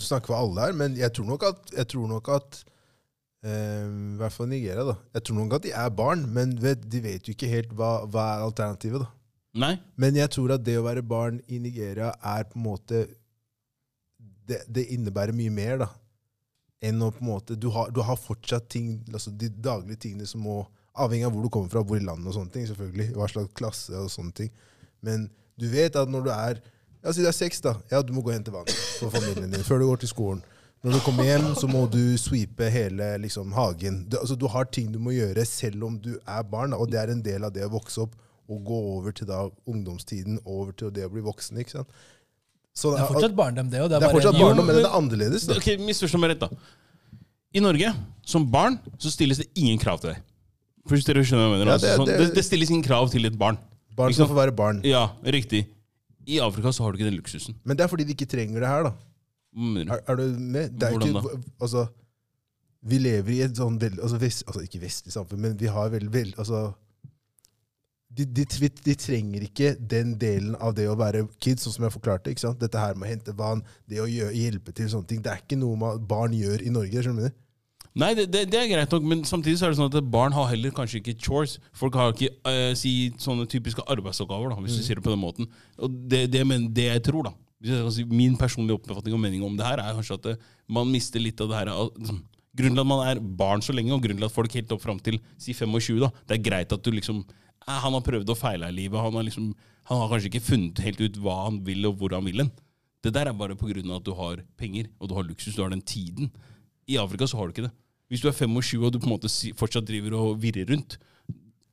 [0.01, 2.63] snakke for alle her, men jeg tror nok at, tror nok at
[3.45, 4.95] eh, I hvert fall Nigeria, da.
[5.15, 8.05] Jeg tror nok at de er barn, men vet, de vet jo ikke helt hva,
[8.09, 9.05] hva er alternativet.
[9.05, 9.11] da.
[9.53, 9.75] Nei?
[10.01, 13.05] Men jeg tror at det å være barn i Nigeria er på en måte
[14.49, 15.87] Det, det innebærer mye mer da,
[16.83, 20.27] enn å på en måte Du har, du har fortsatt ting, altså de daglige tingene
[20.29, 20.63] som må
[20.93, 23.15] Avhengig av hvor du kommer fra, hvor i landet og sånne ting, selvfølgelig.
[23.17, 24.51] Hva slags klasse og sånne ting.
[25.01, 25.23] Men
[25.57, 26.59] du vet at når du er
[27.03, 27.73] ja, Si det er seks, da.
[27.91, 30.43] Ja, du må gå og hente vann for familien din før du går til skolen.
[30.85, 34.03] Når du kommer hjem, så må du sweepe hele liksom, hagen.
[34.11, 37.01] Du, altså, du har ting du må gjøre selv om du er barn, og det
[37.01, 38.17] er en del av det å vokse opp
[38.51, 41.61] og gå over til da ungdomstiden, over til det å bli voksen.
[41.63, 42.01] ikke sant?
[42.75, 43.89] Så, Det er fortsatt barndom, det òg.
[43.93, 45.47] det er fortsatt Jo, barndom, men det er annerledes.
[45.47, 45.57] da.
[45.61, 46.49] Ok, Misforstå meg rett, da.
[47.53, 47.91] I Norge,
[48.25, 50.23] som barn, så stilles det ingen krav til deg.
[50.89, 51.73] For hvis dere skjønner hva jeg mener.
[51.73, 53.59] Ja, det, det- sånn, det, det- det stilles ingen krav til et barn.
[53.95, 54.81] Barn Ikke skal få være barn.
[54.89, 55.67] Ja, riktig.
[56.27, 57.55] I Afrika så har du ikke den luksusen.
[57.65, 58.93] Men det er fordi de ikke trenger det her, da.
[59.93, 60.79] Er, er du med?
[60.79, 61.89] Det er Hvordan ikke, altså,
[62.89, 65.91] vi lever i et sånn veldig altså, vest, altså Ikke vestlig samfunn, men vi har
[65.93, 66.39] veldig veldig...
[66.39, 66.73] altså,
[68.17, 68.45] de, de,
[68.85, 72.33] de trenger ikke den delen av det å være kids, sånn som jeg forklarte.
[72.33, 72.61] ikke sant?
[72.61, 75.23] Dette her med å hente vann, det å gjøre, hjelpe til, sånne ting.
[75.25, 77.05] Det er ikke noe man, barn gjør i Norge.
[77.05, 77.39] skjønner du?
[78.03, 80.33] Nei, det, det, det er greit nok, men samtidig så er det sånn at barn
[80.33, 81.59] har heller kanskje ikke chores.
[81.77, 85.21] Folk har ikke eh, si, sånne typiske arbeidsoppgaver, da, hvis du sier det på den
[85.21, 85.49] måten.
[85.81, 89.15] Og det, det, men, det jeg tror, da hvis jeg kan si, Min personlige oppfatning
[89.15, 91.71] og mening om det her er kanskje at eh, man mister litt av det her
[91.71, 94.73] liksom, Grunnen til at man er barn så lenge, og grunnen til at folk helt
[94.75, 97.23] opp fram til si 25, da, det er greit at du liksom
[97.67, 98.99] Han har prøvd å feile i livet.
[99.01, 99.53] Han har, liksom,
[99.91, 102.51] han har kanskje ikke funnet helt ut hva han vil, og hvor han vil hen.
[103.03, 105.55] Det der er bare på grunn av at du har penger, og du har luksus,
[105.57, 106.31] du har den tiden.
[106.91, 107.73] I Afrika så har du ikke det.
[108.13, 110.99] Hvis du er 25 og du på en måte fortsatt driver og virrer rundt,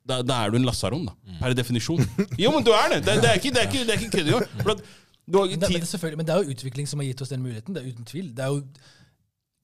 [0.08, 1.12] da, da er du en lasaron, da.
[1.38, 2.00] Per definisjon.
[2.40, 3.02] Jo, men du er det!
[3.06, 4.48] Det, det er ikke, det er ikke, det er ikke kødd engang.
[4.56, 4.80] Men,
[5.30, 7.44] men, tid det er selvfølgelig- men det er jo utvikling som har gitt oss den
[7.44, 7.76] muligheten.
[7.76, 8.32] Det er uten tvil.
[8.34, 8.64] Det er jo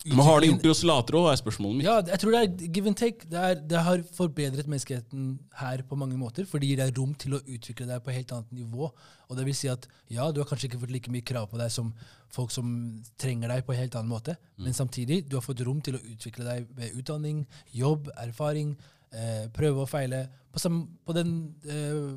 [0.07, 1.86] Men har de gjort det oss latere òg, er spørsmålet mitt.
[1.88, 3.28] Ja, jeg tror det er give and take.
[3.30, 5.28] Det, er, det har forbedret menneskeheten
[5.61, 8.20] her på mange måter, for det gir deg rom til å utvikle deg på et
[8.20, 8.90] helt annet nivå.
[9.26, 11.59] Og det vil si at ja, du har kanskje ikke fått like mye krav på
[11.61, 11.90] deg som
[12.32, 12.70] folk som
[13.18, 16.04] trenger deg på en helt annen måte, men samtidig, du har fått rom til å
[16.14, 17.44] utvikle deg ved utdanning,
[17.74, 18.74] jobb, erfaring,
[19.12, 20.26] eh, prøve og feile.
[20.52, 21.36] På, sam, på den
[21.66, 22.16] eh,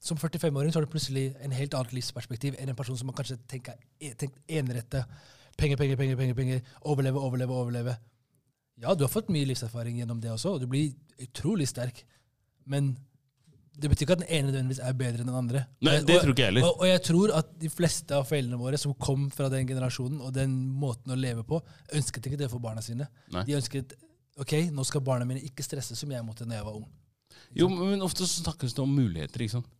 [0.00, 3.18] som 45-åring så har du plutselig en helt annet livsperspektiv enn en person som har
[3.18, 3.72] kanskje tenkt,
[4.20, 5.04] tenkt enrette.
[5.58, 6.62] Penger, penger, penger, penger, penger.
[6.86, 7.96] Overleve, overleve, overleve.
[8.78, 10.92] Ja, du har fått mye livserfaring gjennom det også, og du blir
[11.24, 12.04] utrolig sterk.
[12.68, 12.92] Men
[13.78, 15.64] det betyr ikke at den ene nødvendigvis er bedre enn den andre.
[15.86, 16.66] Nei, det tror ikke jeg heller.
[16.66, 20.22] Og, og jeg tror at de fleste av foreldrene våre som kom fra den generasjonen
[20.22, 21.60] og den måten å leve på,
[21.94, 23.06] ønsket ikke det for barna sine.
[23.34, 23.44] Nei.
[23.46, 23.94] De ønsket
[24.38, 26.86] ok, nå skal barna mine ikke stresse som jeg måtte da jeg var ung.
[27.54, 29.70] Jo, men ofte så snakkes det om muligheter, ikke sant.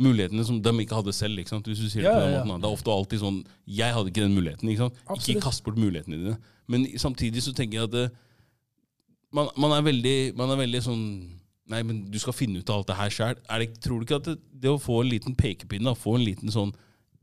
[0.00, 1.38] Mulighetene som de ikke hadde selv.
[1.38, 1.58] ikke?
[1.66, 2.62] Hvis du sier Det på den måten.
[2.62, 4.68] Det er ofte alltid sånn Jeg hadde ikke den muligheten.
[4.68, 4.90] ikke?
[5.16, 6.36] Ikke kast bort mulighetene dine.
[6.70, 8.06] Men samtidig så tenker jeg at det,
[9.34, 11.04] man, man, er veldig, man er veldig sånn
[11.70, 13.42] Nei, men du skal finne ut av alt det her sjøl.
[13.78, 16.50] Tror du ikke at det, det å få en liten pekepinn, da, få en liten
[16.50, 16.72] sånn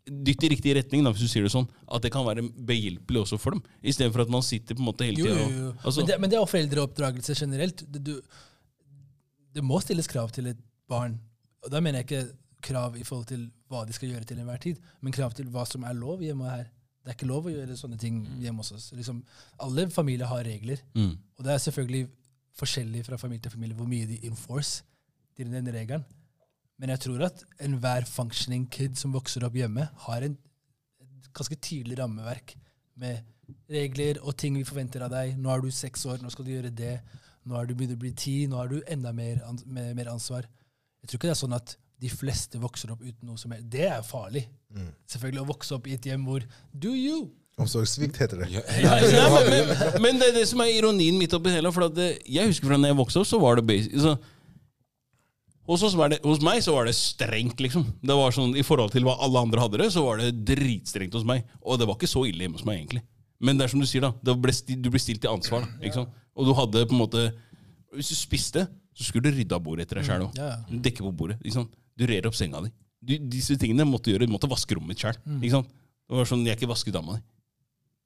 [0.07, 3.25] Dytt i riktig retning, da, hvis du sier det sånn, at det kan være behjelpelig
[3.25, 3.63] også for dem.
[3.83, 6.37] Istedenfor at man sitter på en måte hele tida og altså, men, det, men det
[6.37, 7.83] er jo foreldreoppdragelse generelt.
[7.91, 8.13] Det, du,
[9.51, 11.17] det må stilles krav til et barn.
[11.59, 12.23] Og da mener jeg ikke
[12.63, 15.65] krav i forhold til hva de skal gjøre til enhver tid, men krav til hva
[15.69, 16.67] som er lov hjemme her.
[17.03, 18.89] Det er ikke lov å gjøre sånne ting hjemme hos oss.
[18.97, 19.21] Liksom,
[19.63, 21.13] alle familier har regler, mm.
[21.37, 22.07] og det er selvfølgelig
[22.57, 24.83] forskjellig fra familie til familie hvor mye de enforce
[25.37, 26.03] til den regelen.
[26.77, 30.37] Men jeg tror at enhver functioning kid som vokser opp hjemme, har en
[31.27, 32.55] et ganske tydelig rammeverk
[33.01, 33.23] med
[33.71, 35.35] regler og ting vi forventer av deg.
[35.39, 36.97] Nå er du seks år, nå skal du gjøre det.
[37.47, 40.47] Nå er du begynt å bli ti, nå har du enda mer, mer ansvar.
[41.01, 43.63] Jeg tror ikke det er sånn at de fleste vokser opp uten noe som er
[43.65, 44.45] Det er farlig.
[45.09, 47.27] Selvfølgelig å vokse opp i et hjem hvor Do you?
[47.57, 48.51] Omsorgssvikt heter det.
[48.53, 48.97] Ja, Nei,
[49.49, 51.71] men, men, men det er det som er ironien midt oppi hele.
[51.73, 54.13] For at det, jeg husker fra da jeg vokste opp, så var det basic så,
[55.67, 57.83] Hos, oss var det, hos meg så var det strengt, liksom.
[57.99, 61.17] Det var sånn, I forhold til hva alle andre hadde det, så var det dritstrengt
[61.17, 61.41] hos meg.
[61.59, 63.01] Og det var ikke så ille hjemme hos meg, egentlig.
[63.43, 64.13] Men det er som du sier, da.
[64.23, 64.53] Det ble
[64.85, 65.65] du blir stilt til ansvar.
[65.65, 66.13] da, ikke sant?
[66.37, 67.25] Og du hadde på en måte
[67.97, 68.63] Hvis du spiste,
[68.97, 70.39] så skulle du rydde av bordet etter deg sjæl òg.
[70.87, 71.41] Dekke på bordet.
[71.41, 71.75] ikke sant?
[71.97, 72.71] Du rer opp senga di.
[73.07, 75.17] Du, disse tingene måtte gjøre, du måtte vaske rommet mitt sjøl.
[75.41, 77.23] Det var sånn, jeg er ikke vasker dama di.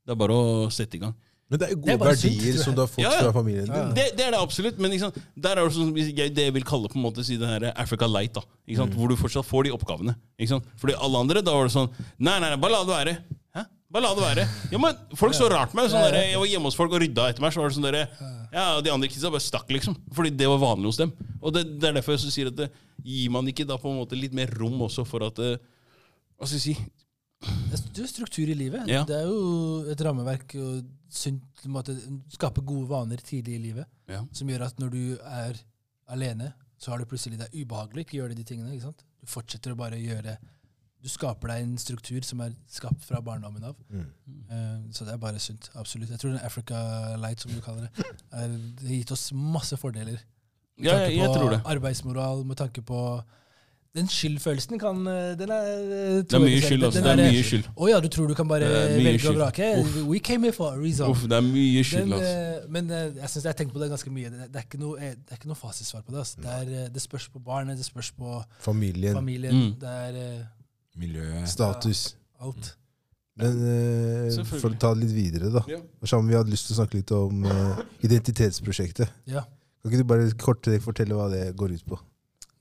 [0.08, 1.14] Det er bare å sette i gang.
[1.52, 3.24] Men det er jo Det er gode verdier tror som du har fått Ja, ja.
[3.26, 3.90] fra familien din.
[3.98, 5.18] Det, det er det absolutt, men ikke sant?
[5.36, 7.66] der er det sånn, jeg, det jeg vil kalle på en måte si det her
[7.76, 8.32] Africa Light.
[8.38, 8.96] da, ikke sant?
[8.96, 10.16] Hvor du fortsatt får de oppgavene.
[10.40, 10.70] ikke sant?
[10.80, 11.90] Fordi alle andre, da var det sånn
[12.24, 13.16] Nei, nei, nei bare la det være.
[13.92, 14.44] Bare la det være.
[14.72, 15.90] Ja, men Folk så rart meg.
[15.92, 17.52] sånn der, Jeg var hjemme hos folk og rydda etter meg.
[17.52, 18.08] så var det sånn der,
[18.54, 19.98] ja, De andre kidsa bare stakk, liksom.
[20.16, 21.12] Fordi det var vanlig hos dem.
[21.42, 22.70] Og det, det er derfor jeg så sier at det,
[23.04, 25.58] gir man ikke da på en måte litt mer rom også for at eh,
[26.40, 26.76] Hva skal jeg si
[27.42, 28.88] Det er- struktur i livet.
[28.88, 29.04] Ja.
[29.04, 31.96] Det er jo et rammeverk og sunt, måte,
[32.32, 33.86] skape gode vaner tidlig i livet.
[34.08, 34.22] Ja.
[34.32, 35.58] Som gjør at når du er
[36.08, 38.72] alene, så har du plutselig det er ubehagelig ikke gjøre de tingene.
[38.74, 39.04] ikke sant?
[39.20, 40.38] Du fortsetter å bare gjøre
[41.02, 43.76] Du skaper deg en struktur som er skapt fra barndommen av.
[43.90, 44.06] Mm.
[44.52, 45.72] Uh, så det er bare sunt.
[45.76, 46.10] Absolutt.
[46.14, 46.78] Jeg tror den Africa
[47.18, 50.20] Light, som du kaller det, er, det har gitt oss masse fordeler.
[50.78, 51.62] Med Ja, tanke jeg, på tror det.
[51.66, 53.00] arbeidsmoral, med tanke på
[53.94, 56.84] Den skyldfølelsen kan eh, Den er eh, Det er mye skyld.
[56.88, 57.02] altså.
[57.04, 57.66] Det er mye skyld.
[57.76, 59.68] å ja, du tror du kan bare velge og vrake?
[60.08, 61.12] We came here for a reason.
[61.12, 62.14] Uff, det er mye skyld.
[62.16, 62.70] Altså.
[62.72, 64.30] men jeg synes jeg har tenkt på det ganske mye.
[64.32, 66.24] Det, det, er, ikke noe, det er ikke noe fasitsvar på det.
[66.24, 66.40] Altså.
[66.46, 69.60] Det, er, det spørs på barnet, det spørs på Familien, familien.
[69.60, 69.76] Mm.
[69.84, 70.48] Det er
[71.00, 71.48] Miljøet.
[71.50, 72.16] status.
[72.42, 72.76] alt.
[73.40, 75.64] Men eh, for å ta det litt videre, da.
[75.70, 75.80] Ja.
[76.04, 79.14] Sammen, vi hadde lyst til å snakke litt om eh, identitetsprosjektet.
[79.32, 79.46] Ja.
[79.82, 81.98] Kan ikke du bare kort fortelle hva det går ut på?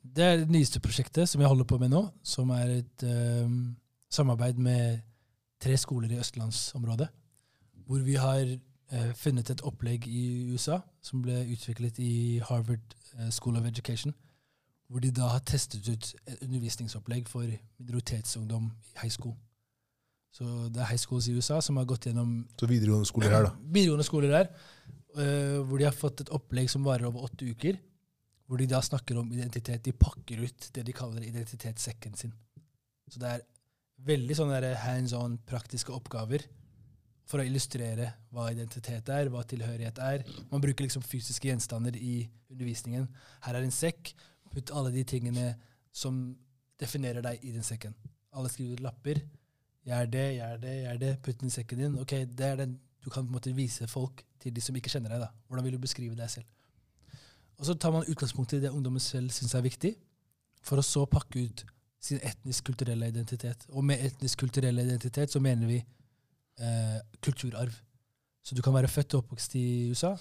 [0.00, 3.50] Det er det nyeste prosjektet som jeg holder på med nå, som er et eh,
[4.10, 5.02] samarbeid med
[5.60, 7.10] tre skoler i østlandsområdet.
[7.86, 10.24] Hvor vi har eh, funnet et opplegg i
[10.54, 14.14] USA som ble utviklet i Harvard eh, School of Education.
[14.91, 17.47] Hvor de da har testet ut et undervisningsopplegg for
[17.78, 19.36] minoritetsungdom i high school.
[20.34, 23.47] Så det er high schools i USA som har gått gjennom Så videregående skoler her,
[23.47, 23.53] da.
[23.76, 24.51] videregående skoler her,
[25.18, 27.78] uh, hvor de har fått et opplegg som varer over åtte uker.
[28.51, 29.84] Hvor de da snakker om identitet.
[29.86, 32.32] De pakker ut det de kaller identitetssekken sin.
[33.11, 33.45] Så det er
[34.07, 36.43] veldig sånne hands on, praktiske oppgaver
[37.30, 40.24] for å illustrere hva identitet er, hva tilhørighet er.
[40.51, 43.07] Man bruker liksom fysiske gjenstander i undervisningen.
[43.47, 44.12] Her er en sekk.
[44.51, 45.55] Putt alle de tingene
[45.92, 46.20] som
[46.80, 47.94] definerer deg i den sekken.
[48.34, 49.20] Alle skriver lapper.
[49.86, 51.12] Jeg er det, jeg er det, jeg er det.
[51.24, 51.98] Putt den i sekken din.
[52.01, 54.90] Ok, det er den Du kan på en måte vise folk til de som ikke
[54.92, 55.20] kjenner deg.
[55.22, 55.28] da.
[55.48, 56.44] Hvordan vil du beskrive deg selv?
[57.57, 59.94] Og så tar man utgangspunkt i det ungdommen selv syns er viktig,
[60.64, 61.64] for å så pakke ut
[62.01, 63.66] sin etnisk-kulturelle identitet.
[63.70, 67.72] Og med etnisk-kulturell identitet så mener vi eh, kulturarv.
[68.42, 70.14] Så du kan være født og oppvokst i USA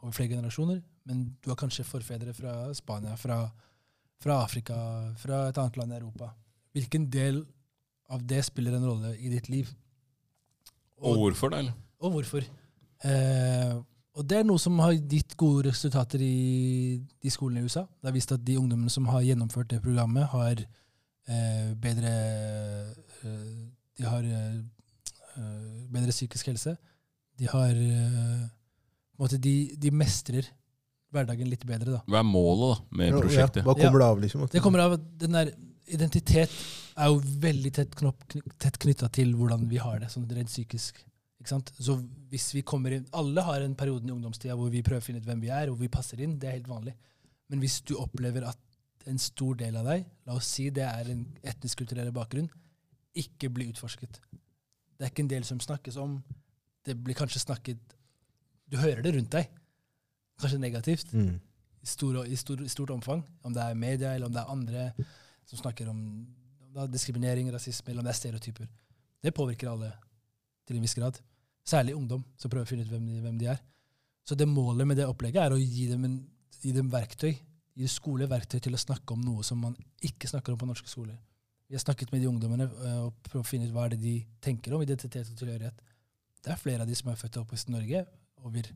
[0.00, 3.40] over flere generasjoner, men du har kanskje forfedre fra Spania, fra,
[4.20, 4.76] fra Afrika,
[5.16, 6.30] fra et annet land i Europa.
[6.76, 7.42] Hvilken del
[8.12, 9.70] av det spiller en rolle i ditt liv?
[10.98, 11.62] Og hvorfor, da?
[12.02, 12.44] og hvorfor.
[13.06, 13.78] Eh,
[14.18, 17.84] og det er noe som har gitt gode resultater i de skolene i USA.
[17.86, 22.12] Det har vist at de ungdommene som har gjennomført det programmet, har eh, bedre
[23.22, 23.66] eh,
[23.98, 24.58] De har eh,
[25.38, 26.76] eh, bedre psykisk helse.
[27.38, 28.48] De har eh,
[29.18, 30.50] måte de, de mestrer
[31.14, 32.02] hverdagen litt bedre, da.
[32.06, 33.64] Hva er målet da med Ja, prosjektet?
[33.64, 34.46] hva kommer det av, liksom?
[34.52, 35.52] Det kommer av at den der
[35.88, 36.50] identitet
[36.98, 38.24] er jo veldig tett, knopp,
[38.60, 41.00] tett knytta til hvordan vi har det, sånn rent psykisk.
[41.40, 41.70] Ikke sant?
[41.78, 41.94] Så
[42.28, 45.20] hvis vi kommer inn, Alle har en periode i ungdomstida hvor vi prøver å finne
[45.22, 46.38] ut hvem vi er, og hvor vi passer inn.
[46.38, 46.94] Det er helt vanlig.
[47.48, 48.58] Men hvis du opplever at
[49.06, 52.50] en stor del av deg, la oss si det er en etnisk-kulturell bakgrunn,
[53.16, 54.18] ikke blir utforsket.
[54.98, 56.18] Det er ikke en del som snakkes om.
[56.84, 57.78] Det blir kanskje snakket
[58.68, 59.48] Du hører det rundt deg.
[60.38, 61.40] Kanskje negativt Mm.
[61.82, 63.24] i, stor, i, stor, i stort omfang.
[63.42, 64.90] Om det er media, eller om det er andre
[65.46, 66.02] som snakker om
[66.68, 68.68] om er diskriminering, rasisme, eller om det er stereotyper.
[69.24, 69.92] Det påvirker alle
[70.68, 71.18] til en viss grad.
[71.66, 73.62] Særlig ungdom som prøver å finne ut hvem de, hvem de er.
[74.24, 76.18] Så det målet med det opplegget er å gi dem, en,
[76.62, 77.32] gi dem verktøy,
[77.78, 80.90] gi skole verktøy til å snakke om noe som man ikke snakker om på norske
[80.90, 81.16] skoler.
[81.68, 84.00] Vi har snakket med de ungdommene øh, og prøvd å finne ut hva er det
[84.02, 85.82] de tenker om identitet og tilhørighet.
[86.44, 88.04] Det er flere av de som er født og oppvokst i Norge.
[88.44, 88.70] Over,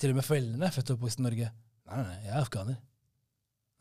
[0.00, 1.50] til og med foreldrene er født og oppvokst i Norge.
[1.84, 2.78] Nei, nei, nei, jeg er afghaner.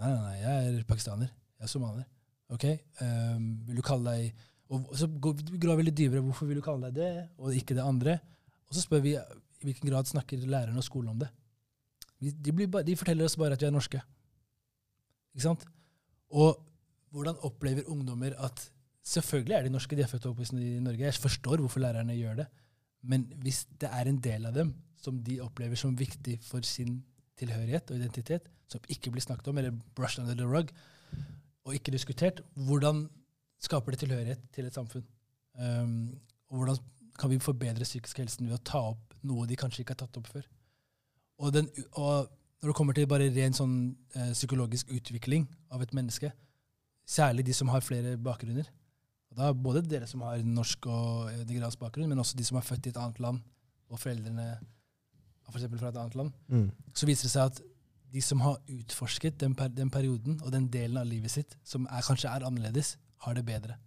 [0.02, 1.32] Nei, nei, nei, jeg er pakistaner.
[1.60, 2.10] Jeg er somalier.
[2.54, 2.66] Ok,
[3.02, 4.42] um, vil du kalle deg
[4.74, 6.24] Og så går vi veldig dypere.
[6.26, 8.18] Hvorfor vil du kalle deg det, og ikke det andre?
[8.68, 9.24] Og så spør vi i
[9.64, 11.30] hvilken grad snakker lærerne og skolen om det.
[12.20, 14.02] De, bare, de forteller oss bare at vi er norske.
[15.34, 15.66] Ikke sant?
[16.34, 16.58] Og
[17.14, 18.70] hvordan opplever ungdommer at
[19.04, 21.04] Selvfølgelig er de norske, de er født og oppvokst i Norge.
[21.04, 22.46] Jeg forstår hvorfor lærerne gjør det.
[23.04, 24.70] Men hvis det er en del av dem
[25.04, 27.02] som de opplever som viktig for sin
[27.40, 30.72] tilhørighet og identitet som ikke blir snakket om, eller brushed under the rug,
[31.64, 33.06] og ikke diskutert, hvordan
[33.64, 35.06] skaper det tilhørighet til et samfunn?
[35.60, 36.20] Um,
[36.50, 36.80] og hvordan
[37.20, 40.20] kan vi forbedre psykisk helsen ved å ta opp noe de kanskje ikke har tatt
[40.20, 40.48] opp før?
[41.44, 41.70] Og, den,
[42.00, 42.30] og
[42.62, 43.76] når det kommer til bare ren sånn,
[44.16, 46.32] eh, psykologisk utvikling av et menneske,
[47.06, 48.70] særlig de som har flere bakgrunner,
[49.34, 52.60] og da både dere som har norsk og eh, nigeriansk bakgrunn, men også de som
[52.60, 53.42] er født i et annet land,
[53.90, 54.48] og foreldrene
[55.52, 56.72] for eksempel fra et annet land, Mm.
[56.94, 57.62] så viser det seg at
[58.14, 61.88] de som har utforsket den, per, den perioden og den delen av livet sitt som
[61.90, 62.96] er, kanskje er annerledes,
[63.26, 63.78] har det bedre.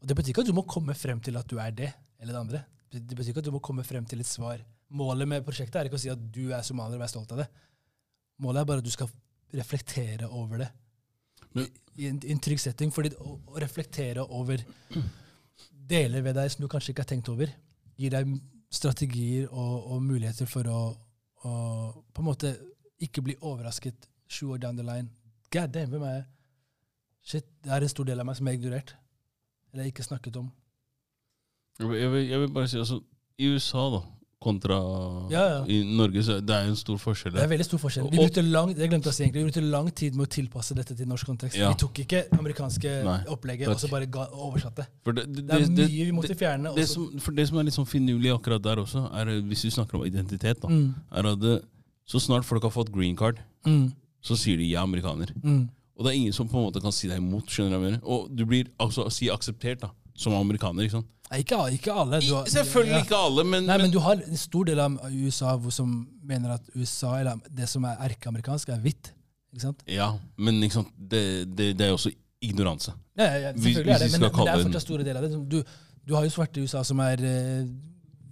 [0.00, 2.32] Og Det betyr ikke at du må komme frem til at du er det eller
[2.32, 2.64] det andre.
[2.92, 4.60] Det det betyr ikke at du må komme frem til et svar.
[4.90, 7.38] Målet med prosjektet er ikke å si at du er somalier og er stolt av
[7.38, 7.48] det.
[8.40, 9.08] Målet er bare at du skal
[9.54, 10.70] reflektere over det
[11.54, 12.90] Men- i en, i en trygg setting.
[12.92, 14.58] fordi å, å reflektere over
[15.90, 17.50] deler ved deg som du kanskje ikke har tenkt over,
[17.98, 18.26] gir deg
[18.70, 20.80] strategier og, og muligheter for å,
[21.44, 21.54] å
[22.14, 22.54] på en måte
[23.02, 25.10] ikke bli overrasket sju år down the line.
[25.50, 26.24] God damn, hvem er jeg?
[27.30, 28.94] Shit, det er en stor del av meg som er ignorert.
[29.72, 30.48] Eller ikke snakket om.
[31.80, 33.00] Jeg vil, jeg vil, bare si altså,
[33.38, 34.00] I USA, da,
[34.40, 34.76] kontra
[35.30, 35.58] Ja, ja.
[35.68, 37.34] i Norge, så det er jo en stor forskjell.
[37.36, 38.06] Det er veldig stor forskjell.
[38.10, 40.76] Vi brukte lang, jeg glemte å si egentlig, vi brukte lang tid med å tilpasse
[40.78, 41.58] dette til norsk kontekst.
[41.60, 41.68] Ja.
[41.74, 43.74] Vi tok ikke amerikanske Nei, opplegget takk.
[43.76, 44.86] og så bare ga, oversatte.
[45.04, 46.74] For det, det, Det er det- mye vi måtte fjerne.
[46.74, 49.64] det som, for det som er litt sånn finurlig akkurat der også, er eh, hvis
[49.68, 51.62] vi snakker om identitet, da, Mm, er at det,
[52.08, 53.36] så snart folk har fått green card,
[53.66, 53.92] mm,
[54.22, 55.34] så sier de 'jeg er amerikaner'.
[55.44, 55.68] mm.
[56.00, 57.44] Og det er ingen som på en måte kan si deg imot.
[57.44, 58.00] skjønner jeg mener?
[58.04, 59.90] Og du blir altså si akseptert da,
[60.20, 60.86] som amerikaner.
[60.86, 61.08] ikke sant?
[61.30, 62.18] Nei, ikke, ikke alle.
[62.18, 63.02] Har- selvfølgelig ja.
[63.06, 65.92] ikke alle, men, Nei, men du har en stor del av USA som
[66.26, 69.12] mener at USA, eller det som er erkeamerikansk, er hvitt.
[69.54, 69.84] Ikke sant?
[69.90, 70.90] Ja, men ikke sant?
[70.94, 71.22] Det,
[71.54, 72.10] det, det er også
[72.42, 72.92] ignoranse.
[73.18, 75.40] Ja, ja, ja, Hvis- hvis det, men, men det er fortsatt store deler av det.
[75.50, 75.62] Du,
[76.06, 77.64] du har jo svarte i USA som er eh,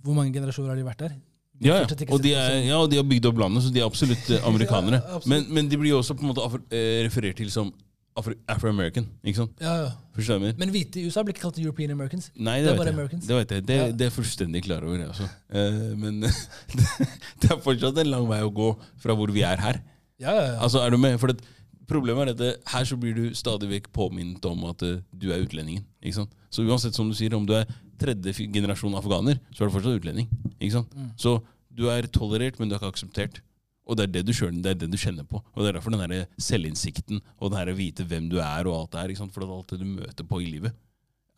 [0.03, 1.17] Hvor mange generasjoner har de vært der?
[1.59, 1.87] De Ja, ja.
[2.15, 4.45] Og de, er, ja, og de har bygd opp landet, så de er absolutt eh,
[4.51, 5.01] amerikanere.
[5.03, 5.27] Absolutt.
[5.33, 7.73] Men, men de blir jo også på en måte eh, referert til som
[8.19, 9.07] afro-american.
[9.25, 9.53] ikke sant?
[9.63, 9.89] ja, ja.
[10.15, 10.59] Forstår du hva jeg mener?
[10.59, 12.31] Men hvite i USA blir ikke kalt European Americans.
[12.35, 12.97] Nei, det det, er bare jeg.
[12.99, 13.27] Americans.
[13.29, 13.67] Det vet jeg.
[13.69, 13.91] Det, Ja.
[13.93, 15.29] det er jeg fullstendig klar over, jeg også.
[15.51, 16.21] Eh, men
[17.43, 18.73] det er fortsatt en lang vei å gå
[19.03, 19.81] fra hvor vi er her.
[20.19, 20.57] Ja, ja, ja.
[20.65, 21.19] Altså, er du med?
[21.23, 21.45] For det,
[21.89, 25.31] problemet er at det, her så blir du stadig vekk påminnet om at uh, du
[25.33, 25.85] er utlendingen.
[26.03, 26.35] ikke sant?
[26.51, 27.69] Så uansett, som du sier, om du er
[27.99, 30.29] tredje generasjon afghaner, så er du fortsatt utlending.
[30.59, 30.93] ikke sant?
[30.97, 31.13] Mm.
[31.19, 31.39] Så
[31.79, 33.41] du er tolerert, men du er ikke akseptert.
[33.89, 35.41] Og det er det du, skjønner, det er det du kjenner på.
[35.41, 38.83] Og det er derfor den der selvinnsikten og den her vite hvem du er, og
[38.83, 39.35] alt det her, ikke sant?
[39.35, 40.77] For alt det du møter på i livet,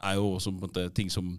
[0.03, 1.37] er jo også måte ting som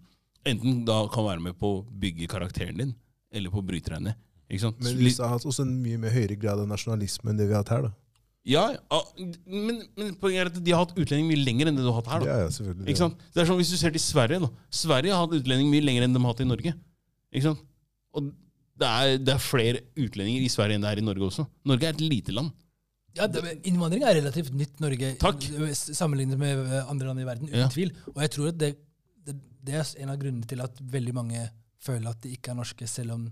[0.48, 2.94] enten da kan være med på å bygge karakteren din,
[3.32, 4.20] eller på å bryte deg ned.
[4.52, 7.54] Men USA har hatt også en mye mer høyere grad av nasjonalisme enn det vi
[7.56, 7.86] har hatt her.
[7.88, 7.92] da.
[8.42, 8.98] Ja, ja,
[9.46, 12.00] men, men poenget er at de har hatt utlending mye lenger enn det du har
[12.00, 12.24] hatt her.
[12.24, 12.28] da.
[12.28, 12.88] Ja, ja, selvfølgelig.
[12.90, 13.20] Ikke sant?
[13.32, 14.50] Det er sånn Hvis du ser til Sverige da.
[14.82, 16.72] Sverige har hatt utlending mye lenger enn de har hatt i Norge.
[17.32, 17.62] Ikke sant?
[18.12, 18.32] Og
[18.82, 21.46] det er, det er flere utlendinger i Sverige enn det er i Norge også.
[21.70, 22.50] Norge er et lite land.
[23.16, 25.42] Ja, det, Innvandring er relativt nytt Norge Takk.
[25.76, 27.68] sammenlignet med eh, andre land i verden, uten Ja.
[27.68, 27.92] tvil.
[28.14, 28.70] Og jeg tror at det,
[29.26, 31.42] det, det er en av grunnene til at veldig mange
[31.82, 33.26] føler at de ikke er norske, selv om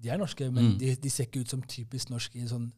[0.00, 0.48] de er norske.
[0.50, 0.78] Men Mm.
[0.80, 2.70] de, de ser ikke ut som typisk norsk i sånn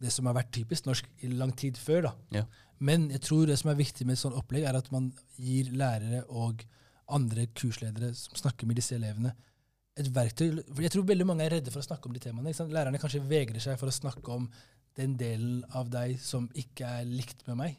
[0.00, 2.02] det som har vært typisk norsk i lang tid før.
[2.02, 2.12] da.
[2.38, 2.42] Ja.
[2.78, 5.08] Men jeg tror det som er viktig med et sånt opplegg, er at man
[5.38, 6.62] gir lærere og
[7.10, 9.32] andre kursledere som snakker med disse elevene,
[9.98, 10.62] et verktøy.
[10.70, 12.54] For jeg tror veldig mange er redde for å snakke om de temaene.
[12.72, 14.48] Lærerne kanskje vegrer seg for å snakke om
[14.98, 17.76] den delen av deg som ikke er likt med meg.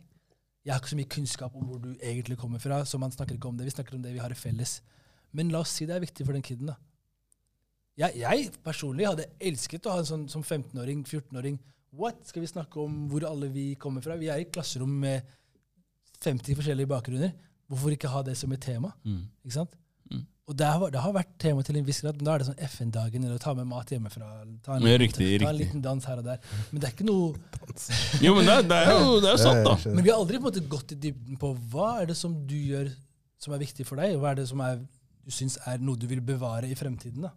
[0.64, 3.38] Jeg har ikke så mye kunnskap om hvor du egentlig kommer fra, så man snakker
[3.38, 3.68] ikke om det.
[3.68, 4.80] Vi snakker om det vi har felles.
[5.36, 6.72] Men la oss si det er viktig for den kiden.
[6.72, 6.78] da.
[8.00, 11.58] Jeg, jeg personlig hadde elsket å ha en sånn som 15-åring, 14-åring.
[12.00, 12.22] What?
[12.30, 14.16] Skal vi snakke om hvor alle vi kommer fra?
[14.20, 15.26] Vi er i klasserom med
[16.24, 17.34] 50 forskjellige bakgrunner.
[17.70, 18.94] Hvorfor ikke ha det som et tema?
[19.44, 19.76] Ikke sant?
[20.50, 20.52] Mm.
[20.52, 22.48] Og det har, det har vært tema til en viss grad, men da er det
[22.48, 24.30] sånn FN-dagen, eller ta med mat hjemmefra.
[24.66, 25.68] Ta en, Ja, riktig, ta en riktig.
[25.68, 26.40] liten dans her og der.
[26.72, 27.36] Men det er ikke noe
[28.26, 29.76] Jo, men det, det er jo det er sant, da.
[29.94, 32.34] Men vi har aldri på en måte gått i dybden på hva er det som
[32.50, 32.90] du gjør
[33.40, 34.82] som er viktig for deg, og hva er det som er,
[35.24, 37.30] du syns er noe du vil bevare i fremtiden.
[37.30, 37.36] da.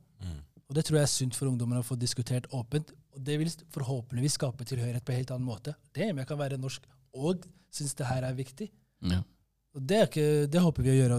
[0.72, 2.94] Og Det tror jeg er sunt for ungdommen å få diskutert åpent.
[3.12, 5.74] Og det vil forhåpentligvis skape tilhørighet på en helt annen måte.
[5.93, 8.70] Det jeg kan være norsk og synes det her er viktig.
[9.05, 9.18] Ja.
[9.76, 11.18] Og det, er ikke, det håper vi å gjøre.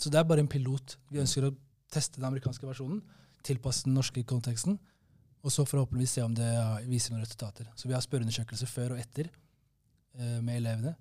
[0.00, 0.96] Så det er bare en pilot.
[1.12, 1.54] Vi ønsker å
[1.92, 3.00] teste den amerikanske versjonen,
[3.46, 4.78] tilpasse den norske konteksten,
[5.44, 6.50] og så forhåpentligvis se om det
[6.88, 7.68] viser noen resultater.
[7.76, 10.94] Så vi har spørreundersøkelser før og etter eh, med elevene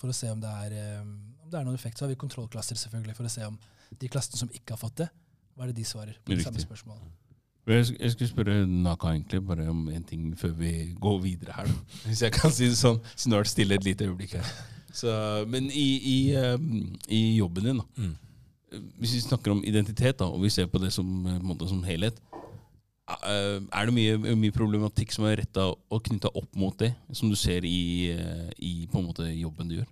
[0.00, 1.98] for å se om det, er, eh, om det er noen effekt.
[1.98, 3.58] Så har vi kontrollklasser selvfølgelig for å se om
[4.00, 5.10] de klassene som ikke har fått det,
[5.54, 7.12] hva er det de svarer på de samme spørsmålene.
[7.64, 11.70] Jeg, jeg skulle spørre Naka egentlig bare om en ting før vi går videre her.
[11.70, 11.76] Da.
[12.10, 12.98] Hvis jeg kan si det sånn.
[13.16, 14.50] Snart stille et lite øyeblikk her.
[14.94, 15.14] Så,
[15.50, 17.86] men i, i, um, i jobben din, da.
[18.02, 18.12] Mm.
[19.00, 21.68] Hvis vi snakker om identitet, da, og vi ser på det som, eh, på måte,
[21.68, 22.16] som helhet,
[23.08, 27.30] eh, er det mye, mye problematikk som er retta og knytta opp mot det, som
[27.30, 29.86] du ser i, eh, i måte jobben du gjør?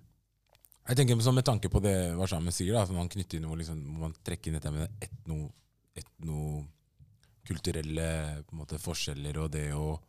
[0.83, 4.53] Jeg tenker Med tanke på det Warszawa sier, at man inn liksom, man trekke inn
[4.59, 5.51] dette med etno,
[5.95, 9.99] etnokulturelle måte, forskjeller og det å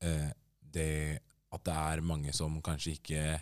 [0.00, 0.32] eh,
[0.72, 1.20] det
[1.52, 3.40] at det er mange som kanskje ikke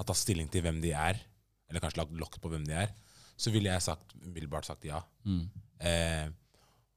[0.00, 1.20] har tatt stilling til hvem de er,
[1.68, 2.92] eller kanskje lagt lokk på hvem de er,
[3.40, 5.00] så ville jeg sagt, umiddelbart sagt ja.
[5.24, 5.46] Mm.
[5.80, 6.26] Eh,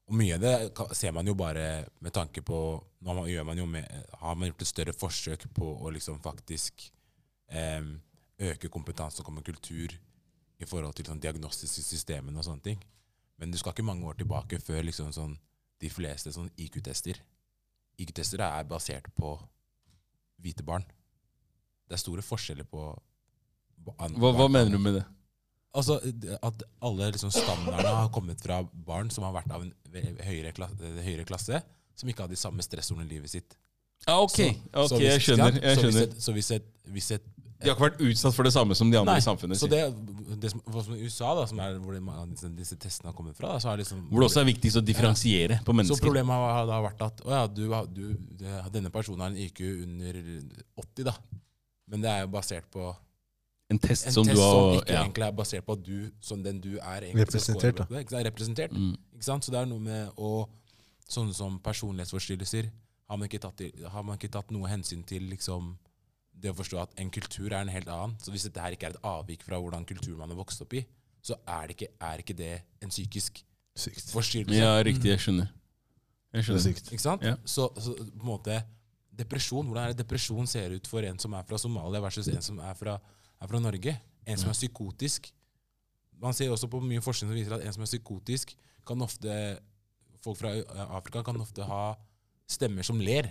[0.09, 2.57] og mye av det ser man jo bare med tanke på
[3.03, 6.91] Nå har man- med, har man gjort et større forsøk på å liksom faktisk
[7.49, 7.81] eh,
[8.39, 9.91] øke kompetanse og komme kultur
[10.59, 12.79] i forhold til sånn diagnostiske systemene og sånne ting.
[13.37, 15.37] Men du skal ikke mange år tilbake før liksom sånn,
[15.79, 17.19] de fleste sånn IQ-tester
[17.99, 19.35] IQ-tester er basert på
[20.41, 20.85] hvite barn.
[21.87, 22.85] Det er store forskjeller på
[23.83, 25.03] Hva, hva mener du med det?
[25.73, 25.97] Altså
[26.45, 29.71] At alle liksom standardene har kommet fra barn som har vært av en
[30.21, 31.61] høyere klasse, høyere klasse
[31.97, 33.55] som ikke har de samme stressordene i livet sitt.
[34.07, 35.61] Ja, ok, Så- ok, så hvis- jeg skjønner.
[35.61, 35.91] Jeg skjønner.
[35.93, 37.23] Så hvis et, så hvis et, hvis et
[37.63, 39.55] De har ikke vært utsatt for det samme som de andre Nei, i samfunnet.
[39.55, 39.79] Så det,
[40.41, 43.53] det som, som i USA, da, som er hvor de, disse, testene har kommet fra
[43.53, 46.65] da, så er liksom, Hvor det også er viktigst å differensiere på Så problemet har,
[46.67, 48.17] da vært at ja, du, du,
[48.69, 50.13] denne personen har en IQ under
[50.75, 51.13] 80, da.
[51.87, 52.93] Men det er jo basert på
[53.73, 55.01] En test en som test du som ikke ja.
[55.01, 58.75] egentlig er basert på at du, som den du er, Representert, score Ikke er Representert.
[58.75, 58.93] Mm.
[59.17, 59.45] Ikke sant?
[59.45, 60.33] Så det er noe med å
[61.13, 62.69] Sånne som personlighetsforstyrrelser
[63.11, 63.59] har man ikke tatt,
[63.91, 65.73] har man ikke tatt noe hensyn til liksom
[66.33, 68.15] det å forstå at en kultur er en helt annen.
[68.23, 70.73] Så hvis dette her ikke er et avvik fra hvordan kulturen man har vokst opp
[70.79, 70.83] i,
[71.23, 73.43] så er det ikke, er ikke det en psykisk
[73.75, 74.09] Sykt.
[74.15, 74.59] forstyrrelse.
[74.59, 75.11] ja, riktig.
[75.11, 75.51] Jeg skjønner.
[76.33, 76.65] Jeg er skjønner.
[76.65, 76.91] sykt.
[76.91, 77.23] Ikke sant?
[77.25, 77.35] Ja.
[77.45, 78.63] Så, så på en måte
[79.13, 82.41] Depresjon, Hvordan er det depresjon ser ut for en som er fra Somalia versus en
[82.41, 82.95] som er fra,
[83.43, 83.95] er fra Norge?
[84.23, 85.29] En som er psykotisk.
[86.23, 88.55] Man ser også på mye forskning som viser at en som er psykotisk,
[88.87, 89.59] kan ofte
[90.23, 90.53] Folk fra
[90.95, 91.97] Afrika kan ofte ha
[92.47, 93.27] stemmer som ler.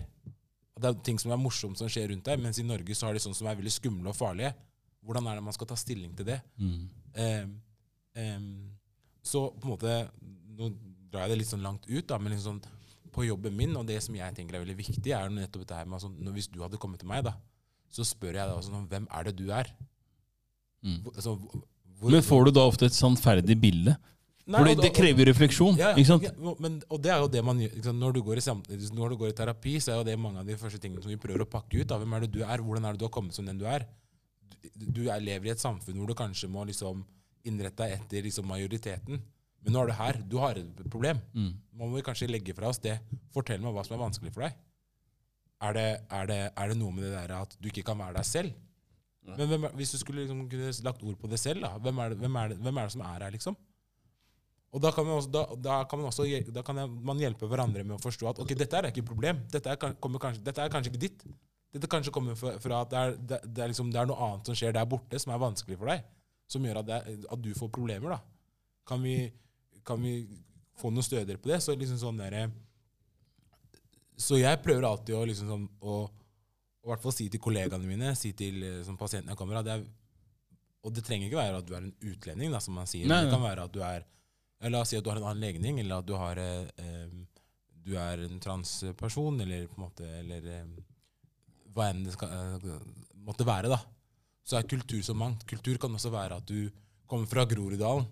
[0.77, 3.17] Det er ting som er morsomt som skjer rundt deg, mens i Norge så har
[3.17, 4.51] de sånne som er veldig skumle og farlige.
[5.01, 6.37] Hvordan er det man skal ta stilling til det?
[6.61, 6.83] Mm.
[7.17, 7.55] Um,
[8.21, 8.51] um,
[9.25, 9.97] så på en måte
[10.53, 10.69] Nå
[11.13, 12.61] drar jeg det litt sånn langt ut, da, men liksom
[13.13, 15.89] på jobben min, og det som jeg tenker er veldig viktig, er nettopp dette her
[15.89, 17.35] med altså, Hvis du hadde kommet til meg, da,
[17.93, 19.73] så spør jeg deg også sånn, hvem er det du er?
[20.83, 20.99] Mm.
[21.15, 21.37] Altså,
[22.03, 23.95] hvor, Men får du da ofte et sannferdig bilde?
[24.43, 25.77] Nei, Fordi det krever refleksjon.
[25.79, 26.25] ja, ikke sant?
[26.27, 27.93] ja, men, og det er jo det man gjør?
[27.95, 30.43] Når, du går i sam, når du går i terapi, så er jo det mange
[30.43, 31.87] av de første tingene som vi prøver å pakke ut.
[31.87, 32.01] Da.
[32.03, 32.65] Hvem er det du er?
[32.65, 33.87] Hvordan er det du har kommet som den du er?
[34.75, 37.05] Du, du er, lever i et samfunn hvor du kanskje må liksom
[37.47, 39.23] innrette deg etter liksom majoriteten.
[39.63, 40.19] Men nå er du her.
[40.27, 41.23] Du har et problem.
[41.39, 41.55] Mm.
[41.79, 42.99] Man må kanskje legge fra oss det.
[43.35, 44.59] Fortell meg hva som er vanskelig for deg.
[45.63, 48.19] Er det, er det, er det noe med det der at du ikke kan være
[48.19, 48.59] deg selv?
[49.23, 51.99] Men hvem, er- hvis du skulle liksom kunne lagt ord på det selv, da, hvem
[52.03, 53.57] er det, hvem er det, hvem er det som er her, liksom?
[54.73, 57.85] Og da kan, man også, da, da kan, man, også, da kan man hjelpe hverandre
[57.85, 59.43] med å forstå at ok, dette er ikke et problem.
[59.53, 61.25] Dette er, kanskje, dette er kanskje ikke ditt.
[61.73, 64.57] Dette kanskje kommer fra, at det er, det, det, liksom, det er noe annet som
[64.57, 66.07] skjer der borte, som er vanskelig for deg.
[66.49, 66.91] Som gjør at,
[67.37, 68.17] at du får problemer.
[68.17, 68.19] da.
[68.89, 69.15] Kan vi,
[69.85, 70.17] kan vi
[70.81, 71.61] få noe stødigere på det?
[71.65, 72.49] Så liksom sånn der,
[74.17, 76.01] så jeg prøver alltid å liksom sånn, å,
[76.83, 79.67] å hvert fall si til kollegaene mine, si til eh, sånn, pasientene jeg kommer av,
[79.67, 79.85] det er,
[80.83, 83.07] og det trenger ikke være at du er en utlending, da, som man sier.
[83.11, 84.09] Nei, Det kan være at du er
[84.71, 87.15] La oss si at du har en annen legning, eller at du, har, eh,
[87.83, 90.69] du er en transperson, eller på en måte eller, eh,
[91.75, 92.77] hva enn det skal, eh,
[93.27, 93.73] måtte være.
[93.73, 93.81] da.
[94.47, 95.43] Så er kultur så mangt.
[95.51, 96.71] Kultur kan også være at du
[97.11, 98.07] kommer fra Groruddalen.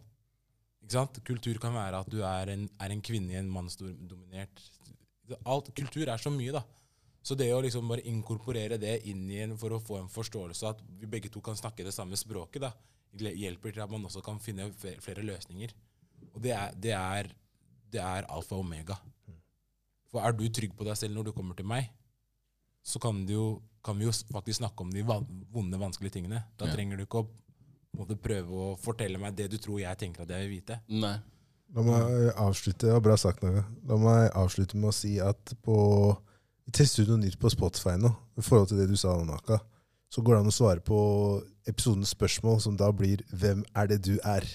[0.83, 1.23] Ikke sant?
[1.23, 4.67] Kultur kan være at du er en, er en kvinne i en mannsdominert
[5.47, 6.65] Alt, Kultur er så mye, da.
[7.31, 10.67] Så det å liksom bare inkorporere det inn i en for å få en forståelse
[10.67, 12.73] av at vi begge to kan snakke det samme språket, da,
[13.15, 15.71] hjelper til at man også kan finne flere løsninger.
[16.35, 17.29] Og det er, det er,
[17.95, 18.97] det er alfa og omega.
[20.11, 21.93] For er du trygg på deg selv når du kommer til meg,
[22.83, 23.45] så kan, du jo,
[23.87, 26.43] kan vi jo faktisk snakke om de vonde, vanskelige tingene.
[26.59, 26.75] Da Ja.
[26.75, 27.29] trenger du ikke å
[27.95, 30.81] måtte prøve å fortelle meg det du tror jeg tenker at jeg vil vite.
[30.89, 31.15] Nei.
[31.77, 33.63] La meg avslutte ja, bra sagt, Naga.
[33.87, 35.77] La meg avslutte med å si at på
[36.71, 38.13] Vi tester ut noe nytt på Spotify nå.
[38.39, 39.57] I forhold til det du sa, Naka.
[40.07, 40.99] Så går det an å svare på
[41.67, 44.47] episodens spørsmål, som da blir 'Hvem er det du er?'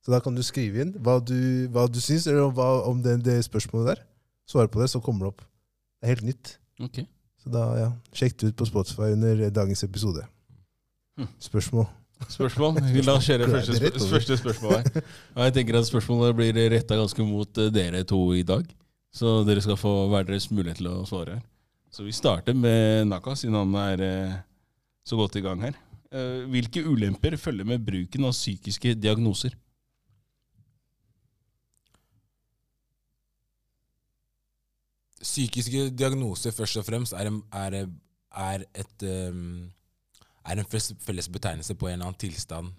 [0.00, 3.22] Så da kan du skrive inn hva du, hva du syns eller hva, om det,
[3.24, 4.02] det spørsmålet der.
[4.48, 5.40] Svare på det, så kommer det opp.
[6.00, 6.58] Det er helt nytt.
[6.80, 7.04] Okay.
[7.36, 10.24] Så da, ja, sjekk det ut på Spotify under dagens episode.
[11.18, 11.28] Hm.
[11.38, 11.86] Spørsmål?
[12.28, 12.80] Spørsmål?
[13.04, 15.04] La oss kjøre første, første spørsmål her.
[15.36, 18.64] Og jeg tenker at Spørsmålet blir retta ganske mot eh, dere to i dag.
[19.14, 21.46] Så dere skal få hver deres mulighet til å svare her.
[21.90, 24.36] Så vi starter med Naka, siden han er eh,
[25.02, 25.78] så godt i gang her.
[26.14, 29.56] Eh, Hvilke ulemper følger med bruken av psykiske diagnoser?
[35.20, 37.74] psykiske diagnoser først og fremst er, er,
[38.40, 39.70] er et um,
[40.48, 42.72] er en felles, betegnelse på en eller annen tilstand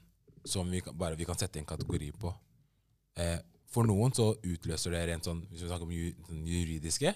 [0.46, 2.32] som vi bare vi kan sette en kategori på.
[3.22, 3.38] Eh,
[3.72, 7.14] for noen så utløser det rent sånn, hvis vi snakker om ju, sånn juridiske,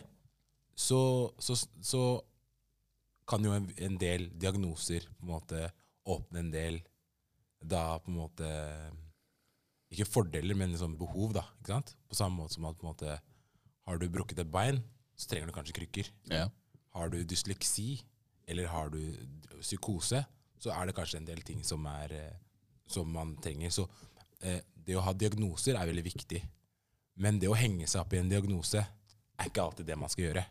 [0.76, 1.02] så,
[1.40, 2.03] så, så
[3.27, 5.61] kan jo en, en del diagnoser på en måte
[6.06, 6.82] åpne en del
[7.65, 8.49] da på en måte
[9.94, 11.45] Ikke fordeler, men liksom behov, da.
[11.61, 11.95] ikke sant?
[12.10, 13.15] På samme måte som at på en måte
[13.86, 14.82] har du brukket et bein,
[15.15, 16.10] så trenger du kanskje krykker.
[16.32, 16.48] Ja.
[16.98, 18.02] Har du dysleksi,
[18.49, 18.99] eller har du
[19.61, 20.23] psykose,
[20.60, 22.40] så er det kanskje en del ting som, er, eh,
[22.90, 23.72] som man trenger.
[23.72, 23.86] Så
[24.45, 26.41] eh, det å ha diagnoser er veldig viktig.
[27.22, 30.27] Men det å henge seg opp i en diagnose er ikke alltid det man skal
[30.30, 30.45] gjøre.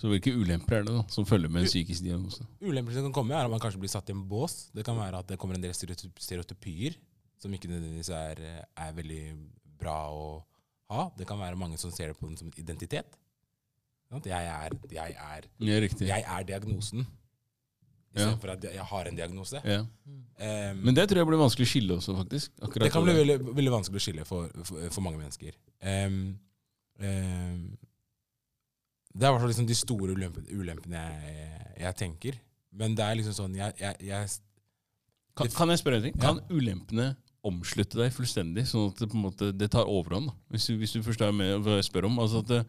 [0.00, 2.44] Så hvilke ulemper er det da, som følger med en psykisk diagnose?
[2.62, 4.70] Ulemper som kan komme, er at man kanskje blir satt i en bås.
[4.72, 6.96] Det kan være at det kommer en del stereotypier
[7.40, 9.22] som ikke nødvendigvis er, er veldig
[9.80, 10.24] bra å
[10.92, 11.08] ha.
[11.16, 13.18] Det kan være mange som ser det på den som identitet.
[14.10, 15.44] Jeg er, jeg er,
[16.02, 17.04] jeg er diagnosen.
[18.10, 18.24] Ja.
[18.24, 19.60] Istedenfor at jeg har en diagnose.
[19.64, 19.80] Ja.
[19.80, 22.52] Um, Men det tror jeg blir vanskelig å skille også, faktisk.
[22.58, 25.54] Akkurat det kan bli veldig, veldig vanskelig å skille for, for, for mange mennesker.
[25.84, 26.18] Um,
[26.98, 27.62] um,
[29.14, 32.42] det er i hvert fall liksom de store ulempene, ulempene jeg, jeg tenker.
[32.82, 34.36] Men det er liksom sånn jeg, jeg,
[35.38, 36.18] Kan, kan jeg spørre en ting?
[36.18, 36.28] Ja.
[36.28, 37.12] Kan ulempene
[37.46, 40.30] omslutte deg fullstendig, sånn at det på en måte det tar overhånd?
[40.52, 42.18] Hvis du, hvis du forstår med hva jeg spør om.
[42.22, 42.66] altså at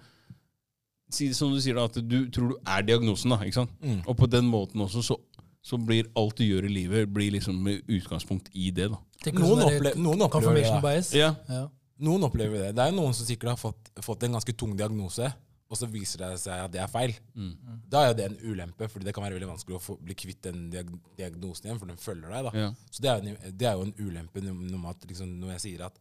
[1.11, 3.73] si det som du sier da, at du tror du er diagnosen, da, ikke sant?
[3.83, 3.99] Mm.
[4.05, 5.17] Og på den måten også, så,
[5.61, 8.89] så blir alt du gjør i livet, blir liksom med utgangspunkt i det.
[8.89, 8.97] da.
[9.31, 11.13] Noen opple- noen opplever det, bias.
[11.13, 11.67] Ja, Ja.
[12.01, 12.75] Noen opplever det.
[12.75, 15.27] Det er noen som sikkert har fått, fått en ganske tung diagnose,
[15.69, 17.13] og så viser det seg at det er feil.
[17.37, 17.51] Mm.
[17.87, 20.15] Da er jo det en ulempe, fordi det kan være veldig vanskelig å få, bli
[20.17, 22.43] kvitt den diag diagnosen igjen, for den følger deg.
[22.49, 22.51] da.
[22.57, 22.71] ja.
[22.89, 24.41] Så det er, en, det er jo en ulempe
[24.89, 25.99] at, liksom, når jeg sier at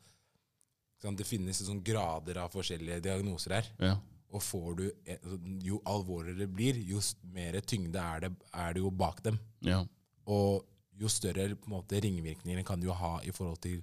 [1.03, 3.69] sånn, det finnes sånn grader av forskjellige diagnoser her.
[3.79, 3.97] ja.
[4.31, 5.31] Og får du, eh,
[5.67, 7.01] jo alvorligere det blir, jo
[7.35, 9.41] mer tyngde er det, er det jo bak dem.
[9.67, 9.85] ja.
[10.31, 10.67] Og
[11.01, 13.81] jo større måte, ringvirkninger kan du ha i forhold til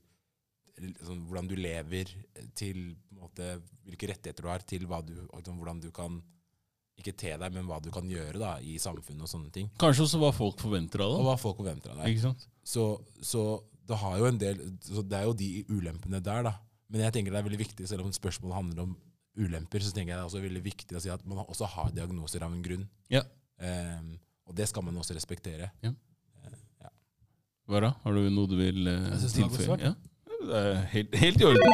[0.77, 2.11] liksom, hvordan du lever,
[2.55, 3.47] til på en måte,
[3.87, 6.19] hvilke rettigheter du har, til du, liksom, hvordan du kan
[6.97, 9.69] ikke te deg, men hva du kan gjøre da, i samfunnet og sånne ting.
[9.81, 12.23] Kanskje også hva folk forventer av Og hva folk forventer av deg.
[12.65, 12.85] Så,
[13.21, 13.43] så
[13.87, 16.55] det har jo en del så Det er jo de ulempene der, da.
[16.91, 18.95] Men jeg tenker det er veldig viktig, selv om spørsmålet handler om
[19.37, 21.93] ulemper, så tenker jeg det er også veldig viktig å si at man også har
[21.95, 22.83] diagnoser av en grunn.
[23.13, 23.23] Ja.
[23.61, 24.15] Um,
[24.47, 25.71] og det skal man også respektere.
[27.67, 27.89] Hva da?
[28.05, 29.89] Har du noe du vil godt tilføye?
[29.89, 29.95] Ja?
[30.37, 31.73] Det er helt, helt i orden.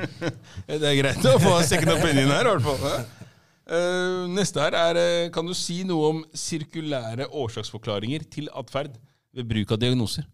[0.68, 2.84] det er greit å få second opinion her, i hvert fall.
[2.84, 3.26] Ja.
[3.70, 8.96] Eh, neste her er Kan du si noe om sirkulære årsaksforklaringer til atferd
[9.34, 10.26] ved bruk av diagnoser?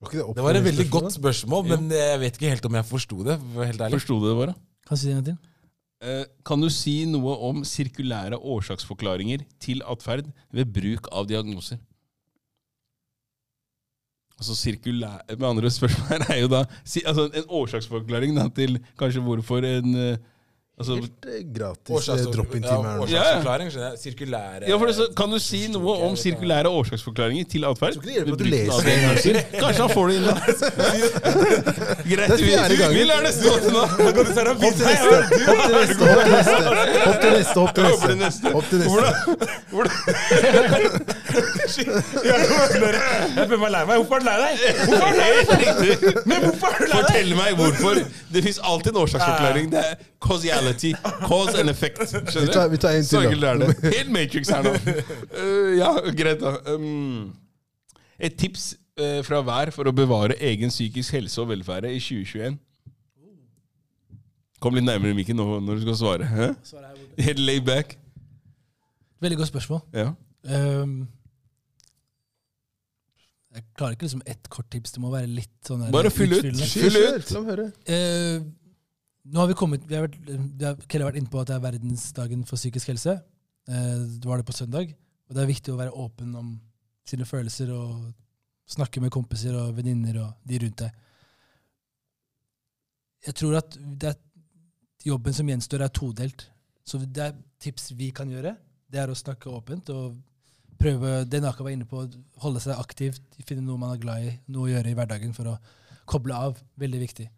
[0.00, 2.88] Var ikke Det var et veldig godt spørsmål, men jeg vet ikke helt om jeg
[2.88, 3.36] forsto det.
[3.52, 3.98] for helt ærlig.
[4.00, 4.54] Forsto du det bare?
[4.88, 5.36] Kan si det?
[6.00, 11.76] Eh, kan du si noe om sirkulære årsaksforklaringer til atferd ved bruk av diagnoser?
[14.40, 18.78] Altså sirkulær, Med andre spørsmål her er jo da si, altså En årsaksforklaring da, til
[18.96, 20.16] kanskje hvorfor en eh,
[20.80, 22.88] altså, Helt eh, gratis eh, drop-in-time.
[22.88, 23.98] Ja, årsaksforklaring, jeg.
[24.00, 28.00] Sirkulære ja, for det, så, Kan du si noe om sirkulære årsaksforklaringer til atferd?
[28.00, 30.34] Kanskje han får det inn da.
[32.10, 33.82] Greit, Det er vi, vi, lar det stå til nå.
[33.90, 36.24] Hopp til neste, hopp til neste, hopp
[37.20, 37.54] til neste.
[37.54, 38.46] Hopp til Hopp til neste, neste.
[38.54, 38.98] hopp til neste.
[39.70, 39.92] Hvordan,
[43.36, 43.96] Jeg føler meg lei meg.
[44.00, 44.52] Hvorfor er du lei deg?
[44.88, 46.24] Helt deg?
[46.26, 46.96] Men hvorfor er du lei deg?
[46.96, 47.94] Fortell meg hvorfor.
[48.34, 49.70] Det fins alltid en årsaksforklaring.
[49.72, 50.92] Det er causality.
[51.26, 52.00] Cause and effect.
[52.00, 53.52] Vi Skjønner tar, vi tar en Så til, enkelt da.
[53.52, 53.76] er det.
[53.96, 54.74] Helt Matrix her nå.
[55.34, 56.56] Uh, ja, greit, da.
[56.74, 57.30] Um,
[58.20, 62.58] et tips uh, fra hver for å bevare egen psykisk helse og velferd i 2021.
[64.60, 66.28] Kom litt nærmere mikken nå når du skal svare.
[66.28, 66.50] Hæ?
[67.24, 67.96] Helt laid back.
[69.24, 69.80] Veldig godt spørsmål.
[69.96, 70.10] Ja.
[70.44, 71.08] Um,
[73.54, 74.92] jeg klarer ikke liksom ett kort tips.
[74.94, 76.44] Det må være litt sånn der Bare fyll ut.
[76.70, 77.32] Fyll ut.
[77.34, 77.64] La meg høre.
[77.90, 78.36] Eh,
[79.30, 81.50] nå har vi kommet vi har vært, vi har, Kelle har vært inne på at
[81.50, 83.16] det er verdensdagen for psykisk helse.
[83.70, 84.94] Eh, det var det på søndag.
[85.28, 86.56] Og det er viktig å være åpen om
[87.06, 88.10] sine følelser og
[88.70, 90.98] snakke med kompiser og venninner og de rundt deg.
[93.26, 93.76] Jeg tror at
[94.08, 94.18] er,
[95.04, 96.46] jobben som gjenstår, er todelt.
[96.86, 98.56] Så det er tips vi kan gjøre.
[98.90, 100.18] Det er å snakke åpent og
[100.80, 102.06] prøve det Naka var inne på,
[102.42, 105.52] holde seg aktivt, finne noe man er glad i, noe å gjøre i hverdagen for
[105.52, 105.58] å
[106.08, 106.58] koble av.
[106.80, 107.28] Veldig viktig.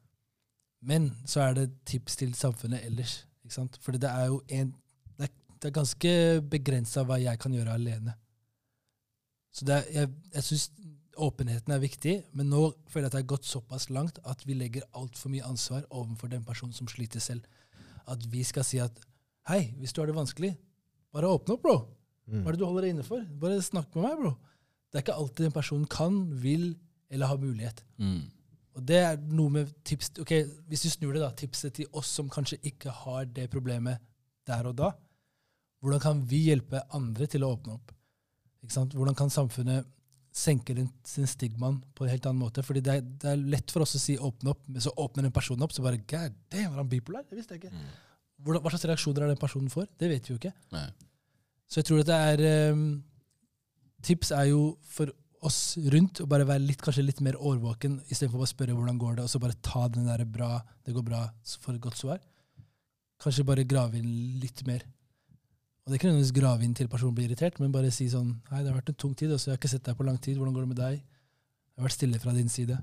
[0.83, 3.23] Men så er det tips til samfunnet ellers.
[3.45, 3.79] Ikke sant?
[3.83, 4.73] Fordi det er jo en,
[5.19, 6.15] det er, det er ganske
[6.51, 8.17] begrensa hva jeg kan gjøre alene.
[9.53, 10.67] Så det er, jeg, jeg syns
[11.23, 14.57] åpenheten er viktig, men nå føler jeg at det har gått såpass langt at vi
[14.57, 17.45] legger altfor mye ansvar overfor den personen som sliter selv.
[18.09, 19.03] At vi skal si at
[19.51, 20.53] Hei, hvis du har det vanskelig,
[21.11, 21.73] bare åpne opp, bro.
[22.31, 23.25] Hva er det du holder deg inne for?
[23.43, 24.31] Bare snakk med meg, bro.
[24.87, 26.69] Det er ikke alltid en person kan, vil
[27.11, 27.83] eller har mulighet.
[27.99, 28.21] Mm.
[28.77, 30.32] Og det er noe med tips ok,
[30.70, 34.01] Hvis du snur det, da, tipset til oss som kanskje ikke har det problemet
[34.49, 34.93] der og da.
[35.82, 37.93] Hvordan kan vi hjelpe andre til å åpne opp?
[38.62, 39.89] Hvordan kan samfunnet
[40.32, 42.65] senke den, sin stigmaen på en helt annen måte?
[42.65, 45.27] Fordi det er, det er lett for oss å si 'åpne opp', men så åpner
[45.27, 47.24] en person opp, så bare God damn, var han bipolar?
[47.28, 47.82] Det visste jeg ikke.
[48.43, 49.89] Hvordan, hva slags reaksjoner er den personen får?
[49.99, 50.55] Det vet vi jo ikke.
[50.73, 50.86] Nei.
[51.69, 53.03] Så jeg tror at det er um,
[54.03, 55.12] Tips er jo for
[55.43, 59.16] oss rundt og bare være litt, kanskje litt mer årvåken, istedenfor å spørre hvordan går
[59.19, 61.23] det, og så bare ta den der bra, det går bra,
[61.64, 62.20] får et godt svar.
[63.23, 64.85] Kanskje bare grave inn litt mer.
[65.82, 68.36] Og det er ikke nødvendigvis grave inn til personen blir irritert, men bare si sånn
[68.52, 70.06] Hei, det har vært en tung tid, og så jeg har ikke sett deg på
[70.06, 70.39] lang tid.
[70.39, 70.98] Hvordan går det med deg?
[71.02, 72.77] Jeg har vært stille fra din side.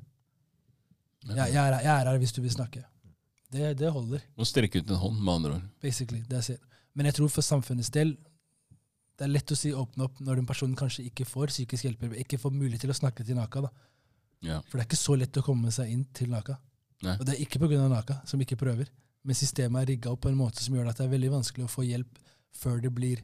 [1.30, 2.84] Jeg, jeg, er, jeg er her hvis du vil snakke.
[3.49, 5.69] Det, det holder Å strekke ut en hånd, med andre ord.
[5.81, 6.19] basically.
[6.27, 6.60] Det jeg ser.
[6.94, 8.18] Men jeg tror for samfunnets del
[9.20, 12.04] det er lett å si åpne opp når den personen kanskje ikke får psykisk hjelp,
[12.08, 13.62] eller ikke får mulighet til å snakke til Naka.
[13.68, 13.70] da.
[14.41, 14.62] Ja.
[14.70, 16.56] For det er ikke så lett å komme seg inn til Naka.
[17.04, 17.18] Nei.
[17.20, 17.88] Og det er ikke pga.
[17.91, 18.88] Naka, som ikke prøver.
[19.28, 21.66] Men systemet er rigga opp på en måte som gjør at det er veldig vanskelig
[21.68, 22.18] å få hjelp
[22.56, 23.20] før det blir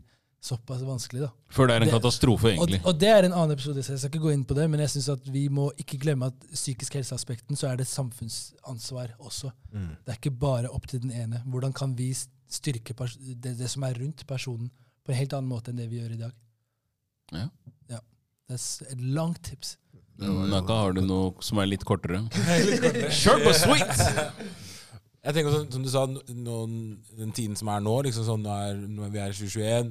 [0.46, 1.22] såpass vanskelig.
[1.24, 1.32] da.
[1.50, 2.82] Før det er en Det- katastrofe, egentlig.
[2.86, 4.80] og det er en annen episode, så jeg skal ikke gå inn på det, men
[4.80, 9.52] jeg synes at vi må ikke glemme at psykisk helseaspekten så er det samfunnsansvar også.
[9.72, 11.42] Det er ikke bare opp til den ene.
[11.48, 12.94] Hvordan kan vi styrke
[13.42, 14.70] det, det som er rundt personen,
[15.06, 16.36] på en helt annen måte enn det vi gjør i dag?
[17.34, 17.48] Ja.
[17.94, 18.02] Ja.
[18.49, 19.76] Det er et langt tips.
[20.18, 22.23] Naka, har du noe som er litt kortere?
[23.22, 23.99] Kjør på sweet!
[25.26, 26.73] Jeg tenker sånn, som du sa, noen,
[27.18, 29.88] den tiden som er nå, liksom sånn, nå når vi er i 2021,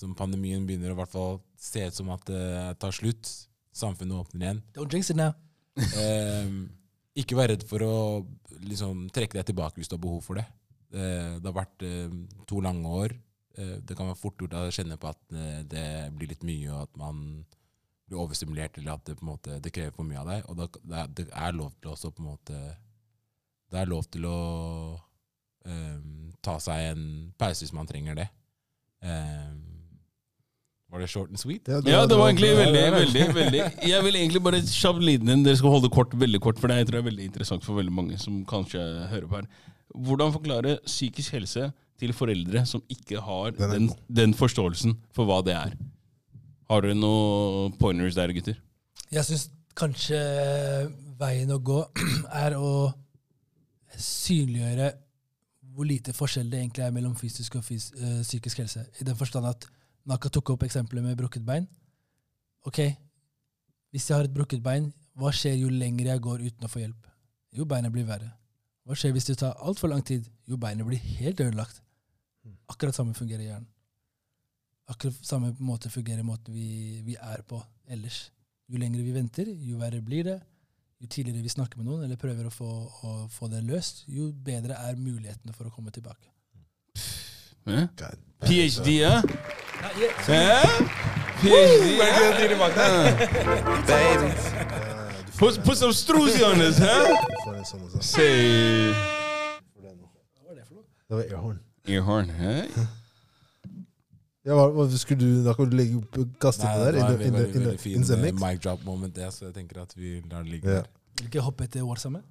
[0.00, 2.44] som pandemien begynner å i hvert fall se ut som at det
[2.80, 3.28] tar slutt,
[3.76, 4.62] samfunnet åpner igjen.
[4.78, 5.34] Don't jinx it now.
[6.00, 6.62] Ehm,
[7.20, 7.92] ikke vær redd for å
[8.64, 10.46] liksom, trekke deg tilbake hvis du har behov for det.
[10.96, 12.16] Eh, det har vært eh,
[12.48, 13.14] to lange år.
[13.60, 16.68] Eh, det kan være fort gjort å kjenne på at eh, det blir litt mye,
[16.72, 17.22] og at man
[18.08, 20.46] blir overstimulert, eller at det, på en måte, det krever for mye av deg.
[20.50, 22.60] Og da, det, er, lov til også på en måte
[23.70, 24.38] Det er lov til å
[25.62, 27.04] um, ta seg en
[27.38, 28.26] pause hvis man trenger det.
[28.98, 29.60] Um,
[30.90, 31.68] var det short and sweet?
[31.86, 35.44] Ja, det var egentlig veldig, veldig, veldig Jeg vil egentlig bare kjapt liten inn.
[35.46, 37.66] Dere skal holde det kort, veldig kort, for det jeg tror jeg er veldig interessant
[37.66, 38.82] for veldig mange som kanskje
[39.12, 39.46] hører på her.
[39.94, 41.68] Hvordan forklare psykisk helse
[42.00, 45.76] til foreldre som ikke har Den den, den forståelsen for hva det er?
[46.70, 48.58] Har dere noen pointers der, gutter?
[49.10, 49.48] Jeg syns
[49.78, 50.18] kanskje
[51.20, 51.82] veien å gå
[52.44, 52.90] er å
[54.00, 54.92] synliggjøre
[55.74, 58.82] hvor lite forskjell det egentlig er mellom fysisk og fys eh, psykisk helse.
[59.00, 59.66] I den forstand at
[60.08, 61.68] Naka tok opp eksempelet med brukket bein.
[62.66, 62.80] Ok,
[63.90, 66.82] hvis jeg har et brukket bein, hva skjer jo lenger jeg går uten å få
[66.82, 67.06] hjelp?
[67.56, 68.32] Jo, beinet blir verre.
[68.86, 70.26] Hva skjer hvis det tar altfor lang tid?
[70.48, 71.82] Jo, beinet blir helt ødelagt.
[72.70, 73.68] Akkurat samme fungerer hjernen.
[74.90, 78.30] Akkurat samme måte fungerer måten vi, vi er på ellers.
[78.70, 80.38] Jo lengre vi venter, jo verre blir det.
[81.00, 82.70] Jo tidligere vi snakker med noen eller prøver å få,
[83.06, 86.28] å få det løst, jo bedre er mulighetene for å komme tilbake.
[88.44, 89.20] PhD, ja?
[91.40, 92.10] PhD, ja?
[93.88, 94.28] Baby.
[95.38, 97.16] Put, put some strusi on this, huh?
[98.00, 98.92] Say.
[99.72, 100.84] får var det for noe?
[101.08, 101.58] Det var airhorn.
[101.88, 102.68] Earhorn, Hey.
[104.44, 106.92] Ja, hva, hva skulle du, da kan du legge opp kaste Nei, det der?
[106.92, 109.44] det var In en in veldig, in veldig fin eh, mic drop moment, det, så
[109.50, 110.74] jeg tenker at vi lar det ligge Ja.
[110.80, 110.88] der.
[111.18, 112.22] Vil ikke hoppe etter år sammen?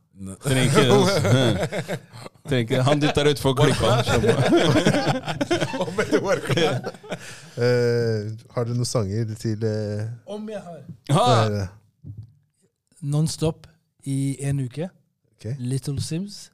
[0.42, 0.80] Trenger ikke.
[2.50, 2.82] Trenger ikke.
[2.84, 3.92] Han dytter utfor klippa.
[7.60, 10.78] Eh, har dere noen sanger til uh, Om jeg har.
[11.12, 11.66] Ha!
[13.02, 13.68] Nonstop
[14.08, 14.88] i en uke.
[15.36, 15.56] Okay.
[15.60, 16.52] Little Sims.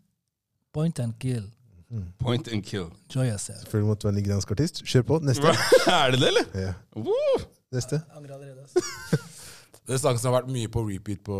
[0.74, 1.46] Point and kill.
[2.20, 2.88] Point and kill.
[3.10, 3.60] Enjoy yourself.
[3.64, 4.82] Selvfølgelig måtte være en nigeriansk artist.
[4.86, 5.20] Kjør på.
[5.24, 5.54] Neste.
[6.00, 6.46] Er det det, eller?
[6.68, 6.74] Ja.
[6.98, 7.46] Woo!
[7.74, 8.02] Neste.
[8.18, 8.66] Angrer allerede.
[9.86, 11.36] Det er sangen som har vært mye på repeat på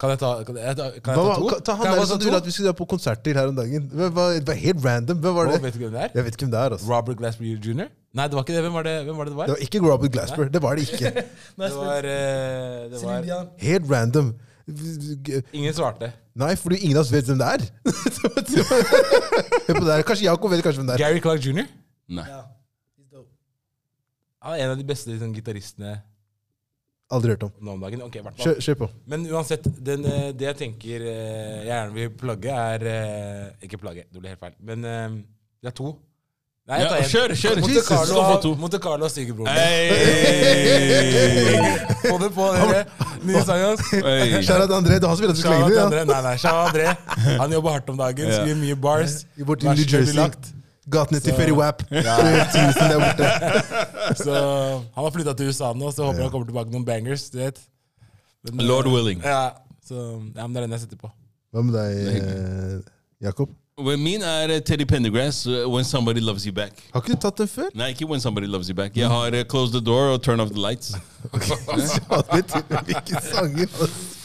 [0.00, 1.58] Kan jeg ta, kan jeg, ta- kan jeg ta to?
[1.66, 3.90] ta han der som du ville at vi skulle dra på konserter her om dagen.
[3.92, 5.18] Det var, det var helt random.
[5.20, 5.58] Hvem var det?
[5.58, 5.62] det?
[5.66, 6.14] Vet du hvem det er?
[6.14, 6.72] Jeg vet ikke hvem det er.
[6.78, 6.88] altså.
[6.94, 7.90] Robert Glasper Jr.?
[8.16, 8.62] Nei, det var ikke det.
[8.64, 9.34] Hvem var det hvem var det?
[9.34, 9.52] Det Det var?
[9.52, 10.48] var ikke Robert Glasper.
[10.56, 11.12] Det var det ikke.
[11.66, 14.32] Det var, eh, det var Helt random.
[14.66, 16.08] Ingen svarte.
[16.36, 17.62] Nei, fordi ingen av oss vet hvem det er.
[19.66, 20.02] Hør på det her.
[20.08, 21.02] Kanskje Jakob vet kanskje hvem det er.
[21.06, 21.68] Gary Clark jr.?
[22.18, 22.26] Nei.
[22.28, 22.42] Ja.
[24.46, 25.96] Han er en av de beste liksom, gitaristene
[27.10, 27.52] Aldri hørt om.
[27.62, 28.00] nå om dagen.
[28.02, 28.44] Ok, i hvert fall.
[28.48, 28.86] Kjør, kjør på.
[29.10, 33.78] Men uansett, den, eh, det jeg tenker eh, jeg gjerne vil plagge, er eh, Ikke
[33.78, 34.56] plagge, det blir helt feil.
[34.66, 35.14] Men eh,
[35.62, 35.92] det er to.
[36.66, 37.10] Nei, jeg Ja, tar en.
[37.12, 37.56] kjør, kjør.
[37.62, 38.50] Monte Jesus, Carlo, to.
[38.58, 39.54] Monte Carlo og Stigerbroren.
[39.54, 39.86] Hey!
[42.10, 42.82] Få det på, dere.
[43.24, 43.80] Nye sangen hans.
[43.90, 44.98] Til André.
[44.98, 45.86] Det er han som vil at du skal Shout legge.
[45.86, 46.04] André.
[46.10, 46.86] Nei, nei, shout André.
[47.40, 48.40] Han jobber hardt om dagen, Ja.
[48.42, 49.16] skriver mye bars.
[49.38, 49.44] Ja.
[49.44, 50.54] Bort til New Jersey.
[50.90, 51.82] Gatene til Ferry Wap.
[52.54, 53.30] Tusen der borte.
[54.24, 54.34] Så
[54.94, 57.24] han har flytta til USA nå, så håper han kommer tilbake med noen bangers.
[57.30, 57.58] du vet.
[58.52, 59.18] Men, Lord willing.
[59.26, 59.48] Ja,
[59.82, 59.94] så,
[60.36, 61.10] ja, men det er den jeg setter på.
[61.50, 62.76] Hva med deg, eh,
[63.26, 63.50] Jakob?
[63.78, 66.72] Well, Min er Teddy Pendergrass, uh, When Somebody Loves You Back.
[66.94, 67.66] Har ikke du tatt den før?
[67.76, 68.96] Nei, ikke When Somebody Loves You Back.
[68.96, 70.94] Jeg har uh, Close the Door og Turn Off the Lights.
[72.16, 73.68] Aldri til hvilke sanger?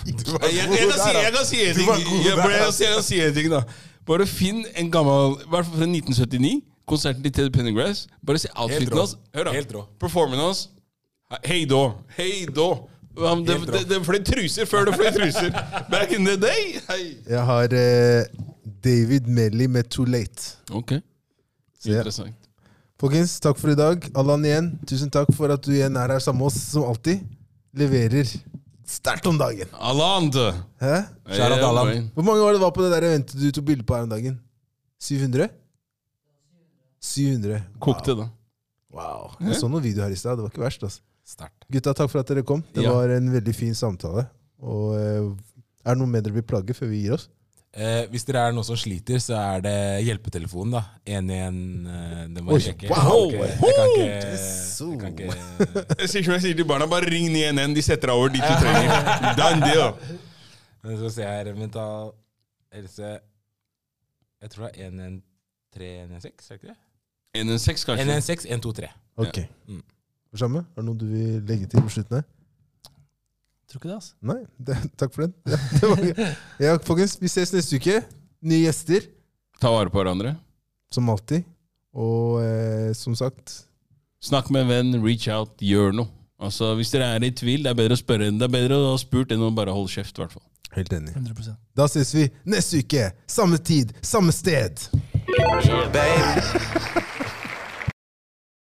[0.07, 0.15] Jeg,
[0.56, 1.88] jeg, jeg, kan si, jeg kan si en Du ting.
[1.90, 3.60] var god Jeg, der, jeg, jeg kan si en ting da
[4.07, 6.53] Bare finn en gammel I hvert fall fra 1979.
[6.90, 8.06] Konserten til Teddy Pendergrass.
[8.28, 9.03] Bare se outfiten rå.
[9.03, 9.18] hans.
[9.36, 9.52] Hør da.
[9.52, 9.84] Performen rå.
[10.06, 10.64] Performingen hans.
[11.45, 11.82] Hei da.
[12.18, 12.69] Hei da.
[13.19, 13.76] Um, det, Helt rå.
[13.76, 15.52] det, det fløy truser før det fløy truser.
[15.91, 16.80] Back in the day.
[16.88, 17.03] Hei.
[17.30, 18.23] Jeg har eh,
[18.82, 20.56] David Melly med Too Late.
[20.72, 20.95] Ok,
[21.80, 21.99] Så ja.
[22.02, 22.36] interessant.
[23.02, 24.03] Folkens, takk for i dag.
[24.16, 27.24] Allan igjen, tusen takk for at du igjen er her sammen med oss, som alltid.
[27.74, 28.28] Leverer
[28.86, 29.70] sterkt om dagen.
[29.80, 30.36] Aland.
[30.82, 30.98] Hæ?
[31.32, 32.10] Kjære Alan.
[32.14, 34.10] Hvor mange var det var på det der eventet du tok bilde på her om
[34.12, 34.40] dagen?
[35.02, 35.48] 700?
[37.02, 37.62] 700.
[37.82, 38.28] Kokte, da.
[38.94, 39.32] Wow.
[39.40, 40.38] Jeg så noen videoer her i stad.
[40.38, 40.84] Det var ikke verst.
[40.84, 41.02] altså.
[41.32, 41.53] Start.
[41.72, 42.62] Gutta, takk for at dere kom.
[42.76, 42.91] Det Ja.
[42.94, 44.28] var en veldig fin samtale.
[44.60, 45.32] Og eh,
[45.86, 47.28] Er det noe mer dere vil plagge før vi gir oss?
[47.72, 50.73] Eh, hvis dere er noen som sliter, så er det hjelpetelefonen.
[50.76, 51.85] da 111.
[51.88, 52.89] Eh, det må jeg sjekke.
[52.91, 53.31] wow.
[53.31, 55.30] Jeg kan ikke, jeg kan ikke,
[56.02, 57.76] jeg sier som jeg sier til barna, bare ring 911.
[57.77, 58.91] De setter deg over dit du trenger.
[59.39, 60.19] Done deal.
[60.84, 62.11] Men så ser jeg her mental
[62.73, 63.07] helse
[64.41, 66.77] Jeg tror det er 113116, er det ikke det?
[67.39, 68.03] 116, kanskje.
[68.03, 68.91] 116, 123.
[69.15, 69.38] Ok.
[69.68, 69.84] Mm.
[70.35, 70.60] Samme?
[70.60, 72.27] Er det noe du vil legge til på slutten her?
[73.72, 74.14] Tror ikke det, altså.
[74.27, 74.38] Nei?
[74.60, 75.34] Det, takk for den.
[75.48, 76.35] Ja, det var
[76.65, 78.02] ja, folkens, vi ses neste uke.
[78.43, 79.06] Nye gjester,
[79.61, 80.35] Ta vare på hverandre.
[80.91, 81.45] som alltid.
[81.95, 83.61] Og eh, som sagt
[84.23, 86.10] Snakk med en venn, reach out, gjør noe.
[86.41, 88.77] Altså, Hvis dere er i tvil, det er bedre å spørre enn det er bedre
[88.77, 90.18] å ha spurt enn å bare holde kjeft.
[90.18, 90.45] i hvert fall.
[90.76, 91.14] Helt enig.
[91.18, 93.10] 100% Da ses vi neste uke.
[93.30, 94.84] Samme tid, samme sted.
[95.93, 96.98] baby.